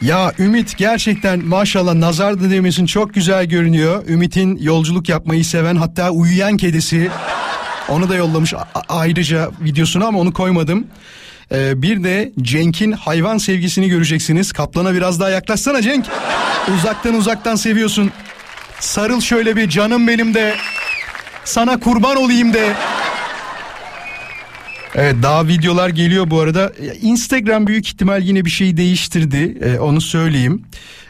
ya 0.02 0.34
Ümit 0.40 0.78
gerçekten 0.78 1.46
maşallah 1.46 1.94
nazar 1.94 2.42
değmesin 2.52 2.86
çok 2.86 3.14
güzel 3.14 3.46
görünüyor. 3.46 4.08
Ümit'in 4.08 4.58
yolculuk 4.58 5.10
yapmayı 5.10 5.46
seven 5.46 5.76
hatta 5.76 6.10
uyuyan 6.12 6.58
kedisi. 6.58 7.10
Onu 7.90 8.10
da 8.10 8.16
yollamış 8.16 8.54
a- 8.54 8.68
ayrıca 8.90 9.52
videosunu 9.62 10.06
ama 10.06 10.20
onu 10.20 10.34
koymadım. 10.34 10.88
Ee, 11.54 11.82
bir 11.82 12.04
de 12.04 12.32
Cenk'in 12.42 12.92
hayvan 12.92 13.38
sevgisini 13.38 13.90
göreceksiniz. 13.90 14.52
Kaplana 14.52 14.94
biraz 14.94 15.20
daha 15.20 15.30
yaklaşsana 15.30 15.82
Cenk. 15.82 16.06
Uzaktan 16.76 17.14
uzaktan 17.14 17.56
seviyorsun. 17.56 18.12
Sarıl 18.80 19.22
şöyle 19.22 19.56
bir 19.56 19.70
canım 19.70 20.08
benim 20.08 20.34
de. 20.34 20.56
Sana 21.46 21.80
kurban 21.80 22.18
olayım 22.18 22.54
de. 22.54 22.74
Evet 24.96 25.16
daha 25.24 25.48
videolar 25.48 25.90
geliyor 25.90 26.30
bu 26.30 26.40
arada. 26.40 26.72
Instagram 27.02 27.68
büyük 27.68 27.88
ihtimal 27.88 28.22
yine 28.22 28.46
bir 28.46 28.50
şey 28.50 28.78
değiştirdi. 28.78 29.58
Ee, 29.62 29.80
onu 29.80 30.02
söyleyeyim. 30.02 30.66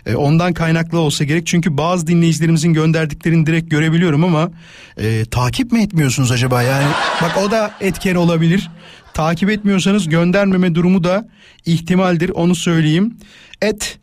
Ee, 0.05 0.15
ondan 0.15 0.53
kaynaklı 0.53 0.99
olsa 0.99 1.23
gerek. 1.23 1.47
Çünkü 1.47 1.77
bazı 1.77 2.07
dinleyicilerimizin 2.07 2.73
gönderdiklerini 2.73 3.45
direkt 3.45 3.71
görebiliyorum 3.71 4.23
ama 4.23 4.51
e, 4.97 5.25
takip 5.25 5.71
mi 5.71 5.83
etmiyorsunuz 5.83 6.31
acaba? 6.31 6.63
Yani 6.63 6.87
bak 7.21 7.37
o 7.47 7.51
da 7.51 7.71
etken 7.81 8.15
olabilir. 8.15 8.69
Takip 9.13 9.49
etmiyorsanız 9.49 10.09
göndermeme 10.09 10.75
durumu 10.75 11.03
da 11.03 11.27
ihtimaldir. 11.65 12.29
Onu 12.29 12.55
söyleyeyim. 12.55 13.17
Et 13.61 13.99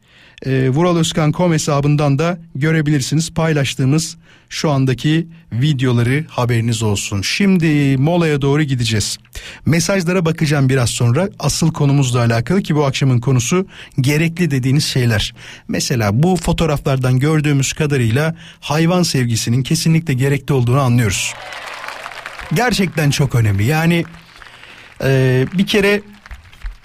e, 0.46 0.68
vuraloskan.com 0.68 1.52
hesabından 1.52 2.18
da 2.18 2.38
görebilirsiniz 2.54 3.34
paylaştığımız 3.34 4.16
şu 4.48 4.70
andaki 4.70 5.26
videoları 5.52 6.24
haberiniz 6.28 6.82
olsun. 6.82 7.22
Şimdi 7.22 7.96
molaya 7.96 8.42
doğru 8.42 8.62
gideceğiz. 8.62 9.18
Mesajlara 9.66 10.24
bakacağım 10.24 10.68
biraz 10.68 10.90
sonra 10.90 11.28
asıl 11.38 11.72
konumuzla 11.72 12.20
alakalı 12.20 12.62
ki 12.62 12.74
bu 12.74 12.84
akşamın 12.84 13.20
konusu 13.20 13.66
gerekli 14.00 14.50
dediğiniz 14.50 14.84
şeyler. 14.84 15.34
Mesela 15.68 16.22
bu 16.22 16.36
fotoğraflardan 16.36 17.18
gördüğümüz 17.18 17.72
kadarıyla 17.72 18.36
hayvan 18.60 19.02
sevgisinin 19.02 19.62
kesinlikle 19.62 20.14
gerekli 20.14 20.52
olduğunu 20.52 20.80
anlıyoruz. 20.80 21.34
Gerçekten 22.54 23.10
çok 23.10 23.34
önemli 23.34 23.64
yani 23.64 24.04
e, 25.04 25.46
bir 25.58 25.66
kere 25.66 26.02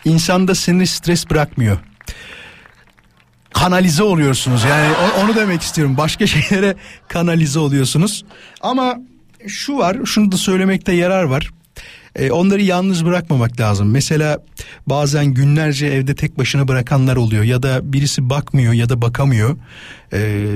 insanda 0.05 0.55
seni 0.55 0.87
stres 0.87 1.29
bırakmıyor 1.29 1.77
kanalize 3.55 4.03
oluyorsunuz. 4.03 4.63
Yani 4.63 4.93
onu 5.23 5.35
demek 5.35 5.61
istiyorum. 5.61 5.97
Başka 5.97 6.27
şeylere 6.35 6.75
kanalize 7.07 7.59
oluyorsunuz. 7.59 8.25
Ama 8.61 8.97
şu 9.47 9.77
var, 9.77 9.97
şunu 10.05 10.31
da 10.31 10.37
söylemekte 10.37 10.91
yarar 10.93 11.23
var. 11.23 11.51
e, 12.15 12.31
onları 12.31 12.61
yalnız 12.61 13.05
bırakmamak 13.05 13.59
lazım. 13.59 13.91
Mesela 13.91 14.39
bazen 14.87 15.25
günlerce 15.25 15.87
evde 15.87 16.15
tek 16.15 16.37
başına 16.37 16.67
bırakanlar 16.67 17.15
oluyor 17.15 17.43
ya 17.43 17.63
da 17.63 17.93
birisi 17.93 18.29
bakmıyor 18.29 18.73
ya 18.73 18.89
da 18.89 19.01
bakamıyor. 19.01 19.57
E, 20.13 20.49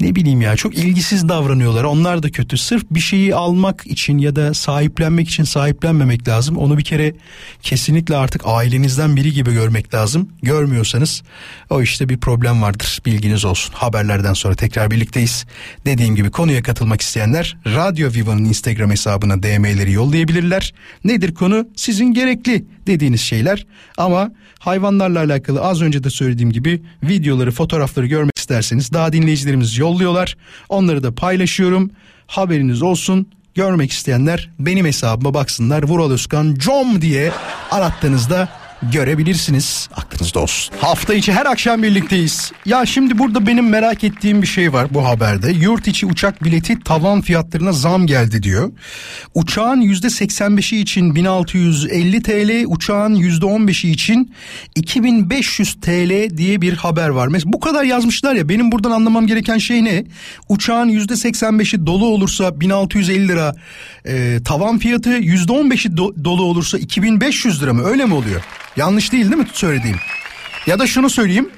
ne 0.00 0.14
bileyim 0.14 0.40
ya 0.40 0.56
çok 0.56 0.74
ilgisiz 0.74 1.28
davranıyorlar. 1.28 1.84
Onlar 1.84 2.22
da 2.22 2.30
kötü. 2.30 2.58
Sırf 2.58 2.84
bir 2.90 3.00
şeyi 3.00 3.34
almak 3.34 3.86
için 3.86 4.18
ya 4.18 4.36
da 4.36 4.54
sahiplenmek 4.54 5.28
için 5.28 5.44
sahiplenmemek 5.44 6.28
lazım. 6.28 6.56
Onu 6.56 6.78
bir 6.78 6.84
kere 6.84 7.14
kesinlikle 7.62 8.16
artık 8.16 8.42
ailenizden 8.44 9.16
biri 9.16 9.32
gibi 9.32 9.52
görmek 9.52 9.94
lazım. 9.94 10.28
Görmüyorsanız 10.42 11.22
o 11.70 11.82
işte 11.82 12.08
bir 12.08 12.18
problem 12.18 12.62
vardır. 12.62 13.00
Bilginiz 13.06 13.44
olsun. 13.44 13.74
Haberlerden 13.74 14.32
sonra 14.32 14.54
tekrar 14.54 14.90
birlikteyiz. 14.90 15.46
Dediğim 15.86 16.16
gibi 16.16 16.30
konuya 16.30 16.62
katılmak 16.62 17.00
isteyenler 17.00 17.56
Radyo 17.66 18.12
Viva'nın 18.12 18.44
Instagram 18.44 18.90
hesabına 18.90 19.42
DM'leri 19.42 19.92
yollayabilirler. 19.92 20.74
Nedir 21.04 21.34
konu? 21.34 21.68
Sizin 21.76 22.14
gerekli 22.14 22.64
dediğiniz 22.86 23.20
şeyler 23.20 23.66
ama 23.96 24.30
hayvanlarla 24.58 25.18
alakalı 25.18 25.60
az 25.60 25.82
önce 25.82 26.04
de 26.04 26.10
söylediğim 26.10 26.52
gibi 26.52 26.82
videoları, 27.02 27.50
fotoğrafları 27.50 28.06
görmek 28.06 28.35
isterseniz 28.46 28.92
daha 28.92 29.12
dinleyicilerimiz 29.12 29.78
yolluyorlar. 29.78 30.36
Onları 30.68 31.02
da 31.02 31.14
paylaşıyorum. 31.14 31.90
Haberiniz 32.26 32.82
olsun. 32.82 33.26
Görmek 33.54 33.92
isteyenler 33.92 34.50
benim 34.58 34.86
hesabıma 34.86 35.34
baksınlar. 35.34 35.82
Vural 35.82 36.10
Özkan 36.10 36.54
com 36.54 37.02
diye 37.02 37.32
arattığınızda 37.70 38.48
görebilirsiniz. 38.82 39.88
Aklınızda 39.96 40.40
olsun. 40.40 40.74
Hafta 40.80 41.14
içi 41.14 41.32
her 41.32 41.46
akşam 41.46 41.82
birlikteyiz. 41.82 42.52
Ya 42.66 42.86
şimdi 42.86 43.18
burada 43.18 43.46
benim 43.46 43.68
merak 43.68 44.04
ettiğim 44.04 44.42
bir 44.42 44.46
şey 44.46 44.72
var 44.72 44.86
bu 44.90 45.04
haberde. 45.06 45.50
Yurt 45.52 45.88
içi 45.88 46.06
uçak 46.06 46.44
bileti 46.44 46.80
tavan 46.80 47.20
fiyatlarına 47.20 47.72
zam 47.72 48.06
geldi 48.06 48.42
diyor. 48.42 48.72
Uçağın 49.34 49.80
%85'i 49.80 50.80
için 50.80 51.14
1650 51.14 52.22
TL, 52.22 52.64
uçağın 52.66 53.14
%15'i 53.14 53.90
için 53.90 54.34
2500 54.74 55.74
TL 55.74 56.36
diye 56.36 56.60
bir 56.60 56.72
haber 56.76 57.08
var. 57.08 57.28
Mesela 57.28 57.52
bu 57.52 57.60
kadar 57.60 57.84
yazmışlar 57.84 58.34
ya 58.34 58.48
benim 58.48 58.72
buradan 58.72 58.90
anlamam 58.90 59.26
gereken 59.26 59.58
şey 59.58 59.84
ne? 59.84 60.04
Uçağın 60.48 60.88
%85'i 60.88 61.86
dolu 61.86 62.06
olursa 62.06 62.60
1650 62.60 63.28
lira 63.28 63.54
e, 64.04 64.38
tavan 64.44 64.78
fiyatı 64.78 65.10
%15'i 65.10 65.90
do- 65.90 66.24
dolu 66.24 66.42
olursa 66.42 66.78
2500 66.78 67.62
lira 67.62 67.72
mı 67.72 67.84
öyle 67.84 68.04
mi 68.04 68.14
oluyor? 68.14 68.42
Yanlış 68.76 69.12
değil 69.12 69.24
değil 69.24 69.36
mi 69.42 69.46
söylediğim? 69.52 69.96
Ya 70.66 70.78
da 70.78 70.86
şunu 70.86 71.10
söyleyeyim. 71.10 71.50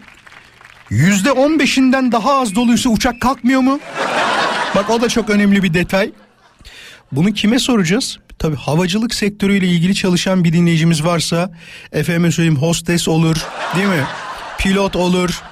Yüzde 0.91 1.33
on 1.33 1.59
beşinden 1.59 2.13
daha 2.13 2.41
az 2.41 2.55
doluysa 2.55 2.89
uçak 2.91 3.21
kalkmıyor 3.21 3.61
mu? 3.61 3.81
Bak 4.75 4.91
o 4.91 5.01
da 5.01 5.09
çok 5.09 5.31
önemli 5.31 5.63
bir 5.63 5.75
detay. 5.75 6.13
Bunu 7.13 7.33
kime 7.33 7.59
soracağız? 7.59 8.19
Tabii 8.39 8.57
havacılık 8.57 9.15
sektörüyle 9.15 9.67
ilgili 9.67 9.95
çalışan 9.95 10.45
bir 10.45 10.53
dinleyicimiz 10.53 11.05
varsa 11.05 11.51
efendim 11.93 12.33
söyleyeyim 12.33 12.61
hostes 12.61 13.09
olur 13.09 13.37
değil 13.77 13.87
mi? 13.89 14.05
Pilot 14.59 14.97
olur. 14.97 15.43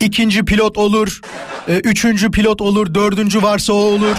İkinci 0.00 0.44
pilot 0.44 0.78
olur. 0.78 1.20
e, 1.68 1.76
Üçüncü 1.76 2.30
pilot 2.30 2.60
olur. 2.60 2.94
Dördüncü 2.94 3.42
varsa 3.42 3.72
o 3.72 3.76
olur. 3.76 4.16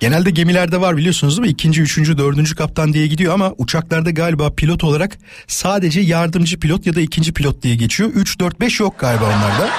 Genelde 0.00 0.30
gemilerde 0.30 0.80
var 0.80 0.96
biliyorsunuz 0.96 1.36
değil 1.36 1.46
mi? 1.46 1.52
İkinci, 1.52 1.82
üçüncü, 1.82 2.18
dördüncü 2.18 2.54
kaptan 2.54 2.92
diye 2.92 3.06
gidiyor 3.06 3.34
ama 3.34 3.52
uçaklarda 3.58 4.10
galiba 4.10 4.50
pilot 4.50 4.84
olarak 4.84 5.18
sadece 5.46 6.00
yardımcı 6.00 6.60
pilot 6.60 6.86
ya 6.86 6.94
da 6.94 7.00
ikinci 7.00 7.32
pilot 7.32 7.62
diye 7.62 7.74
geçiyor. 7.74 8.10
Üç, 8.14 8.40
dört, 8.40 8.60
beş 8.60 8.80
yok 8.80 8.98
galiba 8.98 9.24
onlarda. 9.24 9.70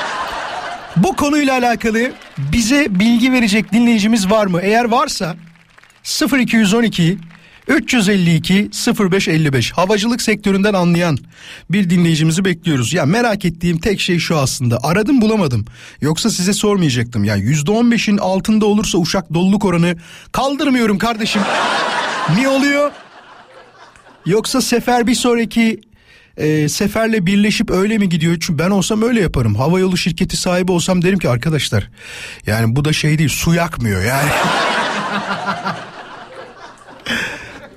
Bu 0.97 1.15
konuyla 1.15 1.53
alakalı 1.57 2.11
bize 2.37 2.87
bilgi 2.89 3.31
verecek 3.31 3.71
dinleyicimiz 3.71 4.31
var 4.31 4.45
mı? 4.45 4.59
Eğer 4.61 4.85
varsa 4.85 5.35
0212 6.39 7.17
352 7.71 8.69
0555 8.99 9.71
havacılık 9.71 10.21
sektöründen 10.21 10.73
anlayan 10.73 11.17
bir 11.69 11.89
dinleyicimizi 11.89 12.45
bekliyoruz. 12.45 12.93
Ya 12.93 13.05
merak 13.05 13.45
ettiğim 13.45 13.79
tek 13.79 13.99
şey 13.99 14.19
şu 14.19 14.37
aslında. 14.37 14.79
Aradım 14.83 15.21
bulamadım. 15.21 15.65
Yoksa 16.01 16.29
size 16.29 16.53
sormayacaktım. 16.53 17.23
Ya 17.23 17.37
%15'in 17.37 18.17
altında 18.17 18.65
olursa 18.65 18.97
uçak 18.97 19.33
doluluk 19.33 19.65
oranı 19.65 19.95
kaldırmıyorum 20.31 20.97
kardeşim. 20.97 21.41
Niye 22.35 22.47
oluyor? 22.47 22.91
Yoksa 24.25 24.61
sefer 24.61 25.07
bir 25.07 25.15
sonraki 25.15 25.81
e, 26.37 26.69
seferle 26.69 27.25
birleşip 27.25 27.71
öyle 27.71 27.97
mi 27.97 28.09
gidiyor? 28.09 28.37
Çünkü 28.39 28.59
ben 28.59 28.69
olsam 28.69 29.01
öyle 29.01 29.21
yaparım. 29.21 29.55
Havayolu 29.55 29.97
şirketi 29.97 30.37
sahibi 30.37 30.71
olsam 30.71 31.01
derim 31.01 31.19
ki 31.19 31.29
arkadaşlar 31.29 31.89
yani 32.45 32.75
bu 32.75 32.85
da 32.85 32.93
şey 32.93 33.17
değil 33.17 33.29
su 33.29 33.53
yakmıyor 33.53 34.03
yani. 34.03 34.29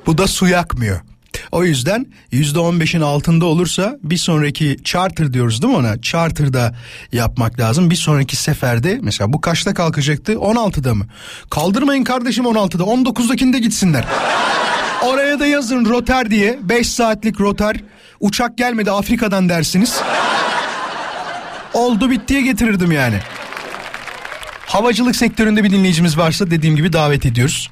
bu 0.07 0.19
da 0.19 0.27
su 0.27 0.47
yakmıyor. 0.47 1.01
O 1.53 1.65
yüzden 1.65 2.07
yüzde 2.33 2.59
on 2.59 2.81
beşin 2.81 3.01
altında 3.01 3.45
olursa 3.47 3.99
bir 4.03 4.17
sonraki 4.17 4.77
charter 4.85 5.33
diyoruz 5.33 5.63
değil 5.63 5.73
mi 5.73 5.79
ona? 5.79 6.03
Charter'da 6.03 6.75
yapmak 7.13 7.61
lazım. 7.61 7.91
Bir 7.91 7.97
sonraki 7.97 8.37
seferde 8.37 8.99
mesela 9.03 9.33
bu 9.33 9.41
kaçta 9.41 9.75
kalkacaktı? 9.75 10.33
16'da 10.33 10.95
mı? 10.95 11.07
Kaldırmayın 11.51 12.05
kardeşim 12.05 12.45
16'da 12.45 12.83
19'dakinde 12.83 13.59
gitsinler. 13.59 14.05
Oraya 15.03 15.41
da 15.41 15.47
yazın 15.47 15.85
roter 15.85 16.31
diye 16.31 16.59
5 16.63 16.89
saatlik 16.89 17.41
roter 17.41 17.77
uçak 18.21 18.59
gelmedi 18.59 18.91
Afrika'dan 18.91 19.49
dersiniz. 19.49 20.01
Oldu 21.75 22.11
bittiye 22.11 22.43
getirirdim 22.43 22.93
yani. 22.93 23.19
Havacılık 24.67 25.17
sektöründe 25.17 25.65
bir 25.65 25.71
dinleyicimiz 25.71 26.19
varsa 26.19 26.51
dediğim 26.51 26.77
gibi 26.77 26.93
davet 26.93 27.27
ediyoruz. 27.27 27.71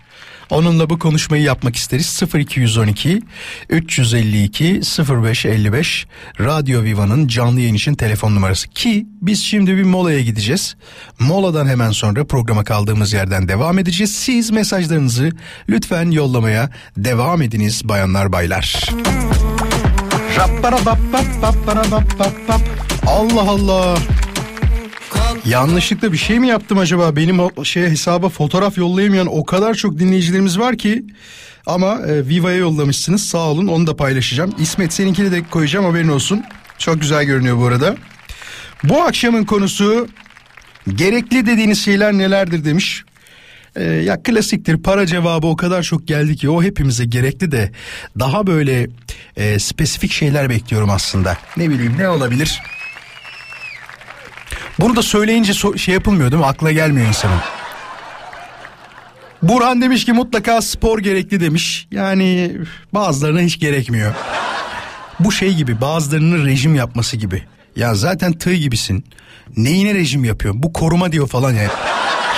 Onunla 0.53 0.91
bu 0.91 0.99
konuşmayı 0.99 1.43
yapmak 1.43 1.77
isteriz. 1.77 2.23
0212 2.35 3.23
352 3.71 4.65
0555 4.65 6.07
Radyo 6.41 6.83
Viva'nın 6.83 7.29
canlı 7.29 7.61
yayın 7.61 7.75
için 7.75 7.95
telefon 7.95 8.35
numarası. 8.35 8.69
Ki 8.69 9.07
biz 9.23 9.43
şimdi 9.43 9.77
bir 9.77 9.83
molaya 9.83 10.21
gideceğiz. 10.21 10.77
Moladan 11.19 11.67
hemen 11.67 11.91
sonra 11.91 12.25
programa 12.25 12.65
kaldığımız 12.65 13.13
yerden 13.13 13.49
devam 13.49 13.79
edeceğiz. 13.79 14.15
Siz 14.15 14.51
mesajlarınızı 14.51 15.31
lütfen 15.69 16.11
yollamaya 16.11 16.71
devam 16.97 17.43
ediniz 17.43 17.89
bayanlar 17.89 18.33
baylar. 18.33 18.91
Allah 23.07 23.51
Allah. 23.51 23.99
Yanlışlıkla 25.45 26.13
bir 26.13 26.19
şey 26.19 26.41
mi 26.41 26.49
yaptım 26.49 26.79
acaba? 26.79 27.17
Benim 27.17 27.41
o 27.41 27.65
şey 27.65 27.83
hesaba 27.83 28.29
fotoğraf 28.29 28.79
yollayamayan 28.79 29.27
o 29.27 29.45
kadar 29.45 29.75
çok 29.75 29.99
dinleyicilerimiz 29.99 30.59
var 30.59 30.79
ki. 30.79 31.05
Ama 31.67 31.99
e, 32.07 32.29
Viva'ya 32.29 32.57
yollamışsınız. 32.57 33.25
Sağ 33.25 33.39
olun 33.39 33.67
onu 33.67 33.87
da 33.87 33.97
paylaşacağım. 33.97 34.55
İsmet 34.59 34.93
seninkini 34.93 35.33
de 35.33 35.43
koyacağım 35.51 35.85
haberin 35.85 36.09
olsun. 36.09 36.45
Çok 36.79 37.01
güzel 37.01 37.25
görünüyor 37.25 37.59
bu 37.59 37.65
arada. 37.65 37.97
Bu 38.85 39.03
akşamın 39.03 39.45
konusu 39.45 40.09
gerekli 40.95 41.47
dediğiniz 41.47 41.85
şeyler 41.85 42.13
nelerdir 42.13 42.65
demiş. 42.65 43.05
Ee, 43.77 43.83
ya 43.85 44.23
klasiktir 44.23 44.77
para 44.83 45.07
cevabı 45.07 45.47
o 45.47 45.57
kadar 45.57 45.83
çok 45.83 46.09
geldi 46.09 46.37
ki 46.37 46.51
o 46.51 46.63
hepimize 46.63 47.05
gerekli 47.05 47.53
de 47.53 47.73
daha 48.19 48.47
böyle 48.47 48.87
e, 49.37 49.59
spesifik 49.59 50.13
şeyler 50.13 50.51
bekliyorum 50.51 50.91
aslında. 50.91 51.39
Ne 51.57 51.71
bileyim 51.71 51.95
ne 51.99 52.09
olabilir? 52.09 52.63
Bunu 54.81 54.97
da 54.97 55.03
söyleyince 55.03 55.53
so- 55.53 55.79
şey 55.79 55.95
yapılmıyor 55.95 56.31
değil 56.31 56.41
mi? 56.43 56.47
Akla 56.47 56.73
gelmiyor 56.73 57.09
insanın. 57.09 57.39
Burhan 59.43 59.83
demiş 59.83 60.05
ki 60.05 60.13
mutlaka 60.13 60.63
spor 60.63 60.99
gerekli 60.99 61.41
demiş. 61.41 61.87
Yani 61.91 62.53
bazılarına 62.95 63.41
hiç 63.41 63.61
gerekmiyor. 63.61 64.15
Bu 65.21 65.33
şey 65.33 65.55
gibi 65.55 65.81
bazılarının 65.81 66.47
rejim 66.47 66.75
yapması 66.75 67.17
gibi. 67.17 67.45
Ya 67.77 67.95
zaten 67.95 68.33
tığ 68.33 68.55
gibisin. 68.55 69.05
Neyine 69.57 69.95
rejim 69.95 70.25
yapıyor? 70.25 70.55
Bu 70.57 70.73
koruma 70.73 71.13
diyor 71.13 71.29
falan 71.29 71.53
ya. 71.53 71.71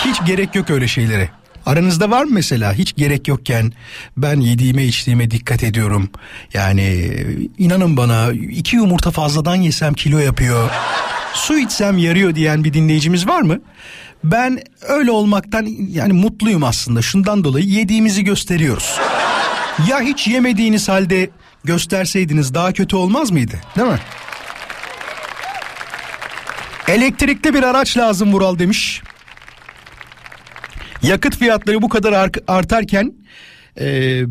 Hiç 0.04 0.16
gerek 0.26 0.54
yok 0.54 0.70
öyle 0.70 0.88
şeylere. 0.88 1.30
Aranızda 1.66 2.10
var 2.10 2.24
mı 2.24 2.30
mesela 2.32 2.74
hiç 2.74 2.96
gerek 2.96 3.28
yokken 3.28 3.72
ben 4.16 4.40
yediğime 4.40 4.84
içtiğime 4.84 5.30
dikkat 5.30 5.62
ediyorum. 5.62 6.08
Yani 6.54 7.16
inanın 7.58 7.96
bana 7.96 8.32
iki 8.32 8.76
yumurta 8.76 9.10
fazladan 9.10 9.56
yesem 9.56 9.94
kilo 9.94 10.18
yapıyor. 10.18 10.70
Su 11.34 11.58
içsem 11.58 11.98
yarıyor 11.98 12.34
diyen 12.34 12.64
bir 12.64 12.72
dinleyicimiz 12.72 13.28
var 13.28 13.42
mı? 13.42 13.60
Ben 14.24 14.62
öyle 14.88 15.10
olmaktan 15.10 15.66
yani 15.88 16.12
mutluyum 16.12 16.64
aslında. 16.64 17.02
Şundan 17.02 17.44
dolayı 17.44 17.66
yediğimizi 17.66 18.24
gösteriyoruz. 18.24 19.00
Ya 19.88 20.00
hiç 20.00 20.28
yemediğiniz 20.28 20.88
halde 20.88 21.30
gösterseydiniz 21.64 22.54
daha 22.54 22.72
kötü 22.72 22.96
olmaz 22.96 23.30
mıydı? 23.30 23.60
Değil 23.76 23.88
mi? 23.88 23.98
Elektrikli 26.88 27.54
bir 27.54 27.62
araç 27.62 27.96
lazım 27.96 28.32
Vural 28.32 28.58
demiş. 28.58 29.02
Yakıt 31.06 31.36
fiyatları 31.38 31.82
bu 31.82 31.88
kadar 31.88 32.12
ar- 32.12 32.30
artarken 32.48 33.12
e, 33.80 33.86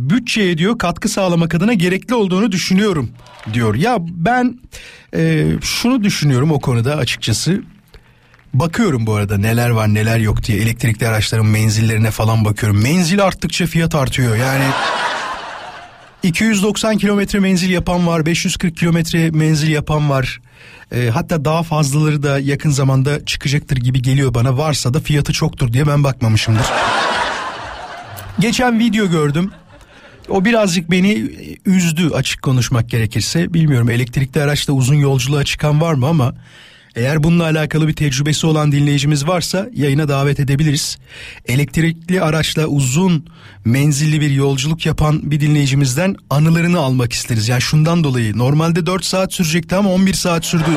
bütçeye 0.10 0.58
diyor 0.58 0.78
katkı 0.78 1.10
sağlamak 1.10 1.56
adına 1.56 1.74
gerekli 1.74 2.16
olduğunu 2.16 2.52
düşünüyorum 2.52 3.10
diyor. 3.54 3.76
Ya 3.76 3.98
ben 4.02 4.60
e, 5.16 5.46
şunu 5.62 6.04
düşünüyorum 6.04 6.52
o 6.52 6.60
konuda 6.60 6.96
açıkçası. 6.98 7.62
Bakıyorum 8.54 9.08
bu 9.08 9.14
arada 9.16 9.38
neler 9.38 9.70
var 9.70 9.94
neler 9.94 10.18
yok 10.20 10.44
diye 10.44 10.58
elektrikli 10.58 11.08
araçların 11.08 11.46
menzillerine 11.46 12.12
falan 12.12 12.46
bakıyorum. 12.46 12.84
Menzil 12.84 13.24
arttıkça 13.24 13.66
fiyat 13.66 13.96
artıyor 13.96 14.36
yani. 14.36 14.64
290 16.24 16.98
kilometre 16.98 17.40
menzil 17.40 17.70
yapan 17.70 18.08
var, 18.08 18.26
540 18.26 18.78
kilometre 18.78 19.32
menzil 19.32 19.70
yapan 19.72 20.10
var. 20.10 20.42
Ee, 20.94 21.10
hatta 21.10 21.46
daha 21.46 21.64
fazlaları 21.64 22.24
da 22.24 22.40
yakın 22.40 22.70
zamanda 22.70 23.26
çıkacaktır 23.26 23.78
gibi 23.78 24.02
geliyor 24.02 24.34
bana. 24.34 24.58
Varsa 24.58 24.94
da 24.94 25.00
fiyatı 25.00 25.34
çoktur 25.34 25.74
diye 25.74 25.88
ben 25.88 26.04
bakmamışımdır. 26.04 26.66
Geçen 28.40 28.80
video 28.80 29.10
gördüm. 29.10 29.52
O 30.30 30.46
birazcık 30.46 30.92
beni 30.92 31.14
üzdü 31.66 32.10
açık 32.10 32.42
konuşmak 32.42 32.90
gerekirse. 32.90 33.54
Bilmiyorum 33.54 33.90
elektrikli 33.90 34.42
araçta 34.42 34.74
uzun 34.74 34.96
yolculuğa 34.96 35.44
çıkan 35.44 35.82
var 35.82 35.94
mı 35.94 36.08
ama 36.08 36.36
eğer 36.96 37.24
bununla 37.24 37.44
alakalı 37.44 37.88
bir 37.88 37.94
tecrübesi 37.94 38.48
olan 38.48 38.72
dinleyicimiz 38.72 39.28
varsa 39.28 39.70
yayına 39.74 40.08
davet 40.08 40.40
edebiliriz. 40.40 40.98
Elektrikli 41.46 42.22
araçla 42.22 42.66
uzun 42.68 43.26
menzilli 43.66 44.22
bir 44.22 44.30
yolculuk 44.30 44.86
yapan 44.86 45.32
bir 45.32 45.40
dinleyicimizden 45.40 46.16
anılarını 46.30 46.80
almak 46.80 47.14
isteriz. 47.14 47.48
Yani 47.48 47.62
şundan 47.62 48.04
dolayı 48.04 48.38
normalde 48.38 48.86
4 48.86 49.06
saat 49.06 49.34
sürecekti 49.34 49.76
ama 49.76 49.90
11 49.90 50.14
saat 50.14 50.46
sürdü. 50.46 50.70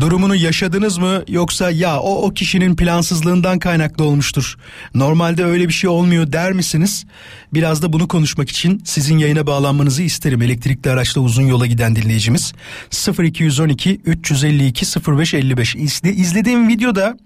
Durumunu 0.00 0.34
yaşadınız 0.34 0.98
mı 0.98 1.22
yoksa 1.28 1.70
ya 1.70 2.00
o 2.00 2.26
o 2.26 2.30
kişinin 2.30 2.76
plansızlığından 2.76 3.58
kaynaklı 3.58 4.04
olmuştur. 4.04 4.56
Normalde 4.94 5.44
öyle 5.44 5.68
bir 5.68 5.72
şey 5.72 5.90
olmuyor 5.90 6.32
der 6.32 6.52
misiniz? 6.52 7.04
Biraz 7.54 7.82
da 7.82 7.92
bunu 7.92 8.08
konuşmak 8.08 8.50
için 8.50 8.82
sizin 8.84 9.18
yayına 9.18 9.46
bağlanmanızı 9.46 10.02
isterim. 10.02 10.42
Elektrikli 10.42 10.90
araçla 10.90 11.20
uzun 11.20 11.42
yola 11.42 11.66
giden 11.66 11.96
dinleyicimiz 11.96 12.52
0212 13.22 14.00
352 14.04 14.86
0555 15.08 15.76
İzle, 15.76 16.12
izlediğim 16.12 16.68
videoda 16.68 17.18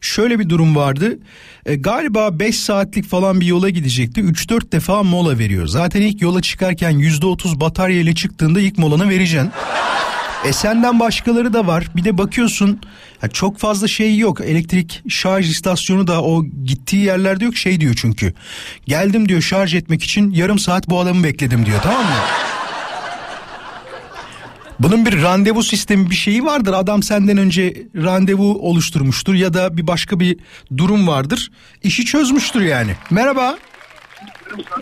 şöyle 0.00 0.38
bir 0.38 0.48
durum 0.48 0.76
vardı. 0.76 1.18
E, 1.66 1.74
galiba 1.74 2.38
5 2.38 2.58
saatlik 2.58 3.08
falan 3.08 3.40
bir 3.40 3.46
yola 3.46 3.70
gidecekti. 3.70 4.20
3-4 4.20 4.72
defa 4.72 5.02
mola 5.02 5.38
veriyor. 5.38 5.66
Zaten 5.66 6.02
ilk 6.02 6.22
yola 6.22 6.42
çıkarken 6.42 6.92
%30 6.92 7.60
batarya 7.60 8.00
ile 8.00 8.14
çıktığında 8.14 8.60
ilk 8.60 8.78
molanı 8.78 9.08
vereceksin. 9.08 9.50
E 10.44 10.52
senden 10.52 11.00
başkaları 11.00 11.52
da 11.52 11.66
var. 11.66 11.86
Bir 11.96 12.04
de 12.04 12.18
bakıyorsun 12.18 12.80
ya 13.22 13.28
çok 13.28 13.58
fazla 13.58 13.88
şey 13.88 14.18
yok. 14.18 14.40
Elektrik 14.40 15.02
şarj 15.08 15.50
istasyonu 15.50 16.06
da 16.06 16.22
o 16.22 16.44
gittiği 16.64 17.04
yerlerde 17.04 17.44
yok. 17.44 17.56
Şey 17.56 17.80
diyor 17.80 17.94
çünkü. 17.96 18.34
Geldim 18.86 19.28
diyor 19.28 19.40
şarj 19.42 19.74
etmek 19.74 20.02
için 20.02 20.30
yarım 20.30 20.58
saat 20.58 20.88
bu 20.88 21.00
adamı 21.00 21.24
bekledim 21.24 21.66
diyor 21.66 21.80
tamam 21.82 22.02
mı? 22.02 22.16
Bunun 24.80 25.06
bir 25.06 25.22
randevu 25.22 25.62
sistemi 25.62 26.10
bir 26.10 26.14
şeyi 26.14 26.44
vardır. 26.44 26.72
Adam 26.72 27.02
senden 27.02 27.36
önce 27.36 27.74
randevu 27.96 28.58
oluşturmuştur 28.68 29.34
ya 29.34 29.54
da 29.54 29.76
bir 29.76 29.86
başka 29.86 30.20
bir 30.20 30.38
durum 30.76 31.08
vardır. 31.08 31.50
İşi 31.82 32.04
çözmüştür 32.04 32.60
yani. 32.60 32.90
Merhaba. 33.10 33.56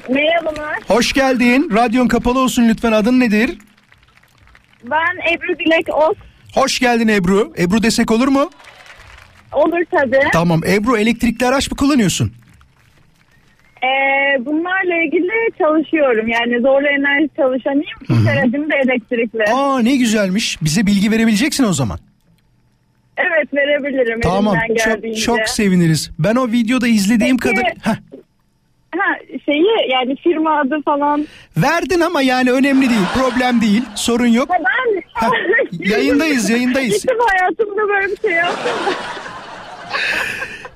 Merhabalar. 0.08 0.78
Hoş 0.88 1.12
geldin. 1.12 1.70
Radyon 1.74 2.08
kapalı 2.08 2.40
olsun 2.40 2.68
lütfen. 2.68 2.92
Adın 2.92 3.20
nedir? 3.20 3.58
Ben 4.84 5.32
Ebru 5.34 5.58
Dilek 5.58 5.88
Ok. 5.94 6.16
Hoş 6.54 6.78
geldin 6.78 7.08
Ebru. 7.08 7.52
Ebru 7.58 7.82
desek 7.82 8.10
olur 8.10 8.28
mu? 8.28 8.50
Olur 9.52 9.84
tabii. 9.90 10.20
Tamam. 10.32 10.60
Ebru 10.66 10.96
elektrikli 10.98 11.46
araç 11.46 11.70
mı 11.70 11.76
kullanıyorsun? 11.76 12.32
Ee, 13.82 14.44
bunlarla 14.46 15.04
ilgili 15.04 15.58
çalışıyorum. 15.58 16.28
Yani 16.28 16.60
zorlu 16.60 16.86
enerji 16.86 17.28
çalışanıyım. 17.36 17.98
Bir 18.08 18.14
senedim 18.14 18.70
de 18.70 18.74
elektrikli. 18.84 19.44
Aa 19.54 19.78
ne 19.78 19.96
güzelmiş. 19.96 20.62
Bize 20.62 20.86
bilgi 20.86 21.10
verebileceksin 21.10 21.64
o 21.64 21.72
zaman. 21.72 21.98
Evet 23.16 23.54
verebilirim 23.54 24.20
Tamam. 24.20 24.56
Çok 24.84 25.16
çok 25.16 25.48
seviniriz. 25.48 26.10
Ben 26.18 26.34
o 26.36 26.48
videoda 26.48 26.88
izlediğim 26.88 27.36
Peki. 27.38 27.54
kadar 27.54 27.72
Heh, 27.82 27.96
Ha, 28.98 29.14
şeyi 29.46 29.66
yani 29.92 30.16
firma 30.16 30.58
adı 30.60 30.82
falan. 30.84 31.26
verdin 31.56 32.00
ama 32.00 32.22
yani 32.22 32.52
önemli 32.52 32.90
değil. 32.90 33.00
Problem 33.14 33.60
değil. 33.60 33.82
Sorun 33.94 34.26
yok. 34.26 34.50
Ha, 34.50 34.56
ben 34.58 35.02
Ha, 35.12 35.28
yayındayız, 35.78 36.50
yayındayız. 36.50 37.04
Defa 37.08 37.24
hayatımda 37.38 37.88
böyle 37.88 38.12
bir 38.12 38.20
şey 38.28 38.30
yaptım. 38.30 38.72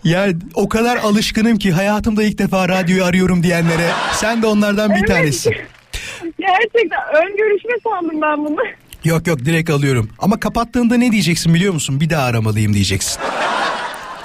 Yani 0.05 0.33
o 0.55 0.69
kadar 0.69 0.97
alışkınım 0.97 1.59
ki 1.59 1.73
hayatımda 1.73 2.23
ilk 2.23 2.39
defa 2.39 2.69
radyoyu 2.69 3.05
arıyorum 3.05 3.43
diyenlere. 3.43 3.91
Sen 4.13 4.43
de 4.43 4.47
onlardan 4.47 4.91
bir 4.91 4.95
Evet. 4.97 5.09
tanesi. 5.09 5.51
Gerçekten 6.39 7.01
ön 7.15 7.37
görüşme 7.37 7.73
sandım 7.85 8.23
ben 8.23 8.45
bunu. 8.45 8.61
Yok 9.05 9.27
yok 9.27 9.39
direkt 9.39 9.71
alıyorum. 9.71 10.11
Ama 10.19 10.41
kapattığında 10.41 10.95
ne 10.97 11.13
diyeceksin 11.13 11.55
biliyor 11.55 11.75
musun? 11.75 12.01
Bir 12.01 12.11
daha 12.11 12.25
aramalıyım 12.25 12.75
diyeceksin. 12.75 13.21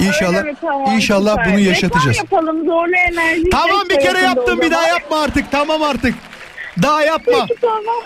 İnşallah 0.01 0.43
mi? 0.43 0.53
Tamam, 0.61 0.95
inşallah 0.95 1.31
süper. 1.31 1.51
bunu 1.51 1.59
yaşatacağız. 1.59 2.17
Reklam 2.17 2.39
yapalım 2.39 2.65
zorlu 2.65 2.95
enerji. 2.95 3.49
Tamam 3.51 3.89
bir 3.89 3.99
kere 3.99 4.19
yaptım 4.19 4.61
bir 4.61 4.71
daha 4.71 4.87
yapma 4.87 5.21
artık. 5.21 5.51
Tamam 5.51 5.83
artık. 5.83 6.15
Daha 6.83 7.03
yapma. 7.03 7.45
Peki 7.47 7.61
tamam. 7.61 8.01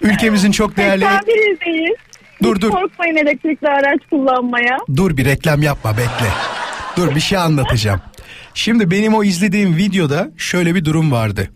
Ülkemizin 0.00 0.52
çok 0.52 0.76
değerli 0.76 1.04
81'deyiz. 1.04 1.94
Dur, 2.42 2.56
Hiç 2.56 2.62
dur. 2.62 2.70
korkmayın 2.70 3.16
elektrikli 3.16 3.68
araç 3.68 4.00
kullanmaya. 4.10 4.76
Dur 4.96 5.16
bir 5.16 5.24
reklam 5.24 5.62
yapma 5.62 5.92
bekle. 5.96 6.30
Dur 6.96 7.14
bir 7.14 7.20
şey 7.20 7.38
anlatacağım. 7.38 8.00
Şimdi 8.54 8.90
benim 8.90 9.14
o 9.14 9.24
izlediğim 9.24 9.76
videoda 9.76 10.28
şöyle 10.36 10.74
bir 10.74 10.84
durum 10.84 11.12
vardı. 11.12 11.50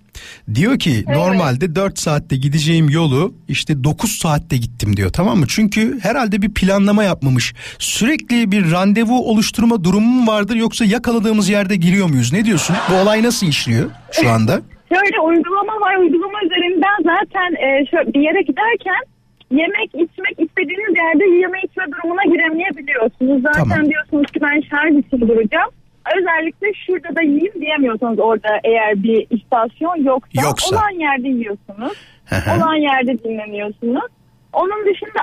Diyor 0.54 0.78
ki 0.78 1.04
normalde 1.08 1.74
4 1.74 1.98
saatte 1.98 2.36
gideceğim 2.36 2.88
yolu 2.88 3.34
işte 3.48 3.84
9 3.84 4.10
saatte 4.10 4.56
gittim 4.56 4.96
diyor 4.96 5.10
tamam 5.12 5.38
mı? 5.38 5.46
Çünkü 5.48 6.00
herhalde 6.00 6.42
bir 6.42 6.54
planlama 6.54 7.04
yapmamış. 7.04 7.54
Sürekli 7.78 8.52
bir 8.52 8.72
randevu 8.72 9.30
oluşturma 9.30 9.84
durumu 9.84 10.10
mu 10.22 10.30
vardır 10.32 10.56
yoksa 10.56 10.84
yakaladığımız 10.84 11.48
yerde 11.48 11.76
giriyor 11.76 12.08
muyuz? 12.08 12.32
Ne 12.32 12.44
diyorsun? 12.44 12.76
Bu 12.90 12.94
olay 12.94 13.22
nasıl 13.22 13.46
işliyor 13.46 13.90
şu 14.12 14.28
anda? 14.30 14.60
Şöyle 14.94 15.20
uygulama 15.20 15.72
var. 15.80 15.96
Uygulama 15.96 16.38
üzerinden 16.44 16.98
zaten 17.04 17.50
e, 17.64 17.86
şöyle 17.90 18.14
bir 18.14 18.20
yere 18.20 18.42
giderken 18.42 19.02
yemek 19.50 19.88
içmek 19.94 20.34
istediğiniz 20.48 20.94
yerde 20.96 21.24
yeme 21.42 21.58
içme 21.64 21.84
durumuna 21.92 22.24
giremeyebiliyorsunuz. 22.32 23.42
Zaten 23.42 23.68
Tamam. 23.68 23.90
diyorsunuz 23.90 24.26
ki 24.32 24.40
ben 24.42 24.60
şarj 24.70 24.92
için 25.06 25.20
duracağım. 25.28 25.70
Özellikle 26.18 26.66
şurada 26.86 27.16
da 27.16 27.22
yiyeyim 27.22 27.52
diyemiyorsunuz 27.60 28.18
orada 28.18 28.48
eğer 28.64 29.02
bir 29.02 29.26
istasyon 29.30 30.04
yoksa. 30.04 30.42
Yoksa. 30.42 30.76
Olan 30.76 31.00
yerde 31.00 31.28
yiyorsunuz. 31.28 31.92
Olan 32.32 32.74
yerde 32.74 33.24
dinleniyorsunuz. 33.24 34.10
Onun 34.52 34.86
dışında 34.86 35.20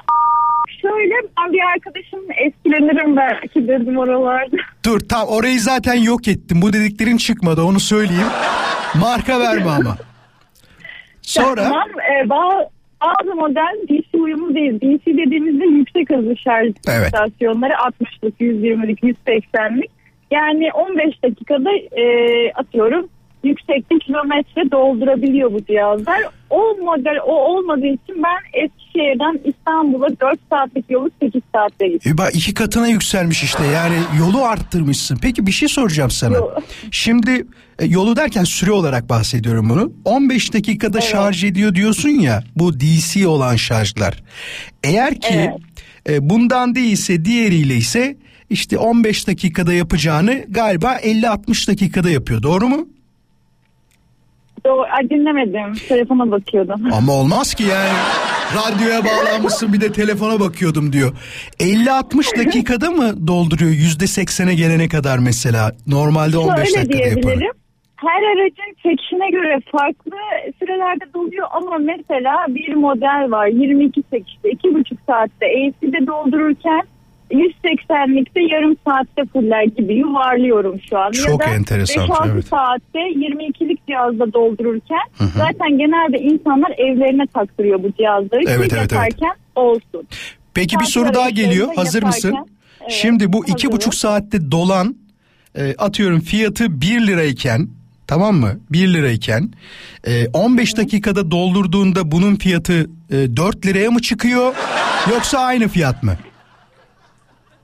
şöyle 0.82 1.14
ben 1.38 1.54
bir 1.54 1.62
arkadaşım 1.76 2.20
eskilenirim 2.46 3.18
belki 3.18 3.68
dedim 3.68 3.98
oralarda. 3.98 4.58
Dur 4.86 5.00
tam 5.00 5.28
orayı 5.28 5.60
zaten 5.60 5.94
yok 5.94 6.28
ettim. 6.28 6.62
Bu 6.62 6.74
dediklerin 6.74 7.18
çıkmadı 7.18 7.62
onu 7.62 7.80
söyleyeyim. 7.80 8.28
Marka 8.96 9.40
verme 9.40 9.70
ama. 9.70 9.98
Sonra 11.22 11.64
Tamam, 11.64 11.90
e, 12.00 12.30
bazı, 12.30 12.70
bazı 13.02 13.36
model 13.36 13.76
DC 13.90 14.18
uyumlu 14.18 14.56
değil. 14.56 14.74
DC 14.82 15.18
dediğimizde 15.18 15.66
yüksek 15.66 16.10
hızlı 16.10 16.38
şarj 16.38 16.72
Evet. 16.90 17.06
istasyonları 17.06 17.74
60'lık, 17.74 18.42
120'lik, 18.42 19.04
180'lik. 19.04 19.92
Yani 20.32 20.70
15 20.74 21.24
dakikada 21.24 21.70
e, 21.72 22.04
atıyorum 22.52 23.10
yükseklik 23.44 24.02
kilometre 24.02 24.72
doldurabiliyor 24.72 25.54
bu 25.54 25.66
cihazlar. 25.66 26.22
O 26.50 26.76
model 26.82 27.18
o 27.26 27.32
olmadığı 27.32 27.88
için 27.88 28.24
ben 28.24 28.62
Eskişehir'den 28.64 29.40
İstanbul'a 29.46 30.10
4 30.10 30.40
saatlik 30.50 30.86
yolu 30.90 31.12
8 31.22 31.42
saatte 31.56 31.88
gittim. 31.88 32.12
E 32.14 32.18
bak 32.18 32.36
iki 32.36 32.54
katına 32.54 32.88
yükselmiş 32.88 33.44
işte 33.44 33.64
yani 33.66 33.96
yolu 34.20 34.44
arttırmışsın. 34.44 35.18
Peki 35.22 35.48
bir 35.48 35.52
şey 35.52 35.68
soracağım 35.70 36.12
sana. 36.12 36.38
Şimdi 36.92 37.46
e, 37.80 37.86
yolu 37.86 38.16
derken 38.16 38.44
süre 38.44 38.72
olarak 38.72 39.10
bahsediyorum 39.10 39.70
bunu. 39.70 39.92
15 40.06 40.54
dakikada 40.54 41.02
şarj 41.02 41.44
ediyor 41.44 41.76
diyorsun 41.76 42.10
ya 42.10 42.44
bu 42.56 42.80
DC 42.80 43.28
olan 43.28 43.56
şarjlar. 43.56 44.24
Eğer 44.84 45.22
ki 45.22 45.52
Evet. 46.08 46.18
e, 46.18 46.30
bundan 46.30 46.76
değilse 46.76 47.26
diğeriyle 47.26 47.76
ise 47.76 48.18
işte 48.50 48.78
15 48.78 49.28
dakikada 49.28 49.74
yapacağını 49.74 50.46
galiba 50.50 50.94
50-60 50.94 51.72
dakikada 51.72 52.10
yapıyor 52.10 52.44
doğru 52.44 52.68
mu? 52.68 52.88
Doğru, 54.66 54.82
ay, 54.82 55.10
dinlemedim. 55.10 55.74
Telefona 55.88 56.32
bakıyordum. 56.32 56.82
Ama 56.94 57.14
olmaz 57.14 57.54
ki 57.54 57.64
yani. 57.64 57.90
Radyoya 58.56 59.02
bağlanmışsın 59.06 59.74
bir 59.74 59.82
de 59.82 59.92
telefona 59.92 60.40
bakıyordum 60.40 60.94
diyor. 60.94 61.12
50-60 61.60 62.46
dakikada 62.46 62.92
mı 62.92 63.28
dolduruyor 63.28 63.72
%80'e 63.72 64.56
gelene 64.56 64.88
kadar 64.88 65.18
mesela? 65.18 65.72
Normalde 65.88 66.38
15 66.38 66.70
Şöyle 66.70 66.90
dakikada 66.90 67.30
yapar. 67.30 67.52
Her 67.96 68.24
aracın 68.24 68.74
çekişine 68.84 69.30
göre 69.30 69.60
farklı 69.72 70.18
sürelerde 70.60 71.14
doluyor 71.14 71.48
ama 71.52 71.78
mesela 71.78 72.46
bir 72.48 72.74
model 72.74 73.32
var 73.32 73.48
22 73.48 74.04
çekişte 74.12 74.50
2,5 74.50 74.98
saatte 75.08 75.46
AC'de 75.46 76.08
doldururken 76.08 76.82
180'likte 77.32 78.54
yarım 78.54 78.76
saatte 78.88 79.22
fuller 79.34 79.64
gibi 79.64 79.96
yuvarlıyorum 79.96 80.80
şu 80.90 80.98
an. 80.98 81.12
Çok 81.12 81.30
ya 81.42 81.48
da 81.48 81.54
enteresan, 81.56 82.08
5-6 82.08 82.32
evet. 82.34 82.46
saatte 82.48 83.00
22'lik 83.00 83.88
cihazda 83.88 84.34
doldururken 84.34 85.00
zaten 85.38 85.78
genelde 85.78 86.18
insanlar 86.20 86.72
evlerine 86.72 87.28
taktırıyor 87.34 87.84
bu 87.84 87.92
cihazları 87.92 88.42
Evet, 88.48 88.58
evet, 88.60 88.74
evet. 88.74 88.92
yaparken 88.92 89.34
olsun. 89.56 90.08
Peki 90.54 90.80
bir 90.80 90.86
soru 90.86 91.14
daha 91.14 91.30
geliyor. 91.30 91.68
Hazır 91.76 92.04
mısın? 92.04 92.32
yaparken- 92.34 92.58
Şimdi 92.90 93.34
bu 93.34 93.46
iki 93.48 93.72
buçuk 93.72 93.96
saatte 93.96 94.52
dolan 94.52 94.96
e, 95.58 95.76
atıyorum 95.78 96.20
fiyatı 96.20 96.82
1 96.82 97.08
lirayken 97.08 97.68
tamam 98.08 98.36
mı 98.36 98.60
1 98.70 98.94
lirayken 98.94 99.50
e, 100.08 100.28
15 100.28 100.78
dakikada 100.78 101.32
doldurduğunda 101.32 102.12
bunun 102.12 102.36
fiyatı 102.36 102.90
e, 103.12 103.36
4 103.38 103.66
liraya 103.66 103.92
mı 103.92 104.02
çıkıyor 104.02 104.56
yoksa 105.12 105.40
aynı 105.40 105.68
fiyat 105.68 106.04
mı? 106.04 106.18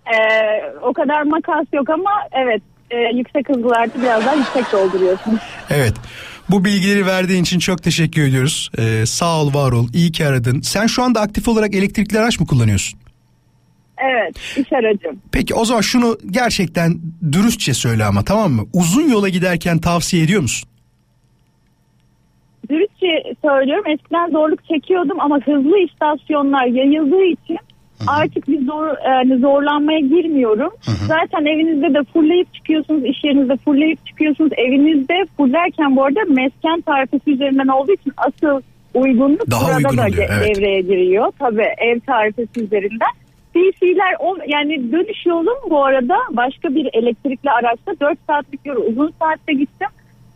Ee, 0.08 0.78
o 0.82 0.94
kadar 0.94 1.22
makas 1.22 1.66
yok 1.74 1.90
ama 1.90 2.12
evet 2.32 2.62
e, 2.92 2.98
yüksek 2.98 3.50
hızlılarda 3.50 4.02
biraz 4.02 4.26
daha 4.26 4.36
yüksek 4.36 4.72
dolduruyorsunuz. 4.72 5.40
Evet. 5.70 5.94
Bu 6.50 6.66
bilgileri 6.66 7.06
verdiğin 7.06 7.44
için 7.44 7.60
çok 7.60 7.84
teşekkür 7.84 8.22
ediyoruz. 8.24 8.72
Ee, 8.78 9.06
sağ 9.06 9.42
ol, 9.42 9.54
var 9.54 9.72
ol. 9.72 9.88
İyi 9.94 10.12
ki 10.12 10.26
aradın. 10.26 10.62
Sen 10.62 10.88
şu 10.88 11.04
anda 11.04 11.22
aktif 11.22 11.48
olarak 11.48 11.76
elektrikli 11.76 12.20
araç 12.20 12.40
mı 12.40 12.48
kullanıyorsun? 12.48 13.00
Evet 13.98 14.58
iş 14.58 14.74
aracım. 14.74 15.22
Peki 15.32 15.56
o 15.56 15.66
zaman 15.66 15.82
şunu 15.82 16.18
gerçekten 16.32 17.00
dürüstçe 17.32 17.74
söyle 17.74 18.06
ama 18.06 18.24
tamam 18.24 18.52
mı? 18.52 18.66
Uzun 18.74 19.10
yola 19.10 19.30
giderken 19.30 19.78
tavsiye 19.78 20.24
ediyor 20.24 20.42
musun? 20.42 20.70
Dürüstçe 22.70 23.36
söylüyorum 23.46 23.84
eskiden 23.88 24.32
zorluk 24.32 24.60
çekiyordum 24.66 25.20
ama 25.20 25.40
hızlı 25.46 25.78
istasyonlar 25.80 26.66
yayıldığı 26.66 27.24
için 27.24 27.58
artık 28.08 28.48
bir 28.48 28.66
zor 28.66 28.88
yani 29.06 29.38
zorlanmaya 29.38 30.00
girmiyorum. 30.00 30.70
Zaten 31.08 31.46
evinizde 31.46 31.94
de 31.94 32.04
fullleyip 32.14 32.54
çıkıyorsunuz, 32.54 33.06
iş 33.06 33.24
yerinizde 33.24 33.58
fullleyip 33.58 34.06
çıkıyorsunuz. 34.06 34.52
Evinizde 34.58 35.14
fullerken 35.38 35.96
bu 35.96 36.04
arada 36.06 36.20
mesken 36.28 36.82
tarifesi 36.82 37.32
üzerinden 37.32 37.68
olduğu 37.68 37.92
için 37.94 38.14
asıl 38.18 38.62
uygunluk 38.94 39.52
Daha 39.52 39.62
burada 39.66 39.78
uygun 39.78 39.98
da 39.98 40.02
oluyor, 40.08 40.30
evet. 40.38 40.56
devreye 40.56 40.82
giriyor. 40.82 41.32
Tabii 41.40 41.68
ev 41.78 42.00
tarifesi 42.00 42.64
üzerinden. 42.64 43.14
DC'ler 43.56 44.16
o- 44.20 44.38
yani 44.48 44.92
dönüş 44.92 45.26
yolum 45.26 45.58
bu 45.70 45.86
arada 45.86 46.16
başka 46.32 46.76
bir 46.76 46.90
elektrikli 46.94 47.50
araçta 47.52 47.92
4 48.02 48.18
saatlik 48.28 48.60
yolu 48.66 48.80
uzun 48.80 49.14
saatte 49.22 49.54
gittim. 49.54 49.88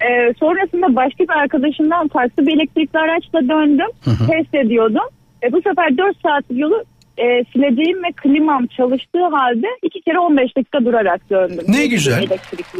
Ee, 0.01 0.33
sonrasında 0.39 0.95
başka 0.95 1.23
bir 1.23 1.29
arkadaşımdan 1.43 2.07
farklı 2.07 2.47
bir 2.47 2.53
elektrikli 2.55 2.97
araçla 2.97 3.39
döndüm. 3.49 3.87
Test 4.31 4.55
ediyordum. 4.55 5.03
E, 5.43 5.51
bu 5.51 5.61
sefer 5.61 5.97
4 5.97 6.17
saatlik 6.21 6.59
yolu 6.59 6.83
e, 7.17 7.43
sileceğim 7.53 8.03
ve 8.03 8.11
klimam 8.11 8.67
çalıştığı 8.67 9.27
halde 9.31 9.67
iki 9.83 10.01
kere 10.01 10.19
15 10.19 10.57
dakika 10.57 10.85
durarak 10.85 11.29
döndüm. 11.29 11.65
Ne 11.67 11.87
güzel. 11.87 12.27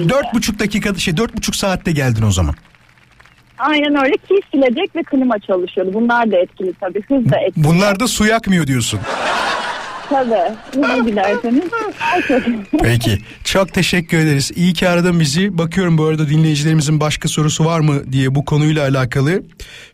Dört 0.09 0.33
buçuk 0.33 0.59
dakikada 0.59 0.99
şey 0.99 1.17
dört 1.17 1.37
buçuk 1.37 1.55
saatte 1.55 1.91
geldin 1.91 2.23
o 2.27 2.31
zaman. 2.31 2.55
Aynen 3.57 4.03
öyle 4.03 4.17
ki 4.17 4.35
silecek 4.51 4.95
ve 4.95 5.03
klima 5.03 5.39
çalışıyordu. 5.39 5.93
Bunlar 5.93 6.31
da 6.31 6.37
etkili 6.37 6.73
tabii. 6.79 7.01
Hız 7.01 7.29
da 7.31 7.39
etkili. 7.39 7.63
Bunlar 7.63 7.99
da 7.99 8.07
su 8.07 8.25
yakmıyor 8.25 8.67
diyorsun. 8.67 8.99
Tabii. 10.09 11.15
Daha 11.15 12.21
çok. 12.27 12.41
Peki. 12.83 13.17
Çok 13.43 13.73
teşekkür 13.73 14.17
ederiz. 14.17 14.51
İyi 14.55 14.73
ki 14.73 14.89
aradın 14.89 15.19
bizi. 15.19 15.57
Bakıyorum 15.57 15.97
bu 15.97 16.05
arada 16.05 16.29
dinleyicilerimizin 16.29 16.99
başka 16.99 17.27
sorusu 17.27 17.65
var 17.65 17.79
mı 17.79 18.11
diye 18.11 18.35
bu 18.35 18.45
konuyla 18.45 18.87
alakalı. 18.87 19.43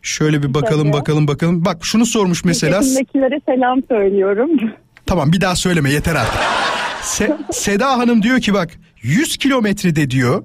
Şöyle 0.02 0.42
bir 0.42 0.54
bakalım 0.54 0.82
Tabii. 0.92 1.00
bakalım 1.00 1.28
bakalım. 1.28 1.64
Bak 1.64 1.78
şunu 1.84 2.06
sormuş 2.06 2.44
mesela. 2.44 2.82
Şirketimdekilere 2.82 3.40
selam 3.46 3.80
söylüyorum. 3.88 4.50
Tamam 5.06 5.32
bir 5.32 5.40
daha 5.40 5.56
söyleme 5.56 5.90
yeter 5.90 6.14
artık. 6.14 6.40
Se- 7.02 7.36
Seda 7.52 7.98
Hanım 7.98 8.22
diyor 8.22 8.40
ki 8.40 8.54
bak 8.54 8.70
100 9.02 9.36
kilometrede 9.36 10.10
diyor 10.10 10.42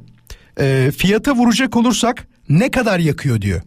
e, 0.59 0.91
fiyata 0.97 1.31
vuracak 1.35 1.75
olursak 1.77 2.27
ne 2.49 2.71
kadar 2.71 2.99
yakıyor 2.99 3.41
diyor. 3.41 3.61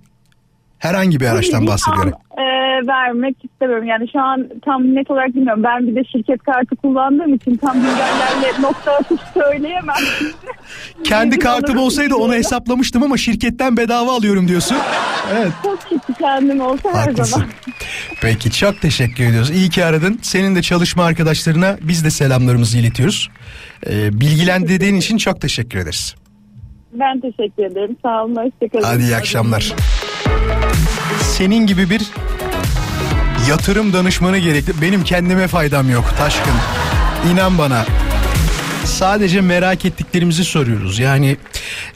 Herhangi 0.78 1.20
bir 1.20 1.26
araçtan 1.26 1.66
bahsediyorum. 1.66 2.11
tam, 2.11 2.44
e, 2.44 2.51
vermek 2.87 3.37
istemiyorum. 3.45 3.87
Yani 3.87 4.09
şu 4.12 4.20
an 4.20 4.49
tam 4.64 4.95
net 4.95 5.11
olarak 5.11 5.35
bilmiyorum. 5.35 5.62
Ben 5.62 5.87
bir 5.87 5.95
de 5.97 6.05
şirket 6.05 6.43
kartı 6.43 6.76
kullandığım 6.76 7.35
için 7.35 7.57
tam 7.57 7.74
bilgilerle 7.76 8.62
nokta 8.62 8.93
atış 8.93 9.20
söyleyemem. 9.35 9.95
Kendi 11.05 11.39
kartım 11.39 11.78
olsaydı 11.78 12.14
onu 12.14 12.35
hesaplamıştım 12.35 13.03
ama 13.03 13.16
şirketten 13.16 13.76
bedava 13.76 14.12
alıyorum 14.16 14.49
diyorsun. 14.49 14.76
Evet. 15.33 15.53
Çok 15.62 15.83
kötü 15.83 16.14
kendim 16.18 16.61
olsa 16.61 16.89
her 16.89 16.95
Haklısın. 16.95 17.24
zaman. 17.24 17.49
Peki 18.20 18.51
çok 18.51 18.80
teşekkür 18.80 19.24
ediyoruz. 19.24 19.51
İyi 19.51 19.70
ki 19.70 19.85
aradın. 19.85 20.18
Senin 20.22 20.55
de 20.57 20.62
çalışma 20.62 21.05
arkadaşlarına 21.05 21.76
biz 21.83 22.05
de 22.05 22.11
selamlarımızı 22.11 22.78
iletiyoruz. 22.78 23.30
Ee, 23.87 24.20
bilgilendirdiğin 24.20 24.95
için 24.95 25.16
çok 25.16 25.41
teşekkür 25.41 25.78
ederiz. 25.78 26.14
Ben 26.93 27.20
teşekkür 27.20 27.64
ederim. 27.64 27.97
Sağ 28.03 28.24
olun. 28.24 28.37
Hoşçakalın. 28.37 28.85
Hadi 28.85 29.03
iyi 29.03 29.16
akşamlar. 29.16 29.72
Senin 31.20 31.66
gibi 31.66 31.91
bir 31.91 32.03
yatırım 33.49 33.93
danışmanı 33.93 34.38
gerekli. 34.38 34.82
Benim 34.82 35.05
kendime 35.05 35.49
faydam 35.49 35.90
yok 35.90 36.14
Taşkın. 36.18 36.55
İnan 37.32 37.59
bana. 37.59 37.86
Sadece 38.84 39.40
merak 39.40 39.84
ettiklerimizi 39.84 40.45
soruyoruz. 40.45 40.99
Yani 40.99 41.36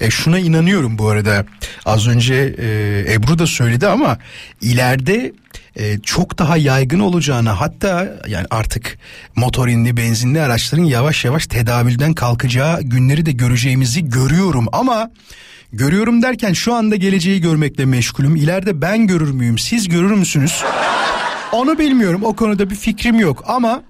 e, 0.01 0.11
şuna 0.11 0.39
inanıyorum 0.39 0.99
bu 0.99 1.09
arada. 1.09 1.45
Az 1.85 2.09
önce 2.09 2.35
e, 2.35 3.15
Ebru 3.15 3.39
da 3.39 3.47
söyledi 3.47 3.87
ama 3.87 4.19
ileride 4.61 5.33
e, 5.77 5.99
çok 5.99 6.39
daha 6.39 6.57
yaygın 6.57 7.01
olacağını 7.01 7.51
hatta 7.51 8.17
yani 8.27 8.47
artık 8.51 8.99
motorinli 9.37 9.97
benzinli 9.97 10.41
araçların 10.41 10.85
yavaş 10.85 11.25
yavaş 11.25 11.47
tedavülden 11.47 12.15
kalkacağı 12.15 12.83
günleri 12.83 13.27
de 13.27 13.33
göreceğimizi 13.33 14.09
görüyorum 14.11 14.67
ama 14.73 15.11
görüyorum 15.73 16.23
derken 16.23 16.53
şu 16.53 16.75
anda 16.75 16.97
geleceği 16.97 17.41
görmekle 17.41 17.85
meşgulüm. 17.85 18.37
İleride 18.37 18.83
ben 18.83 19.07
görür 19.07 19.31
müyüm 19.31 19.59
siz 19.59 19.89
görür 19.89 20.11
müsünüz? 20.13 20.63
Onu 21.53 21.79
bilmiyorum 21.79 22.25
o 22.25 22.37
konuda 22.37 22.71
bir 22.71 22.75
fikrim 22.75 23.19
yok 23.21 23.45
ama 23.47 23.83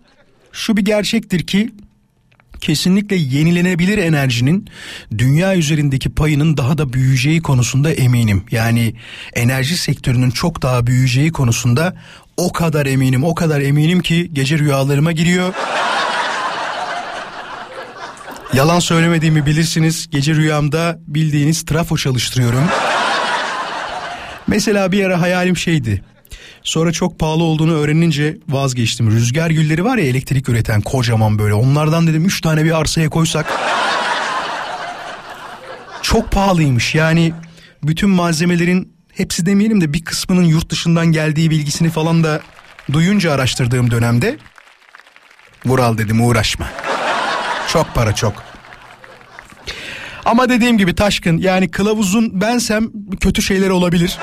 şu 0.53 0.77
bir 0.77 0.85
gerçektir 0.85 1.47
ki 1.47 1.71
kesinlikle 2.61 3.17
yenilenebilir 3.17 3.99
enerjinin 3.99 4.69
dünya 5.19 5.57
üzerindeki 5.57 6.11
payının 6.11 6.57
daha 6.57 6.79
da 6.79 6.93
büyüyeceği 6.93 7.43
konusunda 7.43 7.93
eminim. 7.93 8.45
Yani 8.51 8.95
enerji 9.35 9.77
sektörünün 9.77 10.31
çok 10.31 10.63
daha 10.63 10.87
büyüyeceği 10.87 11.33
konusunda 11.33 11.97
o 12.37 12.53
kadar 12.53 12.87
eminim, 12.87 13.25
o 13.25 13.35
kadar 13.35 13.61
eminim 13.61 14.01
ki 14.01 14.31
gece 14.33 14.59
rüyalarıma 14.59 15.13
giriyor. 15.13 15.55
Yalan 18.53 18.81
söylemediğimi 18.81 19.47
bilirsiniz. 19.47 20.09
Gece 20.11 20.35
rüyamda 20.35 20.99
bildiğiniz 21.07 21.65
trafo 21.65 21.97
çalıştırıyorum. 21.97 22.65
Mesela 24.47 24.93
bir 24.93 25.05
ara 25.05 25.21
hayalim 25.21 25.57
şeydi. 25.57 26.03
Sonra 26.67 26.93
çok 26.93 27.19
pahalı 27.19 27.43
olduğunu 27.43 27.73
öğrenince 27.73 28.39
vazgeçtim. 28.49 29.11
Rüzgar 29.11 29.51
gülleri 29.51 29.85
var 29.85 29.97
ya 29.97 30.05
elektrik 30.05 30.49
üreten 30.49 30.81
kocaman 30.81 31.39
böyle. 31.39 31.55
Onlardan 31.55 32.07
dedim 32.07 32.25
3 32.25 32.41
tane 32.41 32.65
bir 32.65 32.81
arsaya 32.81 33.09
koysak. 33.09 33.53
Çok 36.03 36.31
pahalıymış 36.31 36.95
yani 36.95 37.33
bütün 37.83 38.11
malzemelerin 38.11 38.93
hepsi 39.15 39.47
demeyelim 39.47 39.81
de 39.81 39.93
bir 39.93 40.05
kısmının 40.05 40.43
yurt 40.43 40.71
dışından 40.71 41.07
geldiği 41.07 41.51
bilgisini 41.51 41.91
falan 41.91 42.25
da 42.25 42.41
duyunca 42.93 43.33
araştırdığım 43.33 43.91
dönemde 43.91 44.39
Vural 45.67 45.99
dedim 45.99 46.27
uğraşma. 46.27 46.67
Çok 47.73 47.95
para 47.95 48.15
çok. 48.15 48.43
Ama 50.25 50.49
dediğim 50.49 50.79
gibi 50.79 50.95
Taşkın 50.95 51.39
yani 51.39 51.71
kılavuzun 51.71 52.41
bensem 52.41 52.89
kötü 53.21 53.43
şeyler 53.43 53.71
olabilir. 53.71 54.19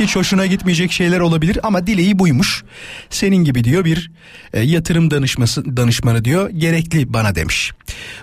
Hiç 0.00 0.16
hoşuna 0.16 0.46
gitmeyecek 0.46 0.92
şeyler 0.92 1.20
olabilir 1.20 1.58
ama 1.62 1.86
dileği 1.86 2.18
buymuş. 2.18 2.64
Senin 3.10 3.36
gibi 3.36 3.64
diyor 3.64 3.84
bir 3.84 4.10
e, 4.52 4.60
yatırım 4.60 5.10
danışması 5.10 5.76
danışmanı 5.76 6.24
diyor 6.24 6.50
gerekli 6.50 7.12
bana 7.12 7.34
demiş. 7.34 7.72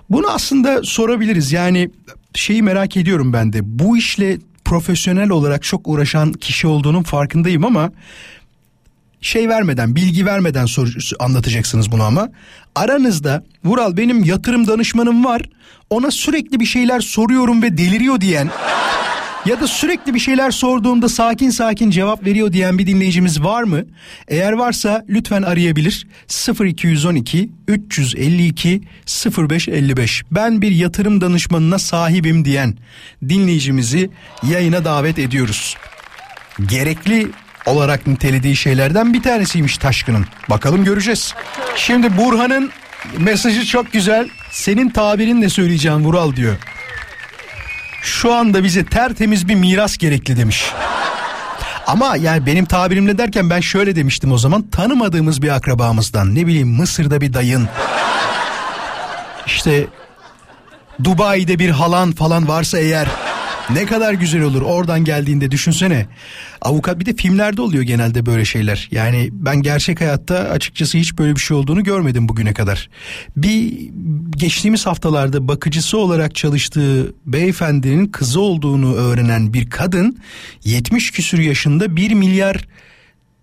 Bunu 0.09 0.27
aslında 0.27 0.83
sorabiliriz 0.83 1.51
yani 1.51 1.89
şeyi 2.33 2.63
merak 2.63 2.97
ediyorum 2.97 3.33
ben 3.33 3.53
de 3.53 3.59
bu 3.63 3.97
işle 3.97 4.37
profesyonel 4.65 5.29
olarak 5.29 5.63
çok 5.63 5.87
uğraşan 5.87 6.33
kişi 6.33 6.67
olduğunun 6.67 7.03
farkındayım 7.03 7.65
ama 7.65 7.91
şey 9.21 9.49
vermeden 9.49 9.95
bilgi 9.95 10.25
vermeden 10.25 10.65
sor, 10.65 10.87
anlatacaksınız 11.19 11.91
bunu 11.91 12.03
ama 12.03 12.29
aranızda 12.75 13.43
Vural 13.65 13.97
benim 13.97 14.23
yatırım 14.23 14.67
danışmanım 14.67 15.25
var 15.25 15.41
ona 15.89 16.11
sürekli 16.11 16.59
bir 16.59 16.65
şeyler 16.65 16.99
soruyorum 16.99 17.61
ve 17.61 17.77
deliriyor 17.77 18.21
diyen 18.21 18.49
ya 19.49 19.61
da 19.61 19.67
sürekli 19.67 20.13
bir 20.13 20.19
şeyler 20.19 20.51
sorduğumda 20.51 21.09
sakin 21.09 21.49
sakin 21.49 21.89
cevap 21.89 22.25
veriyor 22.25 22.53
diyen 22.53 22.77
bir 22.77 22.87
dinleyicimiz 22.87 23.43
var 23.43 23.63
mı? 23.63 23.85
Eğer 24.27 24.51
varsa 24.51 25.05
lütfen 25.09 25.41
arayabilir 25.41 26.07
0212 26.63 27.49
352 27.67 28.81
0555 29.37 30.23
ben 30.31 30.61
bir 30.61 30.71
yatırım 30.71 31.21
danışmanına 31.21 31.79
sahibim 31.79 32.45
diyen 32.45 32.77
dinleyicimizi 33.29 34.09
yayına 34.43 34.85
davet 34.85 35.19
ediyoruz. 35.19 35.77
Gerekli 36.65 37.27
olarak 37.65 38.07
nitelediği 38.07 38.55
şeylerden 38.55 39.13
bir 39.13 39.23
tanesiymiş 39.23 39.77
Taşkın'ın. 39.77 40.25
Bakalım 40.49 40.83
göreceğiz. 40.83 41.33
Şimdi 41.75 42.17
Burhan'ın 42.17 42.71
mesajı 43.17 43.65
çok 43.65 43.91
güzel. 43.93 44.29
Senin 44.51 44.89
tabirinle 44.89 45.49
söyleyeceğim 45.49 46.05
Vural 46.05 46.35
diyor. 46.35 46.57
Şu 48.01 48.33
anda 48.33 48.63
bize 48.63 48.85
tertemiz 48.85 49.47
bir 49.47 49.55
miras 49.55 49.97
gerekli 49.97 50.37
demiş. 50.37 50.71
Ama 51.87 52.15
yani 52.15 52.45
benim 52.45 52.65
tabirimle 52.65 53.17
derken 53.17 53.49
ben 53.49 53.59
şöyle 53.59 53.95
demiştim 53.95 54.31
o 54.31 54.37
zaman. 54.37 54.69
Tanımadığımız 54.69 55.41
bir 55.41 55.49
akrabamızdan 55.49 56.35
ne 56.35 56.47
bileyim 56.47 56.67
Mısır'da 56.67 57.21
bir 57.21 57.33
dayın. 57.33 57.67
İşte 59.45 59.87
Dubai'de 61.03 61.59
bir 61.59 61.69
halan 61.69 62.11
falan 62.11 62.47
varsa 62.47 62.79
eğer 62.79 63.07
ne 63.73 63.85
kadar 63.85 64.13
güzel 64.13 64.41
olur 64.41 64.61
oradan 64.61 65.03
geldiğinde 65.03 65.51
düşünsene. 65.51 66.05
Avukat 66.61 66.99
bir 66.99 67.05
de 67.05 67.15
filmlerde 67.15 67.61
oluyor 67.61 67.83
genelde 67.83 68.25
böyle 68.25 68.45
şeyler. 68.45 68.87
Yani 68.91 69.29
ben 69.31 69.61
gerçek 69.61 70.01
hayatta 70.01 70.37
açıkçası 70.37 70.97
hiç 70.97 71.17
böyle 71.17 71.35
bir 71.35 71.41
şey 71.41 71.57
olduğunu 71.57 71.83
görmedim 71.83 72.29
bugüne 72.29 72.53
kadar. 72.53 72.89
Bir 73.37 73.89
geçtiğimiz 74.37 74.85
haftalarda 74.85 75.47
bakıcısı 75.47 75.97
olarak 75.97 76.35
çalıştığı 76.35 77.13
beyefendinin 77.25 78.07
kızı 78.07 78.41
olduğunu 78.41 78.93
öğrenen 78.95 79.53
bir 79.53 79.69
kadın 79.69 80.19
70 80.63 81.11
küsür 81.11 81.39
yaşında 81.39 81.95
1 81.95 82.11
milyar 82.11 82.67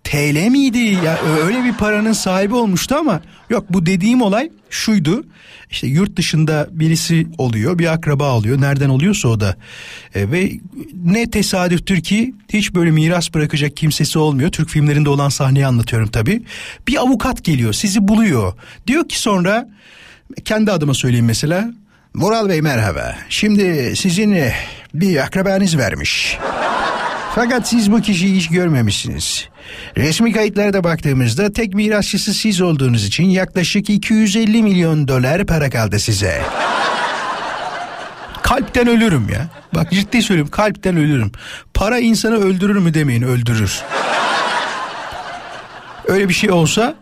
TL 0.07 0.47
miydi? 0.49 0.97
Ya 1.05 1.19
öyle 1.43 1.63
bir 1.63 1.73
paranın 1.73 2.13
sahibi 2.13 2.55
olmuştu 2.55 2.95
ama 2.95 3.21
yok 3.49 3.65
bu 3.69 3.85
dediğim 3.85 4.21
olay 4.21 4.49
şuydu. 4.69 5.23
İşte 5.71 5.87
yurt 5.87 6.15
dışında 6.15 6.67
birisi 6.71 7.27
oluyor, 7.37 7.79
bir 7.79 7.93
akraba 7.93 8.33
oluyor. 8.33 8.61
Nereden 8.61 8.89
oluyorsa 8.89 9.27
o 9.27 9.39
da. 9.39 9.55
E, 10.15 10.31
ve 10.31 10.51
ne 11.03 11.29
tesadüftür 11.29 12.01
ki 12.01 12.33
hiç 12.49 12.75
böyle 12.75 12.91
miras 12.91 13.33
bırakacak 13.33 13.77
kimsesi 13.77 14.19
olmuyor. 14.19 14.51
Türk 14.51 14.69
filmlerinde 14.69 15.09
olan 15.09 15.29
sahneyi 15.29 15.67
anlatıyorum 15.67 16.09
tabii. 16.09 16.43
Bir 16.87 16.97
avukat 16.97 17.43
geliyor, 17.43 17.73
sizi 17.73 18.07
buluyor. 18.07 18.53
Diyor 18.87 19.07
ki 19.09 19.19
sonra 19.19 19.69
kendi 20.45 20.71
adıma 20.71 20.93
söyleyeyim 20.93 21.25
mesela. 21.25 21.71
Mural 22.13 22.49
Bey 22.49 22.61
merhaba. 22.61 23.15
Şimdi 23.29 23.93
sizin 23.95 24.31
eh, 24.31 24.53
bir 24.93 25.17
akrabanız 25.17 25.77
vermiş. 25.77 26.37
Fakat 27.35 27.67
siz 27.67 27.91
bu 27.91 28.01
kişiyi 28.01 28.35
hiç 28.35 28.49
görmemişsiniz. 28.49 29.49
Resmi 29.97 30.31
kayıtlara 30.31 30.83
baktığımızda 30.83 31.53
tek 31.53 31.73
mirasçısı 31.73 32.33
siz 32.33 32.61
olduğunuz 32.61 33.05
için 33.05 33.23
yaklaşık 33.23 33.89
250 33.89 34.63
milyon 34.63 35.07
dolar 35.07 35.45
para 35.45 35.69
kaldı 35.69 35.99
size. 35.99 36.41
Kalpten 38.41 38.87
ölürüm 38.87 39.29
ya. 39.29 39.47
Bak 39.75 39.91
ciddi 39.91 40.21
söylüyorum 40.21 40.51
kalpten 40.51 40.97
ölürüm. 40.97 41.31
Para 41.73 41.99
insanı 41.99 42.35
öldürür 42.35 42.77
mü 42.77 42.93
demeyin 42.93 43.21
öldürür. 43.21 43.81
Öyle 46.07 46.29
bir 46.29 46.33
şey 46.33 46.51
olsa 46.51 46.95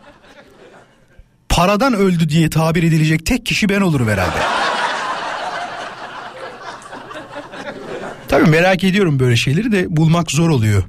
paradan 1.49 1.93
öldü 1.93 2.29
diye 2.29 2.49
tabir 2.49 2.83
edilecek 2.83 3.25
tek 3.25 3.45
kişi 3.45 3.69
ben 3.69 3.81
olurum 3.81 4.09
herhalde. 4.09 4.64
Tabii 8.27 8.49
merak 8.49 8.83
ediyorum 8.83 9.19
böyle 9.19 9.35
şeyleri 9.35 9.71
de 9.71 9.85
bulmak 9.89 10.31
zor 10.31 10.49
oluyor. 10.49 10.83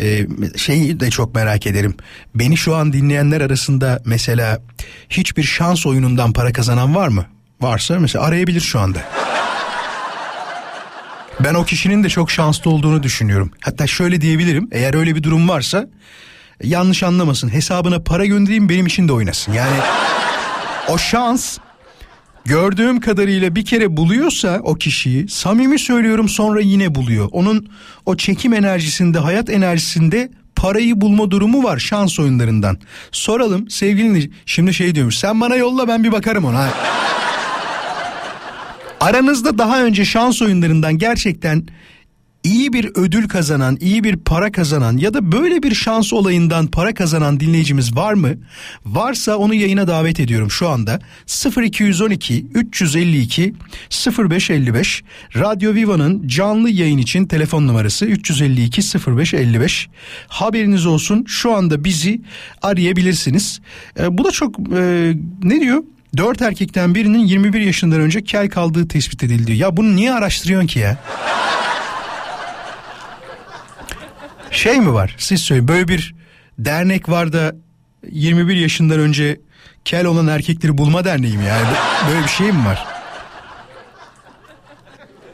Ee, 0.00 0.26
şeyi 0.56 1.00
de 1.00 1.10
çok 1.10 1.34
merak 1.34 1.66
ederim. 1.66 1.96
Beni 2.34 2.56
şu 2.56 2.76
an 2.76 2.92
dinleyenler 2.92 3.40
arasında 3.40 4.02
mesela 4.04 4.62
hiçbir 5.10 5.42
şans 5.42 5.86
oyunundan 5.86 6.32
para 6.32 6.52
kazanan 6.52 6.94
var 6.94 7.08
mı? 7.08 7.26
Varsa 7.60 7.98
mesela 7.98 8.24
arayabilir 8.24 8.60
şu 8.60 8.80
anda. 8.80 8.98
Ben 11.44 11.54
o 11.54 11.64
kişinin 11.64 12.04
de 12.04 12.08
çok 12.08 12.30
şanslı 12.30 12.70
olduğunu 12.70 13.02
düşünüyorum. 13.02 13.50
Hatta 13.60 13.86
şöyle 13.86 14.20
diyebilirim. 14.20 14.68
Eğer 14.72 14.94
öyle 14.94 15.14
bir 15.16 15.22
durum 15.22 15.48
varsa 15.48 15.86
yanlış 16.62 17.02
anlamasın. 17.02 17.48
Hesabına 17.48 18.02
para 18.02 18.26
göndereyim 18.26 18.68
benim 18.68 18.86
için 18.86 19.08
de 19.08 19.12
oynasın. 19.12 19.52
Yani 19.52 19.76
o 20.88 20.98
şans 20.98 21.58
gördüğüm 22.44 23.00
kadarıyla 23.00 23.54
bir 23.54 23.64
kere 23.64 23.96
buluyorsa 23.96 24.60
o 24.62 24.74
kişiyi 24.74 25.28
samimi 25.28 25.78
söylüyorum 25.78 26.28
sonra 26.28 26.60
yine 26.60 26.94
buluyor. 26.94 27.28
Onun 27.32 27.68
o 28.06 28.16
çekim 28.16 28.52
enerjisinde 28.52 29.18
hayat 29.18 29.50
enerjisinde 29.50 30.30
parayı 30.56 31.00
bulma 31.00 31.30
durumu 31.30 31.64
var 31.64 31.78
şans 31.78 32.18
oyunlarından. 32.18 32.78
Soralım 33.12 33.70
sevgilini 33.70 34.30
şimdi 34.46 34.74
şey 34.74 34.94
diyormuş 34.94 35.16
sen 35.16 35.40
bana 35.40 35.56
yolla 35.56 35.88
ben 35.88 36.04
bir 36.04 36.12
bakarım 36.12 36.44
ona. 36.44 36.68
Aranızda 39.00 39.58
daha 39.58 39.82
önce 39.82 40.04
şans 40.04 40.42
oyunlarından 40.42 40.98
gerçekten 40.98 41.66
iyi 42.44 42.72
bir 42.72 42.90
ödül 42.94 43.28
kazanan, 43.28 43.78
iyi 43.80 44.04
bir 44.04 44.16
para 44.16 44.52
kazanan 44.52 44.96
ya 44.96 45.14
da 45.14 45.32
böyle 45.32 45.62
bir 45.62 45.74
şans 45.74 46.12
olayından 46.12 46.66
para 46.66 46.94
kazanan 46.94 47.40
dinleyicimiz 47.40 47.96
var 47.96 48.14
mı? 48.14 48.34
Varsa 48.86 49.36
onu 49.36 49.54
yayına 49.54 49.88
davet 49.88 50.20
ediyorum 50.20 50.50
şu 50.50 50.68
anda. 50.68 50.98
0212 51.62 52.46
352 52.54 53.54
0555 54.18 55.02
Radyo 55.36 55.74
Viva'nın 55.74 56.28
canlı 56.28 56.70
yayın 56.70 56.98
için 56.98 57.26
telefon 57.26 57.66
numarası 57.66 58.06
352 58.06 58.82
0555. 59.06 59.88
Haberiniz 60.28 60.86
olsun 60.86 61.24
şu 61.28 61.52
anda 61.52 61.84
bizi 61.84 62.20
arayabilirsiniz. 62.62 63.60
E, 64.00 64.18
bu 64.18 64.24
da 64.24 64.30
çok 64.30 64.58
e, 64.58 65.14
ne 65.42 65.60
diyor? 65.60 65.82
Dört 66.16 66.42
erkekten 66.42 66.94
birinin 66.94 67.26
21 67.26 67.60
yaşından 67.60 68.00
önce 68.00 68.24
kel 68.24 68.50
kaldığı 68.50 68.88
tespit 68.88 69.24
edildi. 69.24 69.52
Ya 69.52 69.76
bunu 69.76 69.96
niye 69.96 70.12
araştırıyorsun 70.12 70.66
ki 70.66 70.78
ya? 70.78 70.98
Şey 74.62 74.80
mi 74.80 74.92
var? 74.92 75.14
Siz 75.18 75.40
söyleyin. 75.40 75.68
Böyle 75.68 75.88
bir 75.88 76.14
dernek 76.58 77.08
var 77.08 77.32
da 77.32 77.52
21 78.10 78.56
yaşından 78.56 79.00
önce 79.00 79.40
kel 79.84 80.06
olan 80.06 80.26
erkekleri 80.26 80.78
bulma 80.78 81.04
derneği 81.04 81.38
mi 81.38 81.44
yani? 81.44 81.66
Böyle 82.08 82.22
bir 82.22 82.28
şey 82.28 82.52
mi 82.52 82.64
var? 82.66 82.86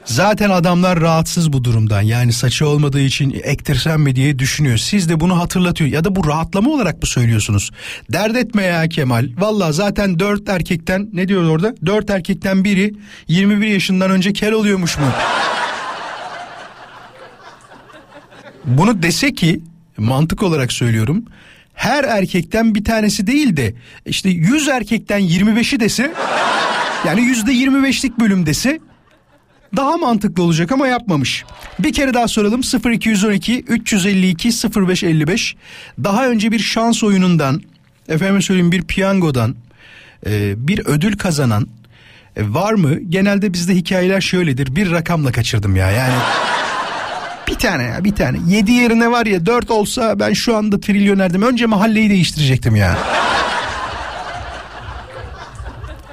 Zaten 0.04 0.50
adamlar 0.50 1.00
rahatsız 1.00 1.52
bu 1.52 1.64
durumdan. 1.64 2.02
Yani 2.02 2.32
saçı 2.32 2.68
olmadığı 2.68 3.00
için 3.00 3.40
ektirsem 3.42 4.00
mi 4.02 4.16
diye 4.16 4.38
düşünüyor. 4.38 4.78
Siz 4.78 5.08
de 5.08 5.20
bunu 5.20 5.38
hatırlatıyor. 5.40 5.90
Ya 5.90 6.04
da 6.04 6.16
bu 6.16 6.26
rahatlama 6.26 6.70
olarak 6.70 7.02
mı 7.02 7.08
söylüyorsunuz? 7.08 7.70
Dert 8.12 8.36
etme 8.36 8.62
ya 8.62 8.88
Kemal. 8.88 9.28
Valla 9.38 9.72
zaten 9.72 10.18
dört 10.18 10.48
erkekten 10.48 11.08
ne 11.12 11.28
diyor 11.28 11.44
orada? 11.44 11.74
Dört 11.86 12.10
erkekten 12.10 12.64
biri 12.64 12.94
21 13.28 13.66
yaşından 13.66 14.10
önce 14.10 14.32
kel 14.32 14.52
oluyormuş 14.52 14.98
mu? 14.98 15.06
Bunu 18.68 19.02
dese 19.02 19.34
ki 19.34 19.60
mantık 19.96 20.42
olarak 20.42 20.72
söylüyorum. 20.72 21.24
Her 21.74 22.04
erkekten 22.04 22.74
bir 22.74 22.84
tanesi 22.84 23.26
değil 23.26 23.56
de 23.56 23.74
işte 24.06 24.30
100 24.30 24.68
erkekten 24.68 25.20
25'i 25.20 25.80
dese 25.80 26.12
yani 27.06 27.20
yüzde 27.20 27.52
25'lik 27.52 28.18
bölüm 28.20 28.46
dese 28.46 28.80
daha 29.76 29.96
mantıklı 29.96 30.42
olacak 30.42 30.72
ama 30.72 30.88
yapmamış. 30.88 31.44
Bir 31.78 31.92
kere 31.92 32.14
daha 32.14 32.28
soralım 32.28 32.60
0212 32.94 33.60
352 33.60 34.48
0555 34.48 35.56
daha 36.04 36.28
önce 36.28 36.52
bir 36.52 36.58
şans 36.58 37.04
oyunundan 37.04 37.62
efendim 38.08 38.42
söyleyeyim 38.42 38.72
bir 38.72 38.82
piyangodan 38.82 39.54
e, 40.26 40.54
bir 40.68 40.86
ödül 40.86 41.16
kazanan 41.16 41.68
e, 42.36 42.54
var 42.54 42.72
mı? 42.72 43.00
Genelde 43.08 43.52
bizde 43.52 43.74
hikayeler 43.74 44.20
şöyledir 44.20 44.76
bir 44.76 44.90
rakamla 44.90 45.32
kaçırdım 45.32 45.76
ya 45.76 45.90
yani 45.90 46.14
bir 47.48 47.54
tane 47.54 47.82
ya 47.82 48.04
bir 48.04 48.14
tane. 48.14 48.38
Yedi 48.48 48.72
yerine 48.72 49.10
var 49.10 49.26
ya 49.26 49.46
dört 49.46 49.70
olsa 49.70 50.20
ben 50.20 50.32
şu 50.32 50.56
anda 50.56 50.80
trilyonerdim. 50.80 51.42
Önce 51.42 51.66
mahalleyi 51.66 52.10
değiştirecektim 52.10 52.76
ya. 52.76 52.98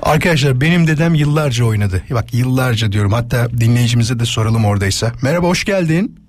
Arkadaşlar 0.01 0.61
benim 0.61 0.87
dedem 0.87 1.13
yıllarca 1.13 1.65
oynadı. 1.65 2.03
Bak 2.11 2.33
yıllarca 2.33 2.91
diyorum. 2.91 3.13
Hatta 3.13 3.49
dinleyicimize 3.51 4.19
de 4.19 4.25
soralım 4.25 4.65
oradaysa. 4.65 5.11
Merhaba 5.23 5.47
hoş 5.47 5.63
geldin. 5.65 6.19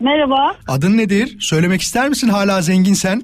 Merhaba. 0.00 0.54
Adın 0.68 0.98
nedir? 0.98 1.36
Söylemek 1.40 1.82
ister 1.82 2.08
misin 2.08 2.28
hala 2.28 2.62
zengin 2.62 2.94
sen? 2.94 3.22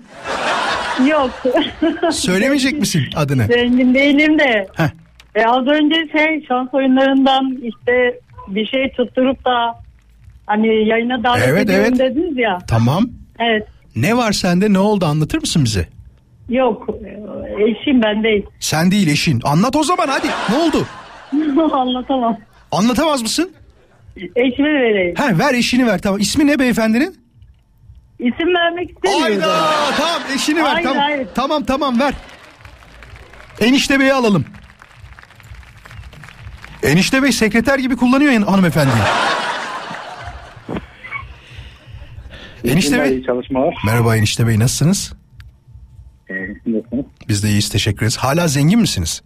Yok. 1.10 1.30
Söylemeyecek 2.12 2.78
misin 2.78 3.02
adını? 3.16 3.46
Zengin 3.46 3.94
değilim 3.94 4.38
de. 4.38 4.68
Heh. 4.74 4.88
E, 5.34 5.44
az 5.46 5.66
önce 5.66 5.94
şey 6.12 6.44
şans 6.48 6.68
oyunlarından 6.72 7.58
işte 7.62 8.20
bir 8.48 8.66
şey 8.66 8.92
tutturup 8.92 9.44
da 9.44 9.80
hani 10.50 10.88
yayına 10.88 11.24
davet 11.24 11.48
Evet, 11.48 11.64
ediyorum 11.64 11.86
evet. 11.88 11.98
dediniz 11.98 12.38
ya. 12.38 12.58
Tamam. 12.68 13.08
Evet. 13.38 13.66
Ne 13.96 14.16
var 14.16 14.32
sende 14.32 14.72
ne 14.72 14.78
oldu 14.78 15.04
anlatır 15.06 15.40
mısın 15.40 15.64
bize? 15.64 15.88
Yok. 16.48 16.88
Eşim 17.58 18.02
ben 18.02 18.22
değil. 18.22 18.46
Sen 18.60 18.90
değil 18.90 19.08
eşin. 19.08 19.40
Anlat 19.44 19.76
o 19.76 19.82
zaman 19.82 20.08
hadi. 20.08 20.26
Ne 20.50 20.56
oldu? 20.56 20.86
Anlatamam. 21.74 22.36
Anlatamaz 22.72 23.22
mısın? 23.22 23.50
Eşime 24.36 24.68
vereyim. 24.72 25.14
Ha 25.16 25.38
ver 25.38 25.54
eşini 25.54 25.86
ver 25.86 25.98
tamam. 26.02 26.20
İsmi 26.20 26.46
ne 26.46 26.58
beyefendinin? 26.58 27.20
İsim 28.18 28.54
vermek 28.54 28.90
istemiyorum. 28.90 29.22
Hayda 29.22 29.56
tamam 29.96 30.22
eşini 30.34 30.58
ver 30.64 30.70
Hayır, 30.72 30.84
tamam. 30.88 31.02
hayır. 31.02 31.28
Tamam 31.34 31.64
tamam 31.64 32.00
ver. 32.00 32.14
Enişte 33.60 34.00
beyi 34.00 34.14
alalım. 34.14 34.44
Enişte 36.82 37.22
bey 37.22 37.32
sekreter 37.32 37.78
gibi 37.78 37.96
kullanıyor 37.96 38.32
yani 38.32 38.44
Enişte 42.64 43.02
bey. 43.02 43.12
İyi 43.12 43.24
çalışmalar. 43.26 43.74
Merhaba 43.86 44.16
enişte 44.16 44.46
bey 44.46 44.58
nasılsınız? 44.58 45.12
Ee, 46.30 46.34
nasılsınız? 46.66 47.04
Biz 47.28 47.42
de 47.42 47.48
iyiyiz 47.48 47.68
teşekkür 47.68 47.98
ederiz. 47.98 48.16
Hala 48.16 48.48
zengin 48.48 48.80
misiniz? 48.80 49.22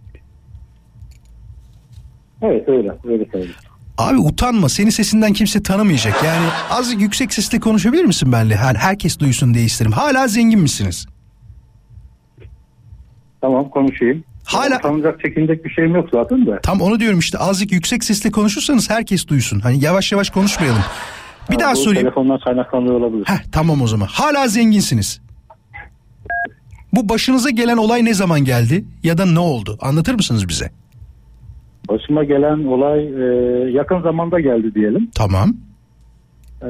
Evet 2.41 2.69
öyle. 2.69 2.91
Öyle 3.05 3.25
söyleyeyim. 3.31 3.55
Abi 3.97 4.17
utanma 4.17 4.69
senin 4.69 4.89
sesinden 4.89 5.33
kimse 5.33 5.63
tanımayacak. 5.63 6.23
Yani 6.23 6.45
azıcık 6.69 7.01
yüksek 7.01 7.33
sesle 7.33 7.59
konuşabilir 7.59 8.05
misin 8.05 8.31
benimle? 8.31 8.53
Yani 8.55 8.77
herkes 8.77 9.19
duysun 9.19 9.53
diye 9.53 9.65
isterim. 9.65 9.91
Hala 9.91 10.27
zengin 10.27 10.59
misiniz? 10.59 11.07
Tamam 13.41 13.69
konuşayım. 13.69 14.23
Hala 14.45 14.77
Utanacak 14.77 15.19
çekinecek 15.21 15.65
bir 15.65 15.69
şeyim 15.69 15.95
yok 15.95 16.09
zaten 16.13 16.45
de. 16.45 16.59
tam 16.63 16.81
onu 16.81 16.99
diyorum 16.99 17.19
işte 17.19 17.37
azıcık 17.37 17.71
yüksek 17.71 18.03
sesle 18.03 18.31
konuşursanız 18.31 18.89
herkes 18.89 19.27
duysun. 19.27 19.59
Hani 19.59 19.83
yavaş 19.83 20.11
yavaş 20.11 20.29
konuşmayalım. 20.29 20.81
Bir 21.49 21.55
Ha, 21.55 21.59
daha 21.59 21.75
sorayım. 21.75 22.01
Telefondan 22.03 22.39
kaynaklanıyor 22.39 22.93
olabilir. 23.01 23.25
Heh, 23.27 23.43
tamam 23.51 23.81
o 23.81 23.87
zaman. 23.87 24.07
Hala 24.11 24.47
zenginsiniz. 24.47 25.21
Bu 26.93 27.09
başınıza 27.09 27.49
gelen 27.49 27.77
olay 27.77 28.05
ne 28.05 28.13
zaman 28.13 28.39
geldi 28.45 28.85
ya 29.03 29.17
da 29.17 29.25
ne 29.25 29.39
oldu? 29.39 29.77
Anlatır 29.81 30.13
mısınız 30.13 30.47
bize? 30.47 30.71
Başıma 31.89 32.23
gelen 32.23 32.63
olay 32.65 32.99
e, 33.07 33.71
yakın 33.71 34.01
zamanda 34.01 34.39
geldi 34.39 34.75
diyelim. 34.75 35.09
Tamam. 35.15 35.53
E, 36.61 36.67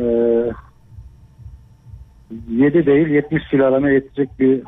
7 2.50 2.86
değil 2.86 3.08
70 3.08 3.44
sülaleme 3.52 3.94
yetecek 3.94 4.40
bir 4.40 4.62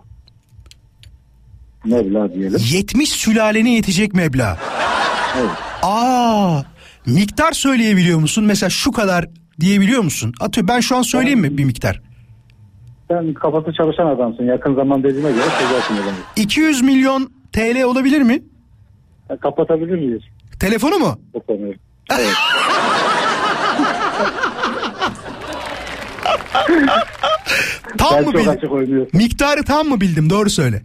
meblağ 1.85 2.33
diyelim. 2.33 2.59
70 2.71 3.09
sülalene 3.09 3.73
yetecek 3.73 4.13
meblağ. 4.13 4.57
Evet. 5.39 5.49
Aa, 5.83 6.61
miktar 7.05 7.51
söyleyebiliyor 7.51 8.19
musun? 8.19 8.43
Mesela 8.45 8.69
şu 8.69 8.91
kadar 8.91 9.25
diyebiliyor 9.59 10.01
musun? 10.01 10.33
Atıyor 10.39 10.67
ben 10.67 10.79
şu 10.79 10.95
an 10.97 11.01
söyleyeyim 11.01 11.39
mi 11.39 11.57
bir 11.57 11.65
miktar? 11.65 12.01
Sen 13.07 13.33
kafası 13.33 13.73
çalışan 13.73 14.07
adamsın. 14.07 14.43
Yakın 14.43 14.75
zaman 14.75 15.03
dediğime 15.03 15.31
göre 15.31 15.43
çözersin 15.59 15.93
adamı. 15.95 16.17
200 16.35 16.81
milyon 16.81 17.31
TL 17.53 17.83
olabilir 17.83 18.21
mi? 18.21 18.43
Ha, 19.27 19.37
Kapatabilir 19.37 19.95
miyiz 19.95 20.21
Telefonu 20.59 20.97
mu? 20.99 21.19
konuyu? 21.47 21.73
Evet. 22.11 22.33
Tam 27.97 28.11
ben 28.15 28.25
mı 28.25 28.33
bildim? 28.33 29.07
Miktarı 29.13 29.63
tam 29.63 29.87
mı 29.87 30.01
bildim? 30.01 30.29
Doğru 30.29 30.49
söyle. 30.49 30.83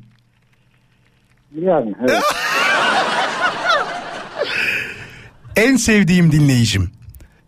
Yani 1.61 1.95
evet. 2.01 2.23
En 5.57 5.77
sevdiğim 5.77 6.33
dinleyicim. 6.33 6.91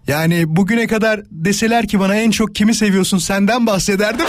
Yani 0.09 0.45
bugüne 0.47 0.87
kadar 0.87 1.21
deseler 1.31 1.87
ki 1.87 2.01
bana 2.01 2.15
en 2.15 2.31
çok 2.31 2.55
kimi 2.55 2.75
seviyorsun 2.75 3.19
senden 3.19 3.67
bahsederdim. 3.67 4.27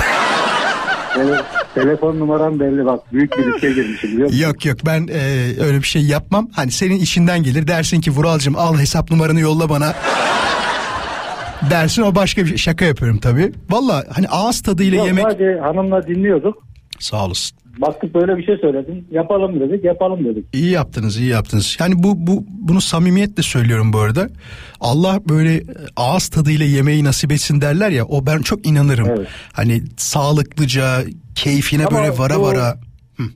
Tele- 1.16 1.44
telefon 1.76 2.20
numaram 2.20 2.60
belli 2.60 2.86
bak. 2.86 3.14
Büyük 3.14 3.38
bir 3.38 3.46
riske 3.46 3.74
girmişim 3.74 4.12
biliyor 4.12 4.28
musun? 4.28 4.40
yok 4.42 4.66
yok 4.66 4.78
ben 4.86 5.08
e, 5.08 5.20
öyle 5.66 5.78
bir 5.78 5.88
şey 5.88 6.02
yapmam. 6.02 6.50
Hani 6.56 6.72
senin 6.72 7.00
işinden 7.00 7.44
gelir 7.44 7.68
dersin 7.68 8.02
ki 8.02 8.12
Vuralcığım 8.12 8.56
al 8.56 8.78
hesap 8.80 9.12
numaranı 9.12 9.40
yolla 9.40 9.70
bana. 9.70 9.94
dersin 11.70 12.02
o 12.02 12.16
başka 12.16 12.42
bir 12.42 12.48
şey. 12.48 12.58
Şaka 12.58 12.86
yapıyorum 12.86 13.20
tabii. 13.20 13.52
Valla 13.70 14.04
hani 14.16 14.28
ağız 14.28 14.62
tadıyla 14.62 14.98
Yok, 14.98 15.08
yemek. 15.08 15.24
Sadece 15.24 15.60
hanımla 15.60 16.08
dinliyorduk. 16.08 16.58
Sağ 17.00 17.26
olasın. 17.26 17.58
Baktık 17.78 18.16
böyle 18.16 18.38
bir 18.38 18.46
şey 18.46 18.58
söyledin. 18.58 19.08
Yapalım 19.12 19.60
dedik 19.60 19.84
yapalım 19.84 20.26
dedik. 20.26 20.46
İyi 20.54 20.72
yaptınız, 20.72 21.18
iyi 21.20 21.30
yaptınız. 21.30 21.78
Yani 21.80 21.94
bu 22.04 22.28
bu 22.28 22.46
bunu 22.50 22.82
samimiyetle 22.82 23.44
söylüyorum 23.44 23.94
bu 23.94 24.00
arada. 24.00 24.30
Allah 24.82 25.20
böyle 25.30 25.64
ağız 25.96 26.28
tadıyla 26.28 26.66
yemeği 26.66 27.04
nasip 27.04 27.32
etsin 27.32 27.62
derler 27.62 27.90
ya. 27.90 28.06
O 28.06 28.26
ben 28.26 28.42
çok 28.42 28.68
inanırım. 28.68 29.08
Evet. 29.18 29.28
Hani 29.54 29.82
sağlıklıca, 29.98 31.02
keyfine 31.36 31.86
Ama 31.86 31.98
böyle 31.98 32.18
vara 32.18 32.40
bu- 32.40 32.42
vara. 32.42 32.78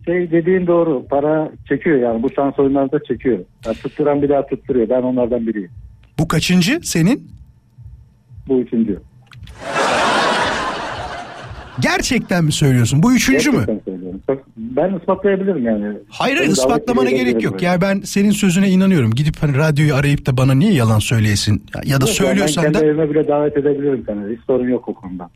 Şey 0.06 0.32
dediğin 0.32 0.68
doğru. 0.68 1.08
Para 1.08 1.52
çekiyor 1.70 2.00
yani. 2.00 2.24
Bu 2.24 2.30
şans 2.36 2.60
oyunlarda 2.60 3.00
çekiyor. 3.08 3.40
Yani 3.66 3.76
tutturan 3.78 4.22
bir 4.22 4.30
daha 4.30 4.48
tutturuyor. 4.48 4.90
Ben 4.90 5.02
onlardan 5.02 5.48
biriyim. 5.48 5.72
Bu 6.20 6.28
kaçıncı 6.28 6.80
senin? 6.84 7.32
Bu 8.48 8.60
üçüncü. 8.62 9.00
Gerçekten 11.80 12.44
mi 12.44 12.52
söylüyorsun? 12.52 13.04
Bu 13.04 13.14
üçüncü 13.14 13.52
mü? 13.52 13.58
Gerçekten 13.58 13.80
söylüyorum. 13.86 13.89
Ben 14.58 14.94
ispatlayabilirim 15.00 15.66
yani. 15.66 15.98
Hayır 16.10 16.38
davet 16.38 16.52
ispatlamana 16.52 17.10
gerek 17.12 17.44
yok. 17.44 17.56
ben. 17.62 17.66
Ya 17.66 17.82
ben 17.82 18.02
senin 18.02 18.32
sözüne 18.32 18.70
inanıyorum. 18.70 19.12
Gidip 19.12 19.36
hani 19.44 19.58
radyoyu 19.58 19.96
arayıp 19.96 20.26
da 20.26 20.38
bana 20.38 20.54
niye 20.54 20.74
yalan 20.74 21.00
söyleyesin? 21.00 21.64
Ya- 21.76 21.82
da 22.02 22.06
Yok, 22.06 22.10
söylüyorsan 22.16 22.64
ben 22.64 22.74
da 22.74 22.80
kendi 22.80 22.92
evime 22.92 23.10
bile 23.10 23.28
davet 23.28 23.58
edebilirim 23.58 24.04
seni. 24.08 24.36
Hiç 24.36 24.40
sorun 24.48 24.70
yok 24.70 24.88
o 24.90 24.94
konuda. 24.94 25.30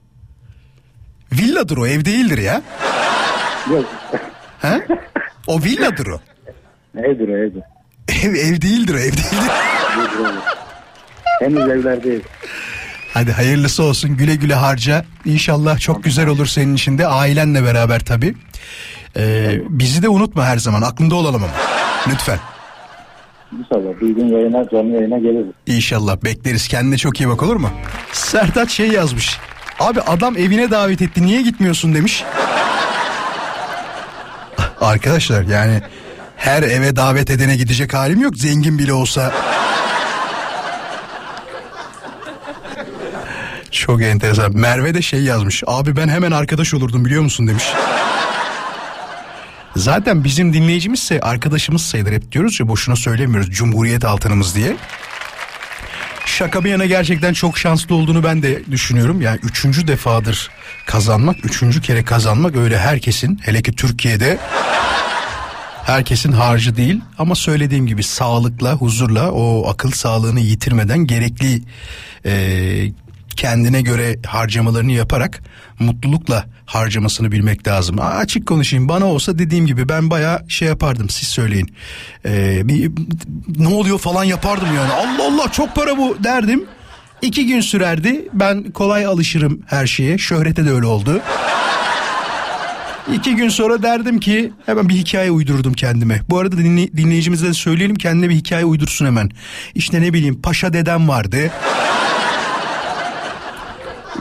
villadır 1.31 1.77
o 1.77 1.87
ev 1.87 2.05
değildir 2.05 2.37
ya. 2.37 2.61
Yok. 3.71 3.85
He? 4.61 4.81
O 5.47 5.61
villadır 5.63 6.07
o. 6.07 6.19
Evdir 6.97 7.27
o 7.29 7.37
evdir. 7.37 7.63
Ev, 8.23 8.33
ev 8.35 8.61
değildir 8.61 8.93
o 8.93 8.97
ev 8.97 9.11
değildir. 9.11 9.51
Henüz 11.39 11.69
evlerdeyiz. 11.69 12.21
Hadi 13.13 13.31
hayırlısı 13.31 13.83
olsun 13.83 14.17
güle 14.17 14.35
güle 14.35 14.55
harca. 14.55 15.05
İnşallah 15.25 15.79
çok 15.79 16.03
güzel 16.03 16.27
olur 16.27 16.45
senin 16.45 16.75
için 16.75 16.97
de 16.97 17.07
ailenle 17.07 17.63
beraber 17.63 17.99
tabii. 18.05 18.35
Ee, 19.17 19.59
bizi 19.69 20.03
de 20.03 20.09
unutma 20.09 20.45
her 20.45 20.57
zaman 20.57 20.81
aklında 20.81 21.15
olalım 21.15 21.43
ama. 21.43 21.53
Lütfen. 22.07 22.39
İnşallah 23.59 24.01
bir 24.01 24.09
gün 24.09 24.27
yayına, 24.27 24.69
canlı 24.69 24.93
yayına 24.95 25.17
geliriz. 25.17 25.53
İnşallah 25.67 26.17
bekleriz. 26.23 26.67
Kendine 26.67 26.97
çok 26.97 27.21
iyi 27.21 27.29
bak 27.29 27.43
olur 27.43 27.55
mu? 27.55 27.69
Sertaç 28.11 28.71
şey 28.71 28.87
yazmış. 28.87 29.37
Abi 29.79 30.01
adam 30.01 30.37
evine 30.37 30.71
davet 30.71 31.01
etti 31.01 31.25
niye 31.25 31.41
gitmiyorsun 31.41 31.95
demiş. 31.95 32.23
Arkadaşlar 34.81 35.43
yani 35.43 35.81
her 36.37 36.63
eve 36.63 36.95
davet 36.95 37.29
edene 37.29 37.55
gidecek 37.57 37.93
halim 37.93 38.21
yok. 38.21 38.37
Zengin 38.37 38.79
bile 38.79 38.93
olsa. 38.93 39.33
Çok 43.73 44.01
enteresan. 44.01 44.57
Merve 44.57 44.93
de 44.93 45.01
şey 45.01 45.23
yazmış. 45.23 45.63
Abi 45.67 45.95
ben 45.95 46.09
hemen 46.09 46.31
arkadaş 46.31 46.73
olurdum 46.73 47.05
biliyor 47.05 47.21
musun 47.21 47.47
demiş. 47.47 47.63
Zaten 49.75 50.23
bizim 50.23 50.53
dinleyicimizse 50.53 51.19
arkadaşımız 51.19 51.81
sayılır 51.81 52.11
hep 52.11 52.31
diyoruz 52.31 52.59
ya 52.59 52.67
boşuna 52.67 52.95
söylemiyoruz 52.95 53.51
Cumhuriyet 53.51 54.05
altınımız 54.05 54.55
diye. 54.55 54.75
Şaka 56.25 56.63
bir 56.63 56.69
yana 56.69 56.85
gerçekten 56.85 57.33
çok 57.33 57.57
şanslı 57.57 57.95
olduğunu 57.95 58.23
ben 58.23 58.43
de 58.43 58.65
düşünüyorum. 58.71 59.21
Yani 59.21 59.39
üçüncü 59.43 59.87
defadır 59.87 60.49
kazanmak, 60.85 61.45
üçüncü 61.45 61.81
kere 61.81 62.03
kazanmak 62.03 62.55
öyle 62.55 62.77
herkesin 62.77 63.39
hele 63.43 63.61
ki 63.61 63.71
Türkiye'de 63.71 64.37
herkesin 65.85 66.31
harcı 66.31 66.75
değil. 66.75 67.01
Ama 67.17 67.35
söylediğim 67.35 67.87
gibi 67.87 68.03
sağlıkla, 68.03 68.73
huzurla 68.73 69.31
o 69.31 69.69
akıl 69.69 69.91
sağlığını 69.91 70.39
yitirmeden 70.39 70.99
gerekli 70.99 71.61
e, 72.25 72.33
kendine 73.35 73.81
göre 73.81 74.15
harcamalarını 74.27 74.91
yaparak 74.91 75.41
mutlulukla 75.79 76.45
harcamasını 76.65 77.31
bilmek 77.31 77.67
lazım. 77.67 77.95
Açık 78.01 78.47
konuşayım 78.47 78.89
bana 78.89 79.05
olsa 79.05 79.39
dediğim 79.39 79.65
gibi 79.65 79.89
ben 79.89 80.09
baya 80.09 80.43
şey 80.47 80.67
yapardım 80.67 81.09
siz 81.09 81.27
söyleyin. 81.27 81.75
Ee, 82.25 82.61
bir, 82.67 82.91
ne 83.57 83.67
oluyor 83.67 83.99
falan 83.99 84.23
yapardım 84.23 84.67
yani 84.75 84.91
Allah 84.93 85.27
Allah 85.27 85.51
çok 85.51 85.75
para 85.75 85.97
bu 85.97 86.17
derdim. 86.23 86.63
İki 87.21 87.47
gün 87.47 87.61
sürerdi 87.61 88.27
ben 88.33 88.63
kolay 88.71 89.05
alışırım 89.05 89.61
her 89.67 89.87
şeye 89.87 90.17
şöhrete 90.17 90.65
de 90.65 90.71
öyle 90.71 90.85
oldu. 90.85 91.21
İki 93.13 93.35
gün 93.35 93.49
sonra 93.49 93.83
derdim 93.83 94.19
ki 94.19 94.51
hemen 94.65 94.89
bir 94.89 94.93
hikaye 94.95 95.31
uydururdum 95.31 95.73
kendime. 95.73 96.21
Bu 96.29 96.39
arada 96.39 96.55
dinley- 96.55 96.97
dinleyicimize 96.97 97.47
de 97.47 97.53
söyleyelim 97.53 97.95
kendine 97.95 98.29
bir 98.29 98.35
hikaye 98.35 98.65
uydursun 98.65 99.05
hemen. 99.05 99.31
İşte 99.75 100.01
ne 100.01 100.13
bileyim 100.13 100.41
paşa 100.41 100.73
dedem 100.73 101.07
vardı. 101.07 101.51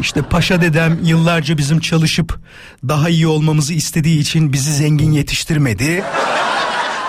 İşte 0.00 0.22
paşa 0.22 0.60
dedem 0.60 0.98
yıllarca 1.04 1.58
bizim 1.58 1.80
çalışıp 1.80 2.40
daha 2.88 3.08
iyi 3.08 3.26
olmamızı 3.26 3.74
istediği 3.74 4.18
için 4.20 4.52
bizi 4.52 4.72
zengin 4.74 5.12
yetiştirmedi. 5.12 6.04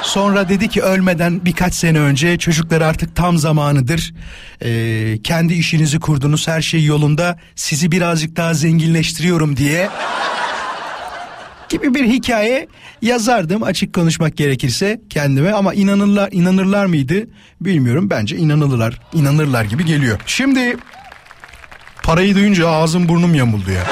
Sonra 0.01 0.49
dedi 0.49 0.69
ki 0.69 0.81
ölmeden 0.81 1.45
birkaç 1.45 1.73
sene 1.73 1.99
önce 1.99 2.37
çocuklar 2.37 2.81
artık 2.81 3.15
tam 3.15 3.37
zamanıdır. 3.37 4.13
Ee, 4.61 5.17
kendi 5.23 5.53
işinizi 5.53 5.99
kurdunuz 5.99 6.47
her 6.47 6.61
şey 6.61 6.85
yolunda 6.85 7.39
sizi 7.55 7.91
birazcık 7.91 8.35
daha 8.35 8.53
zenginleştiriyorum 8.53 9.57
diye 9.57 9.89
gibi 11.69 11.93
bir 11.93 12.07
hikaye 12.07 12.67
yazardım 13.01 13.63
açık 13.63 13.93
konuşmak 13.93 14.37
gerekirse 14.37 15.01
kendime 15.09 15.51
ama 15.51 15.73
inanırlar 15.73 16.29
inanırlar 16.31 16.85
mıydı 16.85 17.27
bilmiyorum 17.61 18.09
bence 18.09 18.37
inanırlar 18.37 18.99
inanırlar 19.13 19.63
gibi 19.63 19.85
geliyor. 19.85 20.19
Şimdi 20.25 20.77
parayı 22.03 22.35
duyunca 22.35 22.69
ağzım 22.69 23.09
burnum 23.09 23.35
yamuldu 23.35 23.71
ya. 23.71 23.83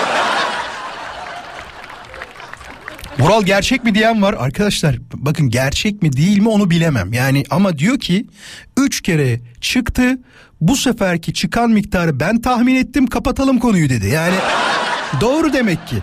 Vural 3.20 3.44
gerçek 3.44 3.84
mi 3.84 3.96
diyen 3.96 4.22
var 4.22 4.36
arkadaşlar 4.40 4.96
bakın 5.14 5.50
gerçek 5.50 6.02
mi 6.02 6.14
değil 6.14 6.40
mi 6.40 6.50
onu 6.50 6.70
bilemem 6.70 7.14
yani 7.14 7.44
ama 7.50 7.78
diyor 7.78 8.00
ki 8.00 8.28
3 8.78 9.02
kere 9.02 9.40
çıktı 9.62 10.18
bu 10.62 10.76
seferki 10.76 11.34
çıkan 11.34 11.70
miktarı 11.70 12.20
ben 12.20 12.42
tahmin 12.42 12.76
ettim 12.76 13.08
kapatalım 13.08 13.60
konuyu 13.60 13.90
dedi 13.90 14.08
yani 14.08 14.36
doğru 15.22 15.54
demek 15.54 15.88
ki. 15.88 15.98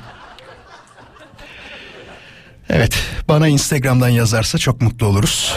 Evet 2.68 2.98
bana 3.28 3.48
Instagram'dan 3.48 4.08
yazarsa 4.08 4.58
çok 4.58 4.82
mutlu 4.82 5.06
oluruz. 5.06 5.54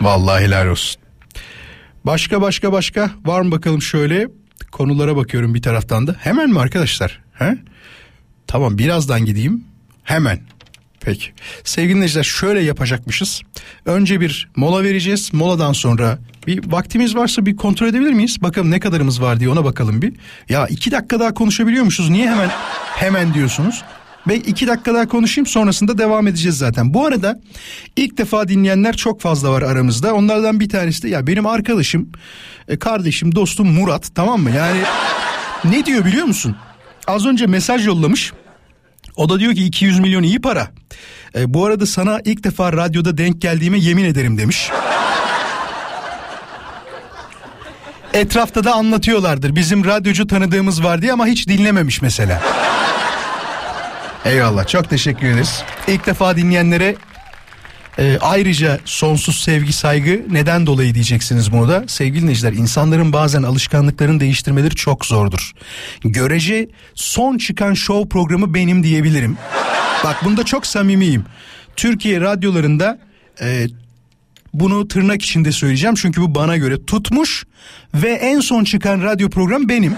Vallahi 0.00 0.44
helal 0.44 0.66
olsun. 0.66 1.03
Başka 2.04 2.40
başka 2.40 2.72
başka 2.72 3.10
var 3.24 3.40
mı 3.40 3.50
bakalım 3.50 3.82
şöyle 3.82 4.28
konulara 4.72 5.16
bakıyorum 5.16 5.54
bir 5.54 5.62
taraftan 5.62 6.06
da. 6.06 6.16
Hemen 6.18 6.50
mi 6.50 6.60
arkadaşlar? 6.60 7.20
He? 7.32 7.58
Tamam 8.46 8.78
birazdan 8.78 9.24
gideyim. 9.24 9.64
Hemen. 10.02 10.40
Peki. 11.00 11.32
Sevgili 11.64 11.94
dinleyiciler 11.94 12.22
şöyle 12.22 12.60
yapacakmışız. 12.60 13.42
Önce 13.86 14.20
bir 14.20 14.48
mola 14.56 14.82
vereceğiz. 14.82 15.30
Moladan 15.32 15.72
sonra 15.72 16.18
bir 16.46 16.72
vaktimiz 16.72 17.16
varsa 17.16 17.46
bir 17.46 17.56
kontrol 17.56 17.86
edebilir 17.86 18.12
miyiz? 18.12 18.42
Bakalım 18.42 18.70
ne 18.70 18.80
kadarımız 18.80 19.22
var 19.22 19.40
diye 19.40 19.50
ona 19.50 19.64
bakalım 19.64 20.02
bir. 20.02 20.12
Ya 20.48 20.66
iki 20.66 20.90
dakika 20.90 21.20
daha 21.20 21.34
konuşabiliyormuşuz. 21.34 22.10
Niye 22.10 22.30
hemen 22.30 22.50
hemen 22.96 23.34
diyorsunuz? 23.34 23.82
Ve 24.28 24.36
iki 24.36 24.66
dakika 24.66 24.94
daha 24.94 25.08
konuşayım 25.08 25.46
sonrasında 25.46 25.98
devam 25.98 26.26
edeceğiz 26.26 26.58
zaten. 26.58 26.94
Bu 26.94 27.06
arada 27.06 27.40
ilk 27.96 28.18
defa 28.18 28.48
dinleyenler 28.48 28.96
çok 28.96 29.20
fazla 29.20 29.50
var 29.50 29.62
aramızda. 29.62 30.14
Onlardan 30.14 30.60
bir 30.60 30.68
tanesi 30.68 31.02
de 31.02 31.08
ya 31.08 31.26
benim 31.26 31.46
arkadaşım, 31.46 32.08
e, 32.68 32.78
kardeşim, 32.78 33.34
dostum 33.34 33.72
Murat 33.72 34.10
tamam 34.14 34.40
mı? 34.40 34.50
Yani 34.50 34.80
ne 35.64 35.86
diyor 35.86 36.04
biliyor 36.04 36.26
musun? 36.26 36.56
Az 37.06 37.26
önce 37.26 37.46
mesaj 37.46 37.86
yollamış. 37.86 38.32
O 39.16 39.28
da 39.28 39.40
diyor 39.40 39.54
ki 39.54 39.64
200 39.64 39.98
milyon 39.98 40.22
iyi 40.22 40.40
para. 40.40 40.68
E, 41.36 41.54
bu 41.54 41.66
arada 41.66 41.86
sana 41.86 42.20
ilk 42.24 42.44
defa 42.44 42.72
radyoda 42.72 43.18
denk 43.18 43.40
geldiğime 43.40 43.78
yemin 43.78 44.04
ederim 44.04 44.38
demiş. 44.38 44.70
Etrafta 48.14 48.64
da 48.64 48.74
anlatıyorlardır. 48.74 49.56
Bizim 49.56 49.84
radyocu 49.84 50.26
tanıdığımız 50.26 50.84
var 50.84 51.02
diye 51.02 51.12
ama 51.12 51.26
hiç 51.26 51.48
dinlememiş 51.48 52.02
mesela. 52.02 52.42
Eyvallah 54.24 54.66
çok 54.66 54.90
teşekkür 54.90 55.26
ederiz. 55.26 55.62
İlk 55.88 56.06
defa 56.06 56.36
dinleyenlere 56.36 56.96
e, 57.98 58.18
ayrıca 58.20 58.78
sonsuz 58.84 59.38
sevgi 59.42 59.72
saygı 59.72 60.22
neden 60.30 60.66
dolayı 60.66 60.94
diyeceksiniz 60.94 61.52
bunu 61.52 61.68
da. 61.68 61.84
Sevgili 61.86 62.22
dinleyiciler 62.22 62.52
insanların 62.52 63.12
bazen 63.12 63.42
alışkanlıklarını 63.42 64.20
değiştirmeleri 64.20 64.74
çok 64.74 65.06
zordur. 65.06 65.52
Görece 66.04 66.68
son 66.94 67.38
çıkan 67.38 67.74
show 67.74 68.08
programı 68.08 68.54
benim 68.54 68.82
diyebilirim. 68.82 69.36
Bak 70.04 70.24
bunda 70.24 70.44
çok 70.44 70.66
samimiyim. 70.66 71.24
Türkiye 71.76 72.20
radyolarında 72.20 72.98
e, 73.40 73.66
bunu 74.54 74.88
tırnak 74.88 75.22
içinde 75.22 75.52
söyleyeceğim 75.52 75.94
çünkü 75.94 76.20
bu 76.20 76.34
bana 76.34 76.56
göre 76.56 76.84
tutmuş 76.84 77.44
ve 77.94 78.10
en 78.10 78.40
son 78.40 78.64
çıkan 78.64 79.02
radyo 79.02 79.30
program 79.30 79.68
benim. 79.68 79.96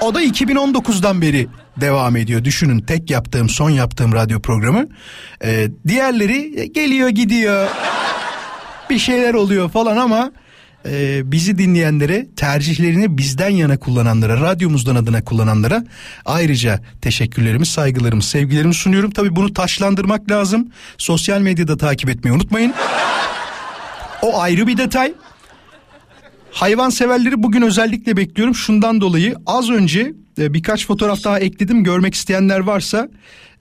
O 0.00 0.14
da 0.14 0.22
2019'dan 0.22 1.22
beri 1.22 1.48
devam 1.76 2.16
ediyor. 2.16 2.44
Düşünün 2.44 2.80
tek 2.80 3.10
yaptığım 3.10 3.48
son 3.48 3.70
yaptığım 3.70 4.12
radyo 4.12 4.40
programı. 4.40 4.88
Ee, 5.44 5.68
diğerleri 5.88 6.72
geliyor 6.72 7.08
gidiyor. 7.08 7.68
Bir 8.90 8.98
şeyler 8.98 9.34
oluyor 9.34 9.70
falan 9.70 9.96
ama 9.96 10.32
e, 10.88 11.20
bizi 11.32 11.58
dinleyenlere 11.58 12.26
tercihlerini 12.36 13.18
bizden 13.18 13.48
yana 13.48 13.78
kullananlara 13.78 14.40
radyomuzdan 14.40 14.96
adına 14.96 15.24
kullananlara 15.24 15.84
ayrıca 16.24 16.80
teşekkürlerimi 17.02 17.66
saygılarımı 17.66 18.22
sevgilerimi 18.22 18.74
sunuyorum. 18.74 19.10
Tabii 19.10 19.36
bunu 19.36 19.54
taşlandırmak 19.54 20.30
lazım. 20.30 20.68
Sosyal 20.98 21.40
medyada 21.40 21.76
takip 21.76 22.10
etmeyi 22.10 22.36
unutmayın. 22.36 22.74
O 24.22 24.40
ayrı 24.40 24.66
bir 24.66 24.76
detay. 24.76 25.12
Hayvan 26.52 26.90
severleri 26.90 27.42
bugün 27.42 27.62
özellikle 27.62 28.16
bekliyorum. 28.16 28.54
Şundan 28.54 29.00
dolayı 29.00 29.34
az 29.46 29.70
önce 29.70 30.12
e, 30.38 30.54
birkaç 30.54 30.86
fotoğraf 30.86 31.24
daha 31.24 31.38
ekledim. 31.40 31.84
Görmek 31.84 32.14
isteyenler 32.14 32.60
varsa 32.60 33.08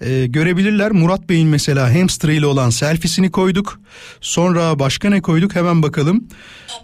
e, 0.02 0.26
görebilirler. 0.26 0.92
Murat 0.92 1.30
Bey'in 1.30 1.48
mesela 1.48 1.96
hamster 1.96 2.30
ile 2.30 2.46
olan 2.46 2.70
selfiesini 2.70 3.32
koyduk. 3.32 3.80
Sonra 4.22 4.80
başka 4.80 5.10
ne 5.10 5.22
koyduk 5.22 5.56
hemen 5.56 5.84
bakalım. 5.84 6.28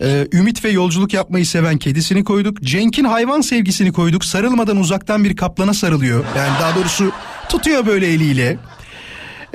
E, 0.02 0.28
Ümit 0.34 0.66
ve 0.66 0.70
yolculuk 0.70 1.14
yapmayı 1.14 1.46
seven 1.46 1.78
kedisini 1.78 2.24
koyduk. 2.24 2.62
Cenk'in 2.62 3.04
hayvan 3.04 3.42
sevgisini 3.42 3.94
koyduk. 3.94 4.26
Sarılmadan 4.26 4.78
uzaktan 4.78 5.24
bir 5.24 5.36
kaplana 5.36 5.74
sarılıyor. 5.74 6.26
Yani 6.38 6.54
daha 6.62 6.76
doğrusu 6.76 7.12
tutuyor 7.50 7.86
böyle 7.86 8.08
eliyle. 8.08 8.58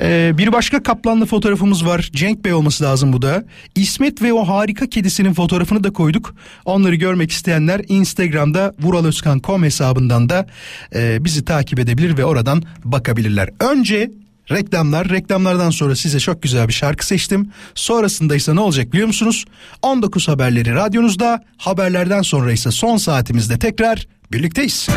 Ee, 0.01 0.31
bir 0.37 0.51
başka 0.51 0.83
kaplanlı 0.83 1.25
fotoğrafımız 1.25 1.85
var. 1.85 2.09
Cenk 2.13 2.45
Bey 2.45 2.53
olması 2.53 2.83
lazım 2.83 3.13
bu 3.13 3.21
da. 3.21 3.43
İsmet 3.75 4.21
ve 4.21 4.33
o 4.33 4.47
harika 4.47 4.89
kedisinin 4.89 5.33
fotoğrafını 5.33 5.83
da 5.83 5.93
koyduk. 5.93 6.35
Onları 6.65 6.95
görmek 6.95 7.31
isteyenler 7.31 7.81
Instagram'da 7.87 8.73
vuraloskan.com 8.79 9.63
hesabından 9.63 10.29
da 10.29 10.47
e, 10.95 11.25
bizi 11.25 11.45
takip 11.45 11.79
edebilir 11.79 12.17
ve 12.17 12.25
oradan 12.25 12.63
bakabilirler. 12.83 13.49
Önce 13.59 14.11
reklamlar. 14.51 15.09
Reklamlardan 15.09 15.69
sonra 15.69 15.95
size 15.95 16.19
çok 16.19 16.41
güzel 16.41 16.67
bir 16.67 16.73
şarkı 16.73 17.05
seçtim. 17.05 17.51
Sonrasında 17.75 18.35
ise 18.35 18.55
ne 18.55 18.59
olacak 18.59 18.93
biliyor 18.93 19.07
musunuz? 19.07 19.45
19 19.81 20.27
haberleri 20.27 20.73
radyonuzda. 20.75 21.43
Haberlerden 21.57 22.21
sonra 22.21 22.51
ise 22.51 22.71
son 22.71 22.97
saatimizde 22.97 23.59
tekrar 23.59 24.07
birlikteyiz. 24.31 24.87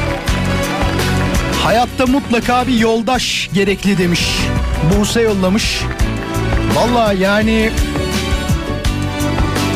Hayatta 1.64 2.06
mutlaka 2.06 2.66
bir 2.66 2.78
yoldaş 2.78 3.50
gerekli 3.54 3.98
demiş. 3.98 4.28
Buse 4.92 5.20
yollamış. 5.20 5.80
Valla 6.74 7.12
yani 7.12 7.70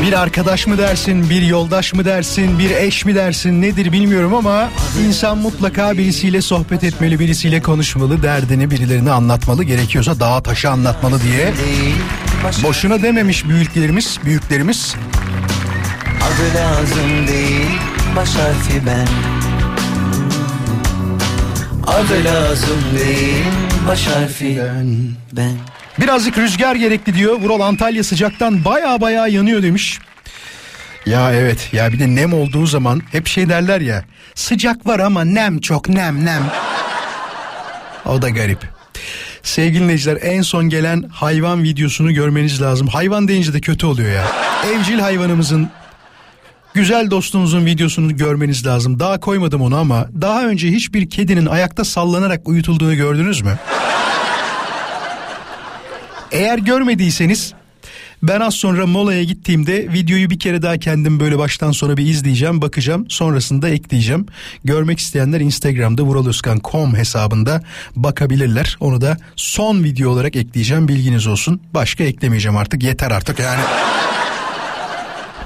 bir 0.03 0.13
arkadaş 0.13 0.67
mı 0.67 0.79
dersin, 0.79 1.31
bir 1.31 1.43
yoldaş 1.43 1.95
mı 1.95 2.05
dersin, 2.05 2.59
bir 2.59 2.71
eş 2.71 3.05
mi 3.05 3.15
dersin 3.15 3.63
nedir 3.63 3.93
bilmiyorum 3.93 4.35
ama 4.35 4.69
insan 5.07 5.39
mutlaka 5.39 5.93
birisiyle 5.93 6.43
sohbet 6.43 6.85
etmeli, 6.85 7.19
birisiyle 7.19 7.63
konuşmalı, 7.63 8.23
derdini 8.23 8.71
birilerine 8.71 9.11
anlatmalı, 9.11 9.65
gerekiyorsa 9.65 10.21
dağa 10.21 10.43
taşı 10.43 10.71
anlatmalı 10.71 11.23
diye. 11.23 11.53
Boşuna 12.63 13.03
dememiş 13.03 13.49
büyüklerimiz, 13.49 14.19
büyüklerimiz. 14.25 14.95
Adı 16.17 16.59
lazım 16.59 17.29
değil 17.29 17.71
baş 18.17 18.29
harfi 18.29 18.87
ben 18.87 19.38
Adı 21.89 22.25
lazım 22.25 22.79
değil 22.99 23.45
baş 23.89 24.07
harfi 24.07 24.59
ben, 24.65 24.97
ben. 25.33 25.53
Birazcık 26.01 26.39
rüzgar 26.39 26.77
gerekli 26.77 27.15
diyor. 27.15 27.41
Vural 27.41 27.61
Antalya 27.61 28.05
sıcaktan 28.05 28.65
baya 28.65 29.01
baya 29.01 29.27
yanıyor 29.27 29.63
demiş. 29.63 29.99
Ya 31.07 31.33
evet 31.33 31.69
ya 31.73 31.93
bir 31.93 31.99
de 31.99 32.15
nem 32.15 32.33
olduğu 32.33 32.67
zaman 32.67 33.03
hep 33.13 33.27
şey 33.27 33.49
derler 33.49 33.81
ya. 33.81 34.05
Sıcak 34.35 34.87
var 34.87 34.99
ama 34.99 35.25
nem 35.25 35.61
çok 35.61 35.89
nem 35.89 36.25
nem. 36.25 36.43
O 38.07 38.23
da 38.23 38.29
garip. 38.29 38.69
Sevgili 39.43 39.83
dinleyiciler 39.83 40.19
en 40.23 40.43
son 40.43 40.69
gelen 40.69 41.03
hayvan 41.13 41.63
videosunu 41.63 42.15
görmeniz 42.15 42.63
lazım. 42.63 42.87
Hayvan 42.89 43.29
deyince 43.29 43.53
de 43.53 43.61
kötü 43.61 43.87
oluyor 43.87 44.13
ya. 44.13 44.25
Evcil 44.73 44.99
hayvanımızın 44.99 45.71
güzel 46.79 47.11
dostumuzun 47.11 47.67
videosunu 47.67 48.17
görmeniz 48.17 48.67
lazım. 48.67 49.01
Daha 49.01 49.21
koymadım 49.21 49.63
onu 49.63 49.77
ama 49.77 50.09
daha 50.21 50.47
önce 50.47 50.69
hiçbir 50.69 51.11
kedinin 51.11 51.47
ayakta 51.47 51.85
sallanarak 51.85 52.49
uyutulduğunu 52.49 52.97
gördünüz 52.97 53.41
mü? 53.41 53.59
Eğer 56.33 56.59
görmediyseniz 56.59 57.53
ben 58.23 58.41
az 58.41 58.55
sonra 58.55 58.87
molaya 58.87 59.25
gittiğimde 59.25 59.93
videoyu 59.93 60.31
bir 60.31 60.39
kere 60.39 60.63
daha 60.63 60.79
kendim 60.79 61.21
böyle 61.21 61.39
baştan 61.39 61.73
sona 61.73 61.97
bir 61.97 62.07
izleyeceğim, 62.07 62.63
bakacağım. 62.63 63.11
Sonrasında 63.11 63.69
ekleyeceğim. 63.69 64.27
Görmek 64.65 64.99
isteyenler 64.99 65.41
Instagram'da 65.41 66.03
vuraloskan.com 66.03 66.97
hesabında 66.97 67.63
bakabilirler. 67.97 68.77
Onu 68.81 69.01
da 69.01 69.17
son 69.37 69.85
video 69.85 70.11
olarak 70.11 70.37
ekleyeceğim. 70.37 70.89
Bilginiz 70.89 71.27
olsun. 71.27 71.61
Başka 71.75 72.05
eklemeyeceğim 72.05 72.57
artık. 72.57 72.83
Yeter 72.83 73.11
artık 73.11 73.39
yani. 73.39 73.63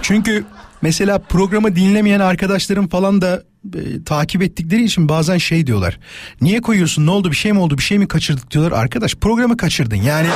Çünkü 0.02 0.44
mesela 0.82 1.18
programı 1.18 1.76
dinlemeyen 1.76 2.20
arkadaşlarım 2.20 2.88
falan 2.88 3.22
da 3.22 3.42
e, 3.74 4.04
takip 4.04 4.42
ettikleri 4.42 4.84
için 4.84 5.08
bazen 5.08 5.38
şey 5.38 5.66
diyorlar. 5.66 5.98
Niye 6.40 6.60
koyuyorsun? 6.60 7.06
Ne 7.06 7.10
oldu? 7.10 7.30
Bir 7.30 7.36
şey 7.36 7.52
mi 7.52 7.58
oldu? 7.58 7.78
Bir 7.78 7.82
şey 7.82 7.98
mi 7.98 8.08
kaçırdık 8.08 8.50
diyorlar. 8.50 8.72
Arkadaş 8.78 9.14
programı 9.14 9.56
kaçırdın. 9.56 9.96
Yani 9.96 10.28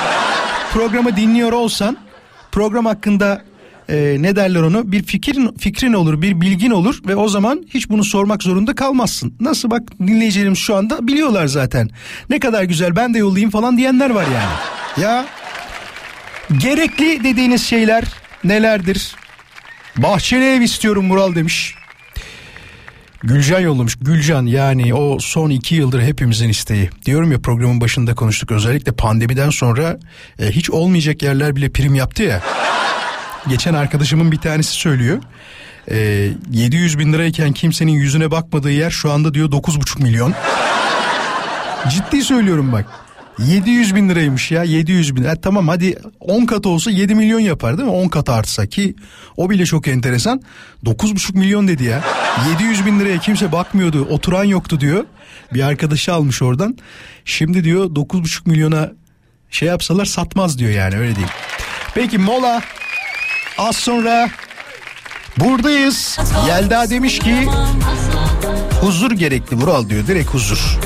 programı 0.73 1.17
dinliyor 1.17 1.53
olsan 1.53 1.97
program 2.53 2.87
hakkında 2.87 3.43
e, 3.89 4.17
ne 4.21 4.37
derler 4.37 4.61
onu 4.61 4.93
bir 4.93 5.03
fikrin 5.03 5.55
fikrin 5.59 5.93
olur 5.93 6.23
bir 6.23 6.41
bilgin 6.41 6.71
olur 6.71 7.01
ve 7.07 7.17
o 7.17 7.29
zaman 7.29 7.67
hiç 7.75 7.91
bunu 7.91 8.05
sormak 8.05 8.43
zorunda 8.43 8.75
kalmazsın. 8.75 9.35
Nasıl 9.41 9.71
bak 9.71 9.83
dinleyicilerimiz 10.01 10.59
şu 10.59 10.77
anda 10.77 11.07
biliyorlar 11.07 11.47
zaten. 11.47 11.91
Ne 12.31 12.39
kadar 12.39 12.63
güzel 12.63 12.97
ben 12.97 13.15
de 13.15 13.19
yollayayım 13.19 13.51
falan 13.51 13.77
diyenler 13.77 14.11
var 14.11 14.25
yani. 14.35 14.53
Ya 15.05 15.27
gerekli 16.59 17.25
dediğiniz 17.25 17.63
şeyler 17.63 18.05
nelerdir? 18.45 19.17
Bahçeli 19.99 20.45
ev 20.45 20.61
istiyorum 20.61 21.07
Mural 21.07 21.35
demiş. 21.35 21.75
Gülcan 23.23 23.61
yollamış. 23.61 23.97
Gülcan 24.01 24.47
yani 24.47 24.95
o 24.95 25.19
son 25.19 25.51
iki 25.51 25.75
yıldır 25.75 26.03
hepimizin 26.03 26.49
isteği. 26.49 26.91
Diyorum 27.05 27.33
ya 27.33 27.41
programın 27.41 27.81
başında 27.81 28.15
konuştuk. 28.15 28.51
Özellikle 28.51 28.93
pandemiden 28.93 29.51
sonra 29.51 29.99
e, 30.39 30.51
hiç 30.51 30.71
olmayacak 30.71 31.23
yerler 31.23 31.57
bile 31.57 31.69
prim 31.73 31.95
yaptı 31.95 32.23
ya. 32.23 32.43
Geçen 33.49 33.75
arkadaşımın 33.75 34.33
bir 34.33 34.39
tanesi 34.39 34.73
söylüyor. 34.73 35.23
E, 35.91 36.29
700 36.51 36.99
bin 36.99 37.13
lirayken 37.13 37.53
kimsenin 37.53 37.93
yüzüne 37.93 38.31
bakmadığı 38.31 38.71
yer 38.71 38.91
şu 38.91 39.13
anda 39.13 39.35
diyor 39.35 39.51
9,5 39.51 40.03
milyon. 40.03 40.35
Ciddi 41.89 42.23
söylüyorum 42.23 42.73
bak. 42.73 43.06
700 43.39 43.95
bin 43.95 44.09
liraymış 44.09 44.51
ya 44.51 44.63
700 44.63 45.17
bin. 45.17 45.25
Ha, 45.25 45.35
tamam 45.43 45.69
hadi 45.69 45.99
10 46.21 46.47
kat 46.47 46.67
olsa 46.67 46.91
7 46.91 47.15
milyon 47.15 47.41
yapar 47.41 47.79
değil 47.79 47.89
mi? 47.89 47.95
10 47.95 48.09
kat 48.09 48.29
artsa 48.29 48.67
ki 48.67 48.95
o 49.37 49.51
bile 49.51 49.67
çok 49.67 49.89
enteresan. 49.89 50.43
9,5 50.85 51.39
milyon 51.39 51.69
dedi 51.69 51.85
ya. 51.85 52.05
700 52.53 52.87
bin 52.87 53.01
liraya 53.01 53.19
kimse 53.19 53.53
bakmıyordu 53.53 54.05
oturan 54.11 54.45
yoktu 54.45 54.81
diyor. 54.81 55.05
Bir 55.55 55.63
arkadaşı 55.63 56.15
almış 56.15 56.43
oradan. 56.43 56.79
Şimdi 57.25 57.65
diyor 57.65 57.85
9,5 57.85 58.51
milyona 58.51 58.93
şey 59.51 59.69
yapsalar 59.69 60.05
satmaz 60.05 60.59
diyor 60.59 60.71
yani 60.71 60.97
öyle 60.97 61.15
diyeyim. 61.15 61.35
Peki 61.95 62.19
mola 62.19 62.63
az 63.59 63.77
sonra 63.77 64.31
buradayız. 65.37 66.19
Yelda 66.49 66.91
demiş 66.91 67.19
ki 67.19 67.49
huzur 68.81 69.11
gerekli 69.11 69.57
Vural 69.57 69.89
diyor 69.89 70.07
direkt 70.07 70.29
huzur. 70.31 70.79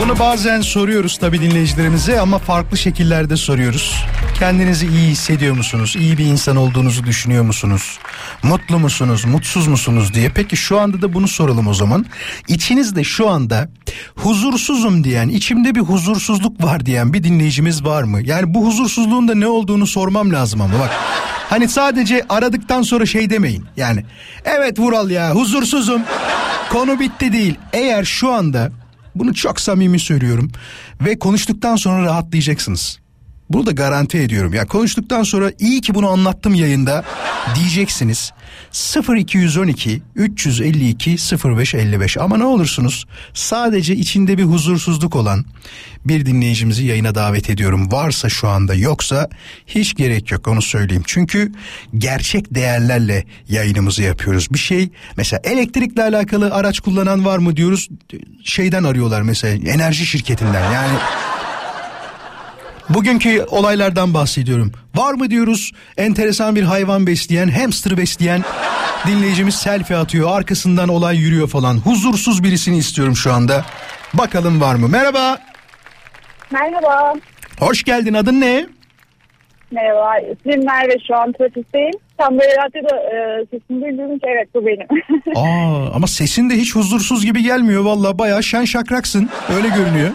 Bunu 0.00 0.18
bazen 0.18 0.60
soruyoruz 0.60 1.18
tabii 1.18 1.40
dinleyicilerimize 1.40 2.20
ama 2.20 2.38
farklı 2.38 2.76
şekillerde 2.76 3.36
soruyoruz. 3.36 4.04
Kendinizi 4.38 4.86
iyi 4.86 5.10
hissediyor 5.10 5.56
musunuz? 5.56 5.96
İyi 5.98 6.18
bir 6.18 6.24
insan 6.24 6.56
olduğunuzu 6.56 7.04
düşünüyor 7.04 7.44
musunuz? 7.44 7.98
Mutlu 8.42 8.78
musunuz? 8.78 9.24
Mutsuz 9.24 9.66
musunuz 9.66 10.14
diye. 10.14 10.30
Peki 10.34 10.56
şu 10.56 10.80
anda 10.80 11.02
da 11.02 11.14
bunu 11.14 11.28
soralım 11.28 11.66
o 11.66 11.74
zaman. 11.74 12.06
İçinizde 12.48 13.04
şu 13.04 13.28
anda 13.28 13.68
huzursuzum 14.16 15.04
diyen, 15.04 15.28
içimde 15.28 15.74
bir 15.74 15.80
huzursuzluk 15.80 16.64
var 16.64 16.86
diyen 16.86 17.12
bir 17.12 17.24
dinleyicimiz 17.24 17.84
var 17.84 18.02
mı? 18.02 18.20
Yani 18.22 18.54
bu 18.54 18.66
huzursuzluğun 18.66 19.28
da 19.28 19.34
ne 19.34 19.46
olduğunu 19.46 19.86
sormam 19.86 20.32
lazım 20.32 20.60
ama 20.60 20.74
bak. 20.78 20.90
Hani 21.50 21.68
sadece 21.68 22.22
aradıktan 22.28 22.82
sonra 22.82 23.06
şey 23.06 23.30
demeyin. 23.30 23.64
Yani 23.76 24.04
evet 24.44 24.78
Vural 24.78 25.10
ya 25.10 25.30
huzursuzum. 25.30 26.02
Konu 26.70 27.00
bitti 27.00 27.32
değil. 27.32 27.54
Eğer 27.72 28.04
şu 28.04 28.32
anda 28.32 28.72
bunu 29.18 29.34
çok 29.34 29.60
samimi 29.60 29.98
söylüyorum 29.98 30.50
ve 31.00 31.18
konuştuktan 31.18 31.76
sonra 31.76 32.04
rahatlayacaksınız. 32.04 32.98
Bunu 33.50 33.66
da 33.66 33.70
garanti 33.70 34.18
ediyorum. 34.18 34.54
Ya 34.54 34.66
konuştuktan 34.66 35.22
sonra 35.22 35.52
iyi 35.58 35.80
ki 35.80 35.94
bunu 35.94 36.08
anlattım 36.08 36.54
yayında 36.54 37.04
diyeceksiniz. 37.54 38.32
0212 39.16 40.02
352 40.14 41.10
0555 41.10 42.16
ama 42.16 42.36
ne 42.36 42.44
olursunuz 42.44 43.06
sadece 43.34 43.96
içinde 43.96 44.38
bir 44.38 44.44
huzursuzluk 44.44 45.16
olan 45.16 45.44
bir 46.04 46.26
dinleyicimizi 46.26 46.84
yayına 46.84 47.14
davet 47.14 47.50
ediyorum. 47.50 47.92
Varsa 47.92 48.28
şu 48.28 48.48
anda 48.48 48.74
yoksa 48.74 49.28
hiç 49.66 49.94
gerek 49.94 50.30
yok 50.30 50.48
onu 50.48 50.62
söyleyeyim. 50.62 51.02
Çünkü 51.06 51.52
gerçek 51.98 52.54
değerlerle 52.54 53.24
yayınımızı 53.48 54.02
yapıyoruz. 54.02 54.48
Bir 54.50 54.58
şey 54.58 54.88
mesela 55.16 55.40
elektrikle 55.44 56.02
alakalı 56.02 56.54
araç 56.54 56.80
kullanan 56.80 57.24
var 57.24 57.38
mı 57.38 57.56
diyoruz 57.56 57.88
şeyden 58.44 58.84
arıyorlar 58.84 59.22
mesela 59.22 59.70
enerji 59.72 60.06
şirketinden 60.06 60.72
yani 60.72 60.98
Bugünkü 62.88 63.44
olaylardan 63.50 64.14
bahsediyorum. 64.14 64.72
Var 64.94 65.14
mı 65.14 65.30
diyoruz 65.30 65.72
enteresan 65.96 66.56
bir 66.56 66.62
hayvan 66.62 67.06
besleyen, 67.06 67.48
hamster 67.48 67.96
besleyen 67.96 68.42
dinleyicimiz 69.06 69.54
selfie 69.54 69.96
atıyor. 69.96 70.30
Arkasından 70.38 70.88
olay 70.88 71.16
yürüyor 71.16 71.48
falan. 71.48 71.74
Huzursuz 71.76 72.42
birisini 72.44 72.76
istiyorum 72.78 73.16
şu 73.16 73.32
anda. 73.32 73.64
Bakalım 74.14 74.60
var 74.60 74.74
mı? 74.74 74.88
Merhaba. 74.88 75.38
Merhaba. 76.50 77.14
Hoş 77.58 77.82
geldin. 77.84 78.14
Adın 78.14 78.40
ne? 78.40 78.66
Merhaba. 79.70 80.12
İsmim 80.18 80.64
Merve. 80.64 80.94
Şu 81.08 81.16
an 81.16 81.32
trafikteyim. 81.32 81.94
Tam 82.18 82.38
böyle 82.38 82.52
radyoda 82.52 82.96
e, 82.96 83.44
sesini 83.50 83.82
duyduğum 83.82 84.16
için 84.16 84.26
evet 84.36 84.48
bu 84.54 84.66
benim. 84.66 84.86
Aa, 85.36 85.94
ama 85.94 86.06
sesin 86.06 86.50
de 86.50 86.54
hiç 86.54 86.74
huzursuz 86.74 87.24
gibi 87.24 87.42
gelmiyor. 87.42 87.84
Valla 87.84 88.18
bayağı 88.18 88.42
şen 88.42 88.64
şakraksın. 88.64 89.30
Öyle 89.56 89.68
görünüyor. 89.68 90.10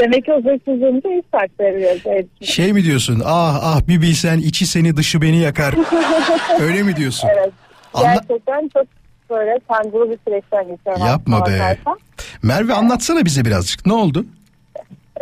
Demek 0.00 0.24
ki 0.24 0.32
huzursuzluğumu 0.32 1.02
da 1.02 1.08
hiç 1.08 1.24
saklayabiliyoruz. 1.32 2.02
Evet. 2.06 2.26
Şey 2.42 2.72
mi 2.72 2.84
diyorsun? 2.84 3.22
Ah 3.24 3.58
ah 3.62 3.80
bir 3.88 4.02
bilsen 4.02 4.38
içi 4.38 4.66
seni 4.66 4.96
dışı 4.96 5.22
beni 5.22 5.38
yakar. 5.40 5.74
Öyle 6.60 6.82
mi 6.82 6.96
diyorsun? 6.96 7.28
Evet. 7.34 7.52
Anla- 7.94 8.14
Gerçekten 8.14 8.68
çok 8.72 8.86
böyle 9.30 9.58
sancılı 9.72 10.10
bir 10.10 10.18
süreçten 10.28 10.68
geçiyorum. 10.68 11.06
Yapma 11.06 11.38
be. 11.38 11.40
bakarsan. 11.40 11.98
Merve 12.42 12.72
anlatsana 12.74 13.24
bize 13.24 13.44
birazcık. 13.44 13.86
Ne 13.86 13.92
oldu? 13.92 14.26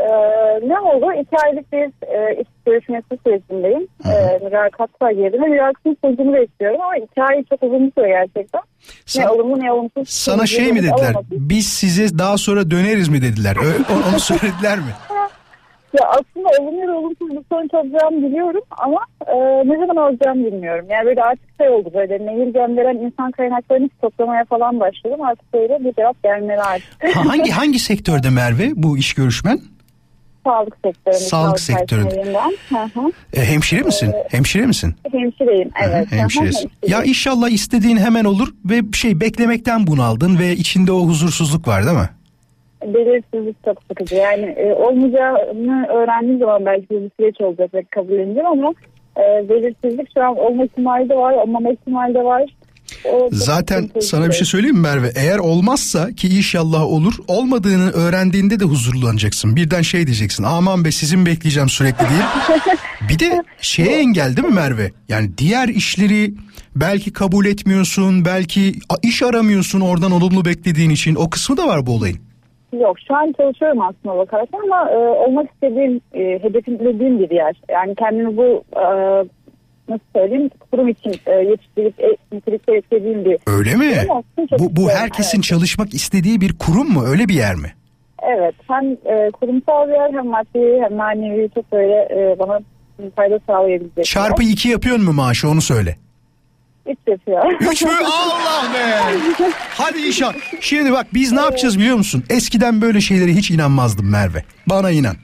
Ee, 0.03 0.69
ne 0.69 0.81
oldu? 0.81 1.07
İki 1.23 1.37
aylık 1.47 1.73
bir 1.73 2.07
e, 2.07 2.41
iş 2.41 2.49
görüşmesi 2.67 3.07
sürecindeyim. 3.27 3.87
E, 4.07 4.39
mülakata 4.45 5.13
girdim 5.13 5.43
ve 5.43 5.49
mülakatın 5.49 5.97
sonucunu 6.05 6.33
bekliyorum 6.35 6.81
ama 6.81 6.97
iki 6.97 7.23
ay 7.23 7.45
çok 7.51 7.63
uzun 7.63 7.87
bir 7.87 7.93
süre 7.99 8.09
gerçekten. 8.09 8.61
Sen- 9.07 9.25
ne 9.25 9.29
olumlu 9.31 9.61
ne 9.61 9.73
olumsuz. 9.73 10.09
Sana 10.09 10.47
şey 10.47 10.65
mi 10.65 10.69
sonucu 10.69 10.83
dediler? 10.83 11.09
alamadım. 11.09 11.27
Biz 11.31 11.67
size 11.67 12.19
daha 12.19 12.39
sonra 12.39 12.71
döneriz 12.71 13.09
mi 13.09 13.23
dediler? 13.23 13.57
Ö- 13.57 13.95
onu 14.11 14.21
söylediler 14.31 14.79
mi? 14.79 14.93
Ya 16.01 16.09
aslında 16.09 16.49
olumlu 16.61 16.89
da 16.89 16.93
olumsuz 16.99 17.31
bir 17.31 17.43
sonuç 17.53 17.75
alacağımı 17.75 18.27
biliyorum 18.29 18.63
ama 18.71 18.99
e, 19.27 19.35
ne 19.69 19.87
zaman 19.87 19.97
alacağımı 19.97 20.47
bilmiyorum. 20.47 20.87
Yani 20.91 21.07
böyle 21.07 21.23
artık 21.23 21.45
şey 21.61 21.69
oldu 21.69 21.91
böyle 21.95 22.19
mail 22.19 22.53
gönderen 22.53 22.97
insan 22.97 23.31
kaynaklarını 23.31 23.89
toplamaya 24.03 24.45
falan 24.45 24.81
başladım. 24.81 25.23
Artık 25.23 25.55
böyle 25.55 25.85
bir 25.85 25.93
cevap 25.95 26.23
gelmeli 26.23 26.61
artık. 26.61 27.17
Ha, 27.17 27.29
hangi 27.29 27.51
hangi 27.51 27.79
sektörde 27.79 28.31
Merve 28.31 28.71
bu 28.75 28.99
iş 28.99 29.15
görüşmen? 29.15 29.59
Sağlık 30.45 30.77
sektöründe. 30.85 31.19
Sağlık 31.19 31.61
sektöründe. 31.61 32.41
E, 33.37 33.41
hemşire 33.41 33.83
misin? 33.83 34.15
Hemşire 34.29 34.67
misin? 34.67 34.95
Hemşireyim 35.13 35.71
evet. 35.85 36.13
Hı 36.13 36.17
Hemşiresin. 36.17 36.71
Ya 36.89 37.03
inşallah 37.03 37.49
istediğin 37.49 37.97
hemen 37.97 38.25
olur 38.25 38.49
ve 38.65 38.81
şey 38.93 39.21
beklemekten 39.21 39.87
bunaldın 39.87 40.39
ve 40.39 40.53
içinde 40.53 40.93
o 40.93 41.01
huzursuzluk 41.01 41.69
var 41.69 41.87
değil 41.87 41.97
mi? 41.97 42.09
belirsizlik 42.87 43.65
çok 43.65 43.83
sıkıcı. 43.89 44.15
Yani 44.15 44.45
e, 44.45 44.73
olmayacağını 44.75 45.87
öğrendiğim 45.87 46.39
zaman 46.39 46.67
belki 46.67 46.91
bir 46.91 47.11
süreç 47.21 47.41
olacak 47.41 47.75
ve 47.75 47.83
kabulleneceğim 47.91 48.47
ama 48.47 48.75
e, 49.17 49.49
belirsizlik 49.49 50.09
şu 50.15 50.25
an 50.25 50.39
olma 50.39 50.65
ihtimali 50.65 51.09
de 51.09 51.17
var, 51.17 51.33
olmama 51.33 51.71
ihtimali 51.71 52.15
de 52.15 52.25
var. 52.25 52.43
Zaten 53.33 53.91
sana 54.01 54.29
bir 54.29 54.33
şey 54.33 54.47
söyleyeyim 54.47 54.77
mi 54.77 54.83
Merve? 54.83 55.13
Eğer 55.17 55.39
olmazsa 55.39 56.13
ki 56.13 56.29
inşallah 56.29 56.83
olur, 56.83 57.15
olmadığını 57.29 57.91
öğrendiğinde 57.91 58.61
de 58.61 58.65
huzurlanacaksın. 58.65 59.57
Birden 59.57 59.83
şey 59.83 60.07
diyeceksin. 60.07 60.45
Aman 60.45 60.85
be 60.85 60.91
sizin 60.91 61.27
bekleyeceğim 61.27 61.69
sürekli 61.69 62.01
değil. 62.01 62.59
Bir 63.09 63.19
de 63.19 63.43
şeye 63.61 63.99
engel 63.99 64.37
değil 64.37 64.49
mi 64.49 64.55
Merve? 64.55 64.91
Yani 65.09 65.39
diğer 65.39 65.69
işleri 65.69 66.35
belki 66.77 67.13
kabul 67.13 67.47
etmiyorsun, 67.47 68.25
belki 68.25 68.73
iş 69.03 69.23
aramıyorsun 69.23 69.81
oradan 69.81 70.11
olumlu 70.13 70.45
beklediğin 70.45 70.91
için. 70.91 71.15
O 71.15 71.31
kısmı 71.31 71.57
da 71.57 71.67
var 71.67 71.87
bu 71.87 71.95
olayın. 71.97 72.19
Yok 72.73 72.97
şu 73.09 73.15
an 73.15 73.33
çalışıyorum 73.37 73.81
aslında 73.81 74.19
bakarsan 74.19 74.61
ama 74.65 74.91
e, 74.91 74.97
olmak 74.97 75.51
istediğim, 75.51 76.01
e, 76.15 76.21
hedeflediğim 76.21 77.19
bir 77.19 77.31
yer. 77.31 77.57
Yani 77.69 77.95
kendimi 77.95 78.37
bu 78.37 78.65
e, 78.77 78.85
nasıl 79.89 80.05
söyleyeyim 80.17 80.51
kurum 80.71 80.89
için 80.89 81.15
e, 81.27 81.31
yetiştirip 81.31 82.01
e, 82.01 82.37
nitelikte 82.37 82.77
eklediğim 82.77 83.25
bir 83.25 83.39
Öyle 83.47 83.77
mi? 83.77 84.07
Bu, 84.59 84.77
bu 84.77 84.91
herkesin 84.91 85.39
Evet. 85.39 85.45
çalışmak 85.45 85.95
istediği 85.95 86.41
bir 86.41 86.59
kurum 86.59 86.93
mu? 86.93 87.05
Öyle 87.07 87.29
bir 87.29 87.35
yer 87.35 87.55
mi? 87.55 87.73
Evet 88.37 88.55
hem 88.69 88.85
e, 88.93 89.31
kurumsal 89.31 89.89
bir 89.89 89.93
yer 89.93 90.13
hem 90.13 90.27
maddi 90.27 90.83
hem 90.83 90.97
manevi 90.97 91.51
çok 91.55 91.73
böyle 91.73 91.95
e, 91.95 92.37
bana 92.39 92.61
fayda 93.17 93.41
sağlayabilecek. 93.47 94.05
Çarpı 94.05 94.43
iki 94.43 94.69
yapıyorsun 94.69 95.05
mu 95.05 95.13
maaşı 95.13 95.49
onu 95.49 95.63
söyle. 95.63 95.97
Üç 96.87 96.99
yapıyor. 97.07 97.53
Üç 97.73 97.83
mü? 97.83 97.91
Allah 98.05 98.75
be! 98.75 99.01
Hadi 99.71 99.99
inşallah. 100.01 100.35
Şimdi 100.61 100.93
bak 100.93 101.07
biz 101.15 101.33
ne 101.33 101.41
yapacağız 101.41 101.79
biliyor 101.79 101.97
musun? 101.97 102.25
Eskiden 102.31 102.81
böyle 102.81 103.01
şeylere 103.01 103.31
hiç 103.31 103.51
inanmazdım 103.51 104.11
Merve. 104.11 104.45
Bana 104.67 104.91
inan. 104.91 105.17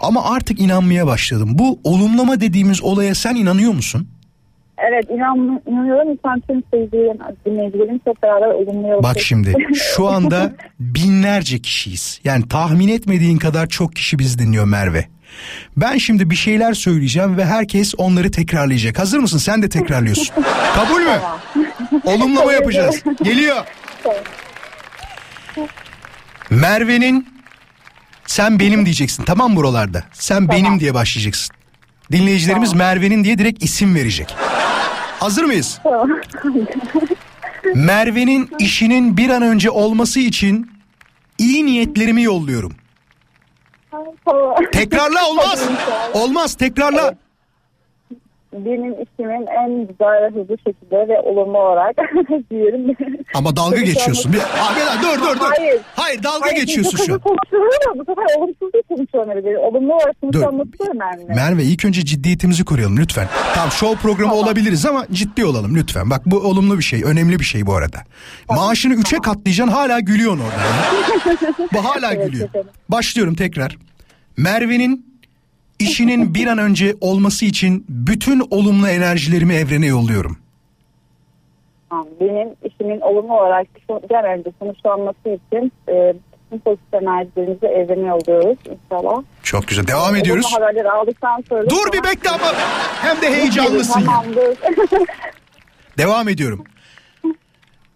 Ama 0.00 0.34
artık 0.34 0.60
inanmaya 0.60 1.06
başladım. 1.06 1.50
Bu 1.52 1.80
olumlama 1.84 2.40
dediğimiz 2.40 2.82
olaya 2.82 3.14
sen 3.14 3.34
inanıyor 3.34 3.72
musun? 3.72 4.08
Evet 4.88 5.04
inan, 5.10 5.62
inanıyorum. 5.66 6.12
Lütfen 6.12 6.40
tüm 6.40 6.62
seyircilerin, 6.70 7.20
dinleyicilerin 7.46 8.00
çok 8.04 8.22
beraber 8.22 8.46
olumlu 8.46 8.88
yol 8.88 9.02
Bak 9.02 9.20
şimdi 9.20 9.54
şu 9.74 10.08
anda 10.08 10.52
binlerce 10.80 11.58
kişiyiz. 11.58 12.20
Yani 12.24 12.48
tahmin 12.48 12.88
etmediğin 12.88 13.38
kadar 13.38 13.66
çok 13.66 13.96
kişi 13.96 14.18
bizi 14.18 14.38
dinliyor 14.38 14.64
Merve. 14.64 15.04
Ben 15.76 15.96
şimdi 15.98 16.30
bir 16.30 16.36
şeyler 16.36 16.72
söyleyeceğim 16.72 17.36
ve 17.36 17.44
herkes 17.44 17.94
onları 17.98 18.30
tekrarlayacak. 18.30 18.98
Hazır 18.98 19.18
mısın? 19.18 19.38
Sen 19.38 19.62
de 19.62 19.68
tekrarlıyorsun. 19.68 20.34
Kabul 20.74 21.00
mü? 21.00 21.20
Olumlama 22.04 22.52
yapacağız. 22.52 23.02
Geliyor. 23.22 23.56
Merve'nin 26.50 27.28
sen 28.30 28.60
benim 28.60 28.84
diyeceksin 28.84 29.24
tamam 29.24 29.56
buralarda? 29.56 30.04
Sen 30.12 30.48
benim 30.48 30.80
diye 30.80 30.94
başlayacaksın. 30.94 31.56
Dinleyicilerimiz 32.12 32.72
Merve'nin 32.72 33.24
diye 33.24 33.38
direkt 33.38 33.64
isim 33.64 33.94
verecek. 33.94 34.34
Hazır 35.20 35.44
mıyız? 35.44 35.80
Merve'nin 37.74 38.50
işinin 38.58 39.16
bir 39.16 39.30
an 39.30 39.42
önce 39.42 39.70
olması 39.70 40.20
için 40.20 40.70
iyi 41.38 41.66
niyetlerimi 41.66 42.22
yolluyorum. 42.22 42.72
Tekrarla 44.72 45.28
olmaz. 45.28 45.62
Olmaz 46.12 46.54
tekrarla. 46.54 47.14
Benim 48.52 48.92
işimin 48.92 49.46
en 49.46 49.86
güzel 49.88 50.30
hızlı 50.34 50.56
şekilde 50.66 51.08
ve 51.08 51.20
olumlu 51.20 51.58
olarak 51.58 51.96
diyelim. 52.50 52.96
Ama 53.34 53.56
dalga 53.56 53.80
geçiyorsun. 53.80 54.32
Bir, 54.32 54.38
abi 54.38 55.02
dur 55.02 55.22
dur 55.24 55.40
dur. 55.40 55.46
Hayır. 55.56 55.80
Hayır 55.96 56.22
dalga 56.22 56.46
Hayır, 56.46 56.56
geçiyorsun 56.56 56.98
şu 57.06 57.14
an. 57.14 57.20
ama 57.24 57.98
bu 58.00 58.04
sefer 58.04 58.38
olumsuz 58.38 58.72
değil 58.72 58.84
konuşuyorum. 58.88 59.30
öyle. 59.36 59.58
Olumlu 59.58 59.94
olarak 59.94 60.20
konuşuyorum 60.20 60.98
Merve. 60.98 61.34
Merve 61.34 61.62
ilk 61.64 61.84
önce 61.84 62.04
ciddiyetimizi 62.04 62.64
koruyalım 62.64 62.96
lütfen. 62.96 63.28
Tamam 63.54 63.70
show 63.70 64.02
programı 64.02 64.34
olabiliriz 64.34 64.86
ama 64.86 65.06
ciddi 65.12 65.44
olalım 65.44 65.76
lütfen. 65.76 66.10
Bak 66.10 66.22
bu 66.26 66.36
olumlu 66.38 66.78
bir 66.78 66.82
şey, 66.82 67.02
önemli 67.04 67.38
bir 67.38 67.44
şey 67.44 67.66
bu 67.66 67.74
arada. 67.74 67.98
Maaşını 68.50 68.94
üçe 68.94 69.16
katlayacaksın 69.16 69.72
hala 69.74 70.00
gülüyorsun 70.00 70.40
orada. 70.44 71.68
bu 71.72 71.84
hala 71.84 72.12
Evet, 72.14 72.26
gülüyor. 72.26 72.48
efendim. 72.48 72.70
Başlıyorum 72.88 73.34
tekrar. 73.34 73.76
Merve'nin 74.36 75.09
işinin 75.80 76.34
bir 76.34 76.46
an 76.46 76.58
önce 76.58 76.96
olması 77.00 77.44
için 77.44 77.84
bütün 77.88 78.42
olumlu 78.50 78.88
enerjilerimi 78.88 79.54
evrene 79.54 79.86
yolluyorum. 79.86 80.38
Benim 82.20 82.48
işimin 82.64 83.00
olumlu 83.00 83.40
olarak 83.40 83.66
bir 84.10 84.14
an 84.14 84.24
önce 84.24 84.50
sonuçlanması 84.58 85.28
için 85.28 85.72
e, 85.88 86.14
bütün 86.44 86.58
pozitif 86.58 86.94
enerjilerimizi 86.94 87.66
evrene 87.66 88.06
yolluyoruz 88.08 88.58
inşallah. 88.66 89.22
Çok 89.42 89.68
güzel. 89.68 89.86
Devam 89.86 90.16
ediyoruz. 90.16 90.46
Olumlu 90.46 90.66
haberleri 90.66 90.90
aldıktan 90.90 91.44
sonra... 91.48 91.70
Dur 91.70 91.92
bir 91.92 92.04
bekle 92.04 92.30
ama 92.30 92.52
hem 93.02 93.22
de 93.22 93.30
heyecanlısın. 93.36 94.04
Tamamdır. 94.04 94.58
Devam 95.98 96.28
ediyorum. 96.28 96.64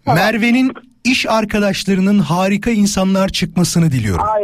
Merve'nin 0.05 0.73
iş 1.05 1.25
arkadaşlarının 1.29 2.19
harika 2.19 2.71
insanlar 2.71 3.29
çıkmasını 3.29 3.91
diliyorum. 3.91 4.25
ay, 4.35 4.43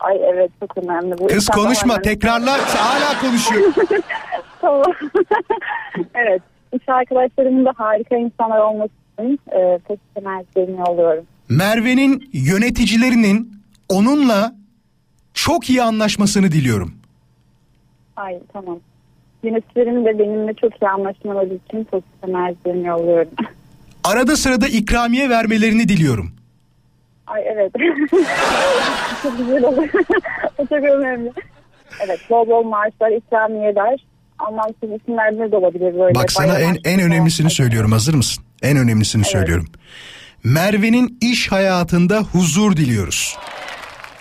ay 0.00 0.16
evet 0.34 0.50
çok 0.60 0.78
önemli. 0.78 1.18
Bu 1.18 1.26
Kız 1.26 1.48
konuşma 1.48 1.92
önemli. 1.94 2.02
tekrarla 2.08 2.52
hala 2.74 3.20
konuşuyor. 3.20 3.72
Tamam. 4.60 4.82
evet. 6.14 6.42
İş 6.72 6.88
arkadaşlarımın 6.88 7.64
da 7.64 7.72
harika 7.76 8.16
insanlar 8.16 8.60
olması 8.60 8.90
için 9.18 9.40
e, 9.50 9.78
pozitif 9.78 10.16
enerjilerini 10.16 10.80
yolluyorum. 10.88 11.24
Merve'nin 11.48 12.30
yöneticilerinin 12.32 13.52
onunla 13.88 14.54
çok 15.34 15.70
iyi 15.70 15.82
anlaşmasını 15.82 16.52
diliyorum. 16.52 16.94
Ay 18.16 18.38
tamam. 18.52 18.78
Yöneticilerim 19.42 20.04
de 20.04 20.18
benimle 20.18 20.54
çok 20.54 20.82
iyi 20.82 20.88
anlaşmaları 20.88 21.46
için 21.46 21.84
pozitif 21.84 22.24
enerjilerini 22.28 22.86
yolluyorum. 22.86 23.30
Arada 24.04 24.36
sırada 24.36 24.68
ikramiye 24.68 25.30
vermelerini 25.30 25.88
diliyorum. 25.88 26.32
Ay 27.26 27.42
evet. 27.46 27.72
çok 29.22 29.38
güzel 29.38 29.64
olur. 29.64 29.88
çok 30.56 30.72
önemli. 30.72 31.32
Evet 32.00 32.20
bol 32.30 32.48
bol 32.48 32.62
maaşlar, 32.62 33.10
ikramiyeler. 33.10 34.06
Anlamsız 34.38 35.00
isimlerde 35.00 35.52
de 35.52 35.56
olabilir 35.56 35.98
böyle. 36.00 36.14
Bak 36.14 36.32
sana 36.32 36.58
en 36.58 36.76
en 36.84 37.00
önemlisini 37.00 37.50
söylüyorum. 37.50 37.92
Hazır 37.92 38.14
mısın? 38.14 38.44
En 38.62 38.76
önemlisini 38.76 39.24
söylüyorum. 39.24 39.66
Merve'nin 40.44 41.18
iş 41.20 41.52
hayatında 41.52 42.18
huzur 42.18 42.76
diliyoruz. 42.76 43.36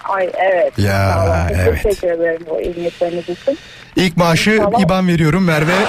Ay 0.04 0.30
evet. 0.52 0.80
Ya, 0.80 1.24
olun. 1.24 1.62
Evet. 1.62 1.84
Teşekkür 1.84 2.08
ederim 2.08 2.42
bu 2.50 2.62
iyi 2.62 2.74
niyetleriniz 2.74 3.30
için. 3.30 3.58
İlk 3.96 4.18
maaşı 4.18 4.52
İnşallah. 4.52 4.82
IBAN 4.82 5.08
veriyorum 5.08 5.46
Merve. 5.46 5.74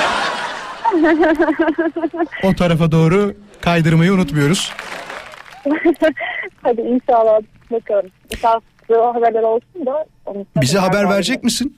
O 2.43 2.55
tarafa 2.55 2.93
doğru 2.93 3.35
kaydırmayı 3.63 4.13
unutmuyoruz. 4.13 4.73
Hadi 6.63 6.81
inşallah 6.81 7.41
bakalım. 7.71 8.11
İnşallah 8.35 8.61
o 8.91 9.15
haberler 9.15 9.43
olsun 9.43 9.87
da. 9.87 10.07
Bize 10.57 10.79
haber 10.79 10.99
haber 11.05 11.15
verecek 11.15 11.45
misin? 11.45 11.77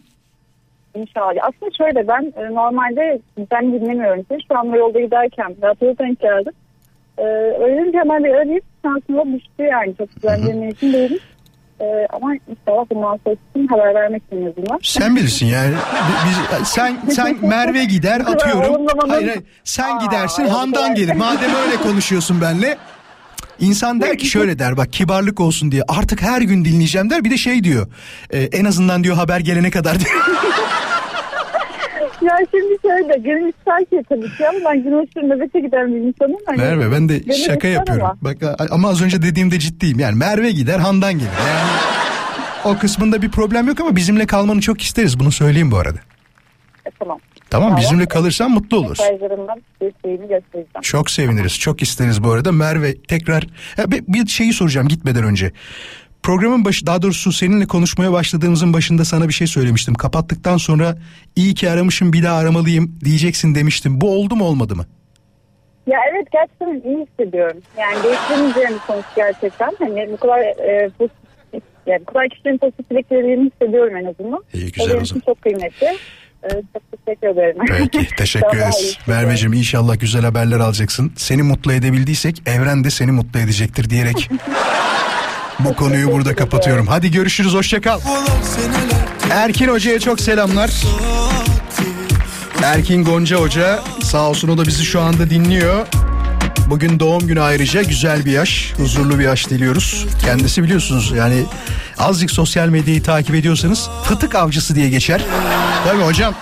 İnşallah. 0.95 1.33
Aslında 1.43 1.73
şöyle 1.79 2.09
ben 2.09 2.33
e, 2.37 2.55
normalde 2.55 3.21
ben 3.51 3.73
dinlemiyorum. 3.73 4.27
Şu 4.49 4.59
anda 4.59 4.77
yolda 4.77 5.01
giderken 5.01 5.57
radyoya 5.63 5.99
denk 5.99 6.21
geldim. 6.21 6.53
Ee, 7.19 7.23
öyle 7.61 7.99
hemen 7.99 8.25
bir 8.25 8.29
arayayım. 8.29 8.61
Şansıma 8.83 9.25
düştü 9.27 9.63
yani. 9.63 9.97
Çok 9.97 10.15
güzel 10.15 10.55
mevsim 10.55 10.93
değilim. 10.93 11.19
Ee, 11.81 11.85
ama 12.13 12.33
inşallah 12.35 12.85
bundan 12.91 13.21
sonra 13.25 13.37
için 13.55 13.67
haber 13.67 13.95
vermek 13.95 14.23
için 14.27 14.37
azından. 14.47 14.79
Sen 14.83 15.17
bilirsin 15.17 15.47
yani. 15.47 15.75
Bi- 15.75 16.29
Biz, 16.61 16.69
sen 16.69 16.97
sen 17.11 17.37
Merve 17.49 17.85
gider 17.85 18.21
atıyorum. 18.21 18.87
Hayır, 19.09 19.29
hayır. 19.29 19.43
Sen 19.65 19.99
gidersin 19.99 20.47
Handan 20.47 20.95
gelir. 20.95 21.15
Madem 21.15 21.51
öyle 21.67 21.77
konuşuyorsun 21.77 22.41
benle. 22.41 22.77
İnsan 23.61 24.01
der 24.01 24.19
ki 24.19 24.27
şöyle 24.27 24.59
der 24.59 24.77
bak 24.77 24.93
kibarlık 24.93 25.41
olsun 25.41 25.73
diye 25.73 25.83
artık 25.89 26.23
her 26.23 26.41
gün 26.43 26.65
dinleyeceğim 26.65 27.11
der 27.11 27.25
bir 27.25 27.31
de 27.31 27.37
şey 27.37 27.65
diyor 27.65 27.87
e, 28.31 28.43
en 28.43 28.65
azından 28.65 29.05
diyor 29.05 29.17
haber 29.17 29.41
gelene 29.41 29.71
kadar 29.71 30.01
diyor. 30.01 30.15
Ya 32.25 32.39
şimdi 32.51 32.77
şöyle 32.83 33.19
gönül 33.19 33.53
ki 33.53 34.03
tabii 34.09 34.37
ki 34.37 34.49
ama 34.49 34.59
ben 34.65 34.79
aşırı 34.79 35.29
nöbete 35.29 35.61
giden 35.61 35.95
bir 35.95 36.01
insanım. 36.01 36.37
Hani, 36.47 36.59
Merve 36.59 36.93
ben 36.93 37.09
de 37.09 37.19
gönül 37.19 37.39
şaka 37.39 37.69
yapıyorum. 37.69 38.05
ama. 38.05 38.17
Bak 38.23 38.37
ama 38.71 38.89
az 38.89 39.03
önce 39.03 39.23
dediğimde 39.23 39.59
ciddiyim 39.59 39.99
yani 39.99 40.19
Merve 40.19 40.51
gider 40.51 40.79
Handan 40.79 41.13
gelir. 41.13 41.31
Yani 41.49 41.71
o 42.65 42.79
kısmında 42.79 43.23
bir 43.23 43.31
problem 43.31 43.69
yok 43.69 43.81
ama 43.81 43.97
bizimle 43.97 44.27
kalmanı 44.27 44.61
çok 44.61 44.83
isteriz 44.83 45.21
bunu 45.21 45.33
söyleyeyim 45.33 45.71
bu 45.71 45.77
arada. 45.79 45.99
E, 46.87 46.91
tamam. 46.99 47.19
Tamam 47.51 47.77
bizimle 47.77 48.07
kalırsan 48.07 48.51
mutlu 48.51 48.89
göstereceğim. 50.29 50.83
Çok 50.83 51.11
seviniriz. 51.11 51.59
Çok 51.59 51.83
isteriz 51.83 52.25
bu 52.25 52.33
arada. 52.33 52.53
Merve 52.53 53.03
tekrar 53.03 53.47
Ya 53.77 53.85
bir 53.91 54.27
şeyi 54.27 54.53
soracağım 54.53 54.89
gitmeden 54.89 55.25
önce. 55.25 55.53
Programın 56.25 56.65
başı 56.65 56.87
daha 56.87 57.03
doğrusu 57.03 57.33
seninle 57.33 57.67
konuşmaya 57.67 58.13
başladığımızın 58.13 58.73
başında 58.73 59.05
sana 59.05 59.29
bir 59.29 59.33
şey 59.33 59.47
söylemiştim. 59.47 59.95
Kapattıktan 59.95 60.57
sonra 60.57 60.97
iyi 61.37 61.55
ki 61.55 61.71
aramışım 61.71 62.13
bir 62.13 62.23
daha 62.23 62.39
aramalıyım 62.39 62.97
diyeceksin 63.05 63.55
demiştim. 63.55 64.01
Bu 64.01 64.17
oldu 64.17 64.37
mu 64.37 64.45
olmadı 64.45 64.77
mı? 64.77 64.87
Ya 65.87 65.99
evet 66.13 66.27
gerçekten 66.33 66.91
iyi 66.91 67.07
hissediyorum. 67.07 67.57
Yani 67.79 68.05
değiştirmeyeceğim 68.05 68.71
bir 68.75 68.81
sonuç 68.87 69.05
gerçekten. 69.17 69.73
Hani 69.79 70.09
bu 70.13 70.17
kadar 70.17 70.39
e, 70.41 70.91
pozitif, 70.99 71.63
yani 71.87 72.01
bu 72.01 72.13
kadar 72.13 72.29
kişilerin 72.29 72.59
pozitif 72.59 72.91
dileklerini 72.91 73.51
hissediyorum 73.51 73.97
en 73.97 74.05
azından. 74.05 74.45
İyi, 74.55 74.67
O 74.67 74.73
güzel 74.73 74.89
benim 74.89 74.99
o 74.99 75.03
için 75.03 75.15
zaman. 75.15 75.23
çok 75.27 75.43
kıymetli. 75.43 75.87
E, 76.43 76.49
çok 76.51 77.07
teşekkür 77.07 77.29
ederim. 77.29 77.57
Peki 77.69 78.09
teşekkür 78.17 78.57
ederiz. 78.59 78.99
Merveciğim 79.07 79.53
inşallah 79.53 80.01
güzel 80.01 80.23
haberler 80.23 80.61
alacaksın. 80.61 81.13
Seni 81.17 81.43
mutlu 81.43 81.73
edebildiysek 81.73 82.43
evren 82.47 82.85
de 82.85 82.91
seni 82.91 83.13
mutlu 83.13 83.41
edecektir 83.41 83.91
diyerek 83.91 84.31
bu 85.59 85.77
konuyu 85.77 86.13
burada 86.13 86.35
kapatıyorum. 86.35 86.87
Hadi 86.87 87.11
görüşürüz 87.11 87.55
hoşça 87.55 87.81
kal. 87.81 88.01
Erkin 89.31 89.69
Hoca'ya 89.69 90.01
çok 90.01 90.21
selamlar. 90.21 90.71
Erkin 92.63 93.05
Gonca 93.05 93.37
Hoca 93.37 93.83
sağ 94.03 94.29
olsun 94.29 94.49
o 94.49 94.59
da 94.59 94.67
bizi 94.67 94.85
şu 94.85 95.01
anda 95.01 95.31
dinliyor. 95.31 95.87
Bugün 96.67 97.01
doğum 97.01 97.27
günü 97.27 97.41
ayrıca 97.41 97.83
güzel 97.83 98.25
bir 98.25 98.33
yaş, 98.33 98.73
huzurlu 98.77 99.19
bir 99.19 99.25
yaş 99.25 99.51
diliyoruz. 99.51 100.07
Kendisi 100.25 100.63
biliyorsunuz 100.63 101.13
yani 101.17 101.45
azıcık 101.99 102.31
sosyal 102.31 102.69
medyayı 102.69 103.03
takip 103.03 103.35
ediyorsanız 103.35 103.89
fıtık 104.05 104.35
avcısı 104.35 104.75
diye 104.75 104.89
geçer. 104.89 105.23
Tabii 105.85 106.03
hocam. 106.03 106.35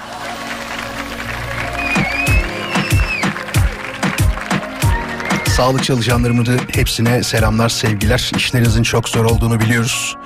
Sağlık 5.62 5.84
çalışanlarımızı 5.84 6.56
hepsine 6.74 7.22
selamlar, 7.22 7.68
sevgiler. 7.68 8.30
İşlerinizin 8.36 8.82
çok 8.82 9.08
zor 9.08 9.24
olduğunu 9.24 9.60
biliyoruz. 9.60 10.16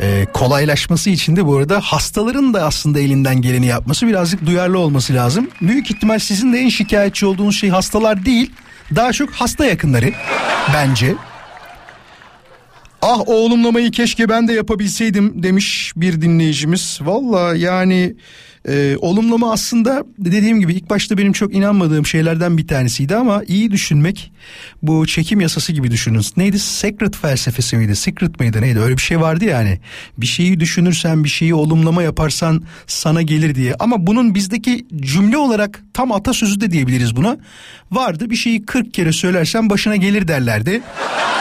Ee, 0.00 0.26
kolaylaşması 0.32 1.10
için 1.10 1.36
de 1.36 1.46
bu 1.46 1.56
arada 1.56 1.80
hastaların 1.80 2.54
da 2.54 2.64
aslında 2.64 3.00
elinden 3.00 3.42
geleni 3.42 3.66
yapması 3.66 4.06
birazcık 4.06 4.46
duyarlı 4.46 4.78
olması 4.78 5.14
lazım. 5.14 5.50
Büyük 5.60 5.90
ihtimal 5.90 6.18
sizin 6.18 6.52
de 6.52 6.58
en 6.58 6.68
şikayetçi 6.68 7.26
olduğunuz 7.26 7.56
şey 7.56 7.70
hastalar 7.70 8.24
değil, 8.24 8.52
daha 8.96 9.12
çok 9.12 9.30
hasta 9.30 9.64
yakınları 9.64 10.12
bence. 10.74 11.14
Ah 13.02 13.20
o 13.26 13.34
olumlamayı 13.34 13.90
keşke 13.90 14.28
ben 14.28 14.48
de 14.48 14.52
yapabilseydim 14.52 15.42
demiş 15.42 15.92
bir 15.96 16.20
dinleyicimiz. 16.22 16.98
Valla 17.02 17.56
yani 17.56 18.14
e, 18.68 18.96
olumlama 19.00 19.52
aslında 19.52 20.04
dediğim 20.18 20.60
gibi 20.60 20.74
ilk 20.74 20.90
başta 20.90 21.18
benim 21.18 21.32
çok 21.32 21.54
inanmadığım 21.54 22.06
şeylerden 22.06 22.58
bir 22.58 22.66
tanesiydi 22.66 23.16
ama 23.16 23.42
iyi 23.48 23.70
düşünmek 23.70 24.32
bu 24.82 25.06
çekim 25.06 25.40
yasası 25.40 25.72
gibi 25.72 25.90
düşünün. 25.90 26.22
Neydi? 26.36 26.58
Secret 26.58 27.16
felsefesi 27.16 27.76
miydi? 27.76 27.96
Secret 27.96 28.40
miydi? 28.40 28.62
Neydi? 28.62 28.80
Öyle 28.80 28.96
bir 28.96 29.02
şey 29.02 29.20
vardı 29.20 29.44
yani. 29.44 29.80
Bir 30.18 30.26
şeyi 30.26 30.60
düşünürsen 30.60 31.24
bir 31.24 31.28
şeyi 31.28 31.54
olumlama 31.54 32.02
yaparsan 32.02 32.62
sana 32.86 33.22
gelir 33.22 33.54
diye. 33.54 33.74
Ama 33.78 34.06
bunun 34.06 34.34
bizdeki 34.34 34.86
cümle 35.00 35.36
olarak 35.36 35.82
tam 35.94 36.12
atasözü 36.12 36.60
de 36.60 36.70
diyebiliriz 36.70 37.16
buna. 37.16 37.36
Vardı 37.92 38.30
bir 38.30 38.36
şeyi 38.36 38.66
40 38.66 38.94
kere 38.94 39.12
söylersen 39.12 39.70
başına 39.70 39.96
gelir 39.96 40.28
derlerdi 40.28 40.82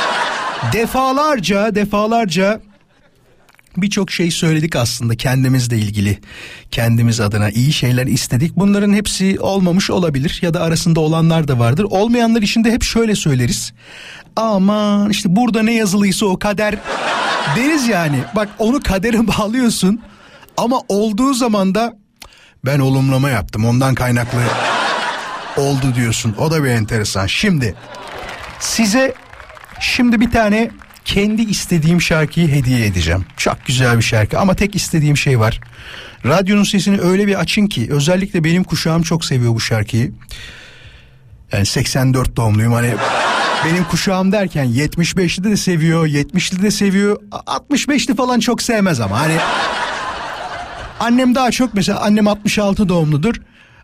defalarca 0.74 1.76
defalarca 1.76 2.62
birçok 3.78 4.12
şey 4.12 4.32
söyledik 4.32 4.76
aslında 4.76 5.16
kendimizle 5.16 5.78
ilgili. 5.78 6.20
Kendimiz 6.72 7.20
adına 7.20 7.50
iyi 7.50 7.74
şeyler 7.74 8.08
istedik. 8.08 8.56
Bunların 8.56 8.94
hepsi 8.94 9.40
olmamış 9.40 9.90
olabilir 9.90 10.40
ya 10.42 10.54
da 10.54 10.62
arasında 10.62 11.00
olanlar 11.00 11.48
da 11.48 11.60
vardır. 11.60 11.86
Olmayanlar 11.90 12.42
için 12.42 12.64
de 12.64 12.72
hep 12.72 12.84
şöyle 12.84 13.16
söyleriz. 13.16 13.74
Aman 14.36 15.10
işte 15.10 15.36
burada 15.36 15.64
ne 15.64 15.74
yazılıysa 15.74 16.26
o 16.26 16.40
kader 16.40 16.76
deriz 17.56 17.88
yani. 17.88 18.20
Bak 18.36 18.50
onu 18.60 18.84
kadere 18.84 19.28
bağlıyorsun 19.38 20.02
ama 20.58 20.82
olduğu 20.90 21.34
zaman 21.34 21.76
da 21.76 21.94
ben 22.66 22.80
olumlama 22.80 23.30
yaptım 23.30 23.66
ondan 23.66 23.96
kaynaklı 23.96 24.40
oldu 25.58 25.96
diyorsun. 25.96 26.36
O 26.40 26.52
da 26.52 26.64
bir 26.64 26.70
enteresan. 26.70 27.28
Şimdi 27.28 27.76
size 28.60 29.14
şimdi 29.80 30.20
bir 30.20 30.32
tane 30.32 30.72
kendi 31.06 31.42
istediğim 31.42 32.02
şarkıyı 32.02 32.48
hediye 32.48 32.86
edeceğim. 32.86 33.26
Çok 33.38 33.66
güzel 33.66 33.98
bir 33.98 34.04
şarkı 34.04 34.40
ama 34.40 34.56
tek 34.56 34.76
istediğim 34.76 35.18
şey 35.18 35.40
var. 35.40 35.60
Radyonun 36.26 36.64
sesini 36.64 37.02
öyle 37.02 37.28
bir 37.28 37.40
açın 37.40 37.68
ki 37.68 37.88
özellikle 37.92 38.44
benim 38.44 38.64
kuşağım 38.64 39.02
çok 39.04 39.26
seviyor 39.26 39.56
bu 39.56 39.60
şarkıyı. 39.60 40.12
Yani 41.52 41.66
84 41.66 42.36
doğumluyum 42.36 42.74
hani 42.74 42.94
benim 43.66 43.84
kuşağım 43.84 44.32
derken 44.32 44.66
75'li 44.66 45.44
de 45.44 45.58
seviyor, 45.58 46.08
70'li 46.08 46.62
de 46.62 46.72
seviyor. 46.72 47.18
65'li 47.32 48.16
falan 48.16 48.40
çok 48.40 48.62
sevmez 48.62 49.00
ama 49.00 49.20
hani 49.20 49.38
annem 51.00 51.36
daha 51.36 51.52
çok 51.52 51.74
mesela 51.74 52.00
annem 52.00 52.28
66 52.28 52.90
doğumludur. 52.90 53.36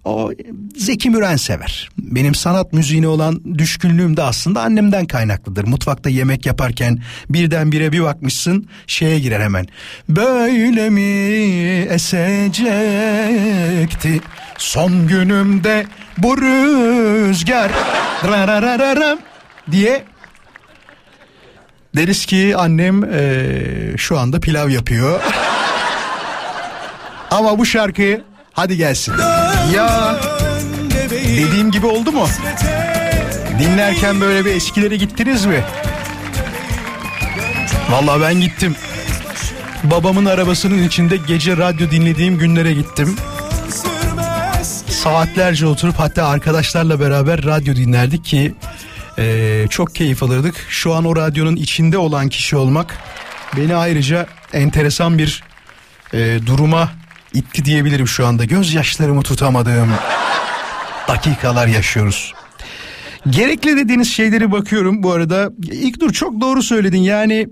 O 0.06 0.32
Zeki 0.76 1.10
Müren 1.10 1.36
sever. 1.36 1.90
Benim 1.98 2.36
sanat 2.36 2.74
müziğine 2.74 3.08
olan 3.08 3.58
düşkünlüğüm 3.58 4.18
de 4.18 4.24
aslında 4.24 4.62
annemden 4.62 5.06
kaynaklıdır. 5.06 5.64
Mutfakta 5.64 6.10
yemek 6.10 6.46
yaparken 6.46 7.00
birdenbire 7.30 7.92
bir 7.92 8.04
bakmışsın 8.04 8.68
şeye 8.88 9.20
girer 9.20 9.42
hemen. 9.42 9.68
Böyle 10.10 10.90
mi 10.90 11.02
esecekti 11.90 12.62
son 14.58 15.08
günümde 15.08 15.86
bu 16.18 16.38
rüzgar 16.38 17.72
diye 19.72 20.04
deriz 21.96 22.26
ki 22.26 22.54
annem 22.58 23.04
eee, 23.04 23.98
şu 23.98 24.20
anda 24.20 24.40
pilav 24.40 24.70
yapıyor. 24.70 25.22
Ama 27.32 27.60
bu 27.60 27.66
şarkı 27.66 28.22
hadi 28.54 28.78
gelsin. 28.78 29.14
Ya 29.76 30.16
dediğim 31.10 31.72
gibi 31.72 31.86
oldu 31.86 32.12
mu? 32.12 32.28
Dinlerken 33.60 34.22
böyle 34.22 34.46
bir 34.46 34.56
eskilere 34.56 34.96
gittiniz 34.96 35.46
mi? 35.46 35.64
Vallahi 37.90 38.22
ben 38.22 38.34
gittim. 38.42 38.76
Babamın 39.84 40.26
arabasının 40.26 40.84
içinde 40.84 41.18
gece 41.18 41.58
radyo 41.58 41.92
dinlediğim 41.92 42.38
günlere 42.38 42.74
gittim. 42.74 43.16
Saatlerce 44.90 45.66
oturup 45.66 46.00
hatta 46.00 46.28
arkadaşlarla 46.28 47.00
beraber 47.00 47.44
radyo 47.46 47.76
dinlerdik 47.76 48.26
ki 48.26 48.54
eee, 49.18 49.68
çok 49.70 49.96
keyif 49.96 50.24
alırdık. 50.24 50.56
Şu 50.70 50.94
an 50.96 51.06
o 51.06 51.16
radyonun 51.16 51.56
içinde 51.56 51.98
olan 51.98 52.30
kişi 52.30 52.56
olmak 52.56 52.98
beni 53.58 53.76
ayrıca 53.76 54.28
enteresan 54.54 55.18
bir 55.18 55.44
eee, 56.14 56.46
duruma 56.46 56.90
itti 57.34 57.65
diyebilirim 57.65 58.07
şu 58.07 58.27
anda. 58.27 58.45
Gözyaşlarımı 58.45 59.22
tutamadığım 59.22 59.89
dakikalar 61.07 61.68
yaşıyoruz. 61.68 62.34
Gerekli 63.30 63.77
dediğiniz 63.77 64.11
şeyleri 64.11 64.51
bakıyorum 64.51 65.03
bu 65.03 65.11
arada. 65.11 65.51
İlk 65.72 65.99
dur 65.99 66.14
çok 66.14 66.41
doğru 66.41 66.64
söyledin 66.64 67.01
yani 67.01 67.47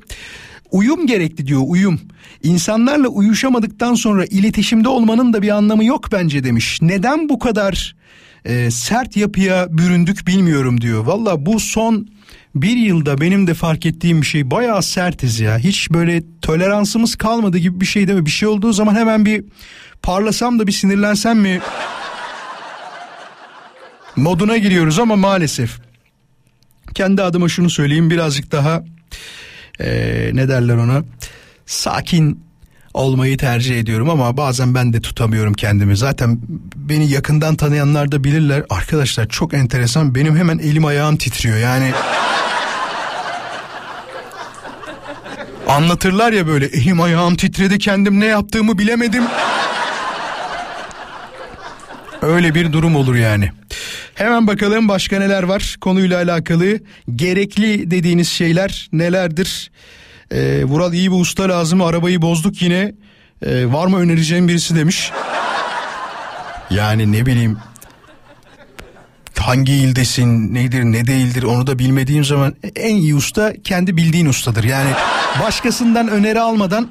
uyum 0.72 1.08
gerekli 1.08 1.48
diyor 1.48 1.62
uyum. 1.66 2.00
İnsanlarla 2.44 3.08
uyuşamadıktan 3.08 3.94
sonra 3.94 4.26
iletişimde 4.26 4.90
olmanın 4.90 5.34
da 5.34 5.42
bir 5.42 5.50
anlamı 5.50 5.86
yok 5.86 6.12
bence 6.12 6.44
demiş. 6.44 6.80
Neden 6.82 7.30
bu 7.30 7.40
kadar 7.40 7.96
e, 8.46 8.72
sert 8.72 9.18
yapıya 9.18 9.68
büründük 9.78 10.28
bilmiyorum 10.28 10.82
diyor. 10.82 11.06
Valla 11.06 11.46
bu 11.46 11.60
son 11.60 12.08
bir 12.62 12.78
yılda 12.78 13.22
benim 13.22 13.48
de 13.48 13.54
fark 13.54 13.86
ettiğim 13.86 14.22
bir 14.22 14.26
şey 14.26 14.52
bayağı 14.52 14.84
sertiz 14.84 15.40
ya. 15.40 15.58
Hiç 15.58 15.92
böyle 15.92 16.24
toleransımız 16.42 17.16
kalmadı 17.16 17.58
gibi 17.58 17.82
bir 17.82 17.86
şey 17.86 18.08
değil 18.08 18.20
mi? 18.20 18.26
Bir 18.26 18.32
şey 18.32 18.48
olduğu 18.48 18.74
zaman 18.74 18.96
hemen 18.96 19.26
bir 19.26 19.44
parlasam 20.02 20.60
da 20.60 20.68
bir 20.68 20.72
sinirlensem 20.72 21.40
mi? 21.40 21.60
Moduna 24.16 24.58
giriyoruz 24.58 25.00
ama 25.00 25.16
maalesef. 25.16 25.78
Kendi 26.94 27.24
adıma 27.24 27.50
şunu 27.50 27.70
söyleyeyim 27.70 28.10
birazcık 28.10 28.52
daha 28.52 28.84
eee, 29.80 30.32
ne 30.34 30.48
derler 30.50 30.76
ona 30.76 31.04
sakin 31.66 32.48
olmayı 32.94 33.38
tercih 33.38 33.80
ediyorum 33.80 34.10
ama 34.10 34.38
bazen 34.38 34.76
ben 34.76 34.94
de 34.94 35.02
tutamıyorum 35.02 35.54
kendimi. 35.54 35.98
Zaten 35.98 36.40
beni 36.76 37.10
yakından 37.10 37.56
tanıyanlar 37.56 38.12
da 38.12 38.24
bilirler. 38.24 38.64
Arkadaşlar 38.70 39.28
çok 39.28 39.54
enteresan 39.54 40.16
benim 40.16 40.38
hemen 40.38 40.58
elim 40.58 40.86
ayağım 40.86 41.18
titriyor 41.18 41.58
yani. 41.58 41.92
Anlatırlar 45.68 46.34
ya 46.34 46.48
böyle 46.48 46.66
elim 46.66 47.02
ayağım 47.02 47.36
titredi 47.36 47.80
kendim 47.80 48.20
ne 48.20 48.26
yaptığımı 48.26 48.78
bilemedim. 48.78 49.24
Öyle 52.22 52.56
bir 52.56 52.74
durum 52.74 52.96
olur 52.96 53.16
yani. 53.16 53.52
Hemen 54.16 54.48
bakalım 54.48 54.88
başka 54.88 55.20
neler 55.20 55.44
var 55.44 55.76
konuyla 55.82 56.18
alakalı. 56.18 56.80
Gerekli 57.16 57.92
dediğiniz 57.92 58.30
şeyler 58.30 58.90
nelerdir? 58.94 59.72
Ee, 60.32 60.64
Vural 60.64 60.94
iyi 60.94 61.12
bir 61.12 61.20
usta 61.20 61.50
lazım 61.50 61.82
arabayı 61.82 62.22
bozduk 62.22 62.62
yine. 62.62 62.94
Ee, 63.46 63.74
var 63.74 63.88
mı 63.88 63.98
önereceğim 63.98 64.48
birisi 64.48 64.76
demiş. 64.76 65.12
Yani 66.70 67.12
ne 67.12 67.26
bileyim 67.26 67.58
hangi 69.40 69.74
ildesin 69.74 70.54
nedir 70.54 70.84
ne 70.84 71.08
değildir 71.08 71.44
onu 71.44 71.68
da 71.68 71.80
bilmediğim 71.80 72.26
zaman 72.26 72.56
en 72.76 72.96
iyi 72.96 73.16
usta 73.16 73.54
kendi 73.64 73.98
bildiğin 73.98 74.26
ustadır. 74.26 74.64
Yani 74.64 74.90
başkasından 75.44 76.08
öneri 76.08 76.40
almadan. 76.40 76.90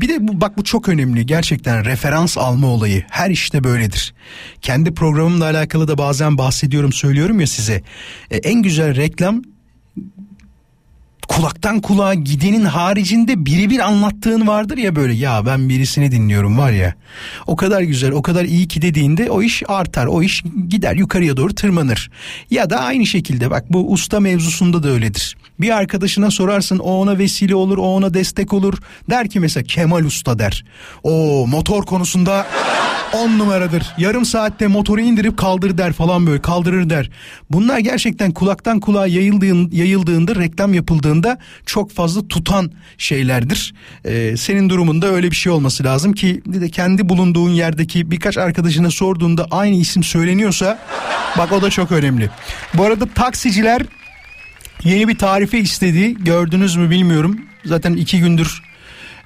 Bir 0.00 0.08
de 0.08 0.28
bu, 0.28 0.40
bak 0.40 0.58
bu 0.58 0.64
çok 0.64 0.88
önemli. 0.88 1.26
Gerçekten 1.26 1.84
referans 1.84 2.38
alma 2.38 2.66
olayı. 2.66 3.04
Her 3.10 3.30
işte 3.30 3.64
böyledir. 3.64 4.14
Kendi 4.62 4.94
programımla 4.94 5.44
alakalı 5.44 5.88
da 5.88 5.98
bazen 5.98 6.38
bahsediyorum 6.38 6.92
söylüyorum 6.92 7.40
ya 7.40 7.46
size. 7.46 7.82
E, 8.30 8.36
en 8.36 8.62
güzel 8.62 8.96
reklam 8.96 9.42
kulaktan 11.28 11.80
kulağa 11.80 12.14
gidenin 12.14 12.64
haricinde 12.64 13.46
birebir 13.46 13.78
anlattığın 13.78 14.46
vardır 14.46 14.76
ya 14.78 14.96
böyle. 14.96 15.12
Ya 15.12 15.46
ben 15.46 15.68
birisini 15.68 16.12
dinliyorum 16.12 16.58
var 16.58 16.70
ya. 16.70 16.94
O 17.46 17.56
kadar 17.56 17.82
güzel 17.82 18.12
o 18.12 18.22
kadar 18.22 18.44
iyi 18.44 18.68
ki 18.68 18.82
dediğinde 18.82 19.30
o 19.30 19.42
iş 19.42 19.62
artar 19.68 20.06
o 20.06 20.22
iş 20.22 20.44
gider 20.68 20.96
yukarıya 20.96 21.36
doğru 21.36 21.54
tırmanır. 21.54 22.10
Ya 22.50 22.70
da 22.70 22.80
aynı 22.80 23.06
şekilde 23.06 23.50
bak 23.50 23.72
bu 23.72 23.92
usta 23.92 24.20
mevzusunda 24.20 24.82
da 24.82 24.88
öyledir 24.88 25.36
bir 25.60 25.76
arkadaşına 25.76 26.30
sorarsın 26.30 26.78
o 26.78 26.92
ona 26.92 27.18
vesile 27.18 27.54
olur 27.54 27.78
o 27.78 27.82
ona 27.82 28.14
destek 28.14 28.52
olur. 28.52 28.78
Der 29.10 29.28
ki 29.28 29.40
mesela 29.40 29.64
Kemal 29.64 30.04
Usta 30.04 30.38
der. 30.38 30.64
O 31.02 31.46
motor 31.46 31.82
konusunda 31.82 32.46
on 33.12 33.38
numaradır. 33.38 33.86
Yarım 33.98 34.24
saatte 34.24 34.66
motoru 34.66 35.00
indirip 35.00 35.36
kaldır 35.36 35.78
der 35.78 35.92
falan 35.92 36.26
böyle 36.26 36.42
kaldırır 36.42 36.90
der. 36.90 37.10
Bunlar 37.50 37.78
gerçekten 37.78 38.32
kulaktan 38.32 38.80
kulağa 38.80 39.06
yayıldığın, 39.06 39.70
yayıldığında 39.72 40.34
reklam 40.34 40.74
yapıldığında 40.74 41.38
çok 41.66 41.90
fazla 41.90 42.28
tutan 42.28 42.70
şeylerdir. 42.98 43.74
Ee, 44.04 44.36
senin 44.36 44.68
durumunda 44.68 45.06
öyle 45.06 45.30
bir 45.30 45.36
şey 45.36 45.52
olması 45.52 45.84
lazım 45.84 46.12
ki 46.12 46.42
de 46.46 46.68
kendi 46.68 47.08
bulunduğun 47.08 47.50
yerdeki 47.50 48.10
birkaç 48.10 48.38
arkadaşına 48.38 48.90
sorduğunda 48.90 49.46
aynı 49.50 49.76
isim 49.76 50.02
söyleniyorsa 50.02 50.78
bak 51.38 51.52
o 51.52 51.62
da 51.62 51.70
çok 51.70 51.92
önemli. 51.92 52.30
Bu 52.74 52.84
arada 52.84 53.06
taksiciler 53.06 53.82
Yeni 54.84 55.08
bir 55.08 55.18
tarife 55.18 55.58
istedi. 55.58 56.14
Gördünüz 56.14 56.76
mü 56.76 56.90
bilmiyorum. 56.90 57.40
Zaten 57.64 57.92
iki 57.92 58.20
gündür 58.20 58.62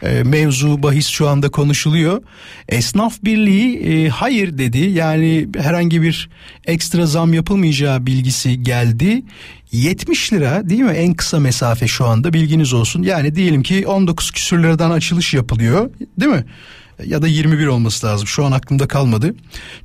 e, 0.02 0.22
mevzu 0.22 0.82
bahis 0.82 1.08
şu 1.08 1.28
anda 1.28 1.50
konuşuluyor. 1.50 2.22
Esnaf 2.68 3.22
Birliği 3.24 3.78
e, 3.78 4.08
hayır 4.08 4.58
dedi. 4.58 4.78
Yani 4.78 5.48
herhangi 5.56 6.02
bir 6.02 6.30
ekstra 6.64 7.06
zam 7.06 7.34
yapılmayacağı 7.34 8.06
bilgisi 8.06 8.62
geldi. 8.62 9.22
70 9.72 10.32
lira 10.32 10.68
değil 10.68 10.80
mi 10.80 10.92
en 10.92 11.14
kısa 11.14 11.40
mesafe 11.40 11.86
şu 11.86 12.06
anda 12.06 12.32
bilginiz 12.32 12.72
olsun. 12.72 13.02
Yani 13.02 13.34
diyelim 13.34 13.62
ki 13.62 13.86
19 13.86 14.30
küsür 14.30 14.62
liradan 14.62 14.90
açılış 14.90 15.34
yapılıyor 15.34 15.90
değil 16.20 16.32
mi? 16.32 16.44
Ya 17.06 17.22
da 17.22 17.28
21 17.28 17.66
olması 17.66 18.06
lazım. 18.06 18.26
Şu 18.26 18.44
an 18.44 18.52
aklımda 18.52 18.88
kalmadı. 18.88 19.34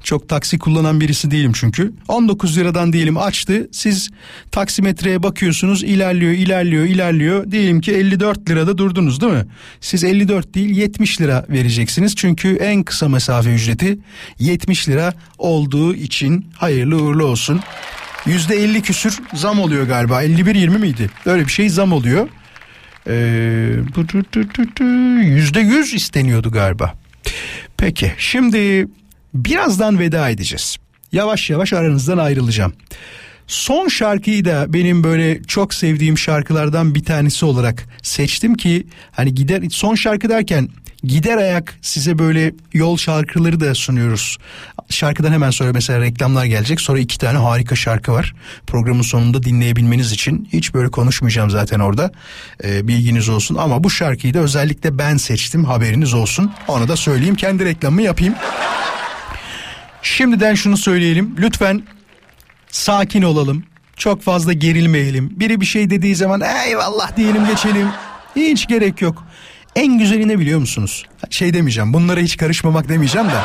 Çok 0.04 0.30
taksi 0.30 0.60
kullanan 0.60 1.02
birisi 1.02 1.32
değilim 1.32 1.52
çünkü. 1.56 1.94
19 2.08 2.58
liradan 2.58 2.94
diyelim 2.94 3.18
açtı. 3.18 3.70
Siz 3.72 4.10
taksimetreye 4.52 5.24
bakıyorsunuz 5.24 5.84
ilerliyor 5.84 6.32
ilerliyor 6.32 6.86
ilerliyor. 6.86 7.52
Diyelim 7.52 7.82
ki 7.82 7.92
54 7.92 8.50
lirada 8.50 8.78
durdunuz 8.78 9.22
değil 9.22 9.34
mi? 9.34 9.46
Siz 9.82 10.04
54 10.04 10.54
değil 10.54 10.70
70 10.70 11.22
lira 11.22 11.46
vereceksiniz. 11.50 12.16
Çünkü 12.16 12.56
en 12.56 12.84
kısa 12.84 13.10
mesafe 13.10 13.54
ücreti 13.54 14.00
70 14.40 14.90
lira 14.90 15.14
olduğu 15.38 15.96
için 15.96 16.46
hayırlı 16.58 17.02
uğurlu 17.04 17.26
olsun. 17.26 17.60
%50 18.26 18.82
küsür 18.82 19.20
zam 19.34 19.60
oluyor 19.60 19.88
galiba. 19.88 20.24
51-20 20.24 20.80
miydi? 20.80 21.10
Öyle 21.26 21.46
bir 21.46 21.52
şey 21.52 21.70
zam 21.70 21.94
oluyor. 21.94 22.30
Ee, 23.08 23.70
bu 23.96 24.08
tü 24.08 24.24
tü 24.24 24.50
tü 24.50 24.74
tü, 24.74 24.84
yüzde 25.24 25.60
yüz 25.60 25.94
isteniyordu 25.94 26.52
galiba. 26.52 26.99
Peki 27.78 28.14
şimdi 28.18 28.88
birazdan 29.34 30.00
veda 30.00 30.30
edeceğiz. 30.30 30.78
Yavaş 31.12 31.50
yavaş 31.50 31.74
aranızdan 31.74 32.18
ayrılacağım. 32.18 32.74
Son 33.50 33.88
şarkıyı 33.88 34.46
da 34.46 34.74
benim 34.74 35.04
böyle 35.04 35.44
çok 35.44 35.74
sevdiğim 35.74 36.18
şarkılardan 36.18 36.96
bir 36.96 37.04
tanesi 37.04 37.46
olarak 37.46 37.86
seçtim 38.02 38.56
ki 38.56 38.88
hani 39.12 39.36
gider 39.36 39.64
son 39.70 39.96
şarkı 39.96 40.30
derken 40.30 40.70
gider 41.04 41.38
ayak 41.38 41.76
size 41.82 42.20
böyle 42.20 42.54
yol 42.74 42.98
şarkıları 42.98 43.60
da 43.60 43.76
sunuyoruz. 43.76 44.38
Şarkıdan 44.90 45.32
hemen 45.32 45.50
sonra 45.50 45.74
mesela 45.74 46.02
reklamlar 46.02 46.46
gelecek. 46.46 46.82
Sonra 46.82 47.00
iki 47.00 47.18
tane 47.18 47.38
harika 47.38 47.76
şarkı 47.76 48.12
var. 48.12 48.36
Programın 48.68 49.02
sonunda 49.02 49.44
dinleyebilmeniz 49.44 50.12
için 50.12 50.50
hiç 50.54 50.74
böyle 50.74 50.90
konuşmayacağım 50.90 51.50
zaten 51.50 51.80
orada. 51.80 52.12
Ee, 52.64 52.88
bilginiz 52.88 53.30
olsun 53.30 53.56
ama 53.56 53.84
bu 53.84 53.90
şarkıyı 53.90 54.34
da 54.34 54.40
özellikle 54.40 54.98
ben 54.98 55.18
seçtim. 55.18 55.66
Haberiniz 55.66 56.14
olsun. 56.14 56.52
Onu 56.68 56.88
da 56.88 56.96
söyleyeyim. 56.96 57.36
Kendi 57.36 57.66
reklamımı 57.66 58.02
yapayım. 58.02 58.36
Şimdiden 60.02 60.56
şunu 60.56 60.78
söyleyelim. 60.78 61.36
Lütfen 61.40 61.84
sakin 62.72 63.22
olalım. 63.22 63.64
Çok 63.98 64.22
fazla 64.22 64.54
gerilmeyelim. 64.54 65.30
Biri 65.40 65.62
bir 65.62 65.66
şey 65.66 65.90
dediği 65.90 66.16
zaman 66.16 66.42
eyvallah 66.68 67.18
diyelim 67.18 67.46
geçelim. 67.48 67.88
Hiç 68.36 68.68
gerek 68.68 69.02
yok. 69.02 69.24
En 69.76 69.98
güzeli 69.98 70.28
ne 70.28 70.40
biliyor 70.40 70.60
musunuz? 70.60 71.06
Şey 71.30 71.54
demeyeceğim 71.54 71.94
bunlara 71.94 72.20
hiç 72.20 72.38
karışmamak 72.38 72.90
demeyeceğim 72.90 73.28
de. 73.28 73.42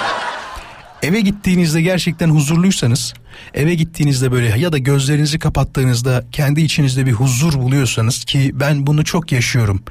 Eve 1.04 1.20
gittiğinizde 1.20 1.82
gerçekten 1.82 2.30
huzurluysanız, 2.30 3.14
eve 3.54 3.74
gittiğinizde 3.74 4.32
böyle 4.32 4.58
ya 4.58 4.72
da 4.72 4.78
gözlerinizi 4.78 5.38
kapattığınızda 5.38 6.24
kendi 6.32 6.60
içinizde 6.60 7.06
bir 7.06 7.12
huzur 7.12 7.54
buluyorsanız 7.54 8.24
ki 8.24 8.50
ben 8.54 8.86
bunu 8.86 9.04
çok 9.04 9.32
yaşıyorum. 9.32 9.82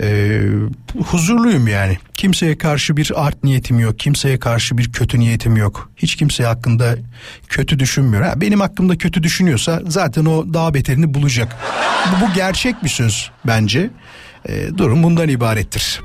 Ee, 0.00 0.40
huzurluyum 1.04 1.68
yani. 1.68 1.98
Kimseye 2.14 2.58
karşı 2.58 2.96
bir 2.96 3.12
art 3.26 3.44
niyetim 3.44 3.80
yok, 3.80 3.98
kimseye 3.98 4.38
karşı 4.38 4.78
bir 4.78 4.92
kötü 4.92 5.20
niyetim 5.20 5.56
yok. 5.56 5.90
Hiç 5.96 6.16
kimse 6.16 6.44
hakkında 6.44 6.96
kötü 7.48 7.78
düşünmüyor. 7.78 8.40
Benim 8.40 8.60
hakkımda 8.60 8.98
kötü 8.98 9.22
düşünüyorsa 9.22 9.82
zaten 9.88 10.24
o 10.24 10.54
daha 10.54 10.74
beterini 10.74 11.14
bulacak. 11.14 11.56
Bu, 12.06 12.26
bu 12.26 12.34
gerçek 12.34 12.84
bir 12.84 12.88
söz 12.88 13.30
bence. 13.46 13.90
Ee, 14.48 14.68
durum 14.78 15.02
bundan 15.02 15.28
ibarettir. 15.28 16.00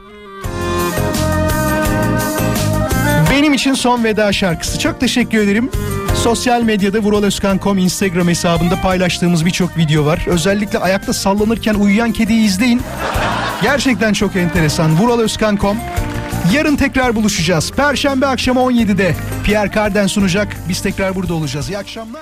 Benim 3.41 3.53
için 3.53 3.73
son 3.73 4.03
veda 4.03 4.33
şarkısı. 4.33 4.79
Çok 4.79 4.99
teşekkür 4.99 5.37
ederim. 5.37 5.69
Sosyal 6.15 6.61
medyada 6.61 6.99
vuraloskan.com 6.99 7.77
Instagram 7.77 8.27
hesabında 8.27 8.81
paylaştığımız 8.81 9.45
birçok 9.45 9.77
video 9.77 10.05
var. 10.05 10.25
Özellikle 10.27 10.79
ayakta 10.79 11.13
sallanırken 11.13 11.73
uyuyan 11.73 12.11
kediyi 12.11 12.45
izleyin. 12.45 12.81
Gerçekten 13.61 14.13
çok 14.13 14.35
enteresan. 14.35 14.97
Vuraloskan.com 14.97 15.77
Yarın 16.53 16.75
tekrar 16.75 17.15
buluşacağız. 17.15 17.71
Perşembe 17.71 18.27
akşamı 18.27 18.59
17'de 18.59 19.15
Pierre 19.43 19.71
Carden 19.75 20.07
sunacak. 20.07 20.57
Biz 20.69 20.81
tekrar 20.81 21.15
burada 21.15 21.33
olacağız. 21.33 21.69
İyi 21.69 21.77
akşamlar. 21.77 22.21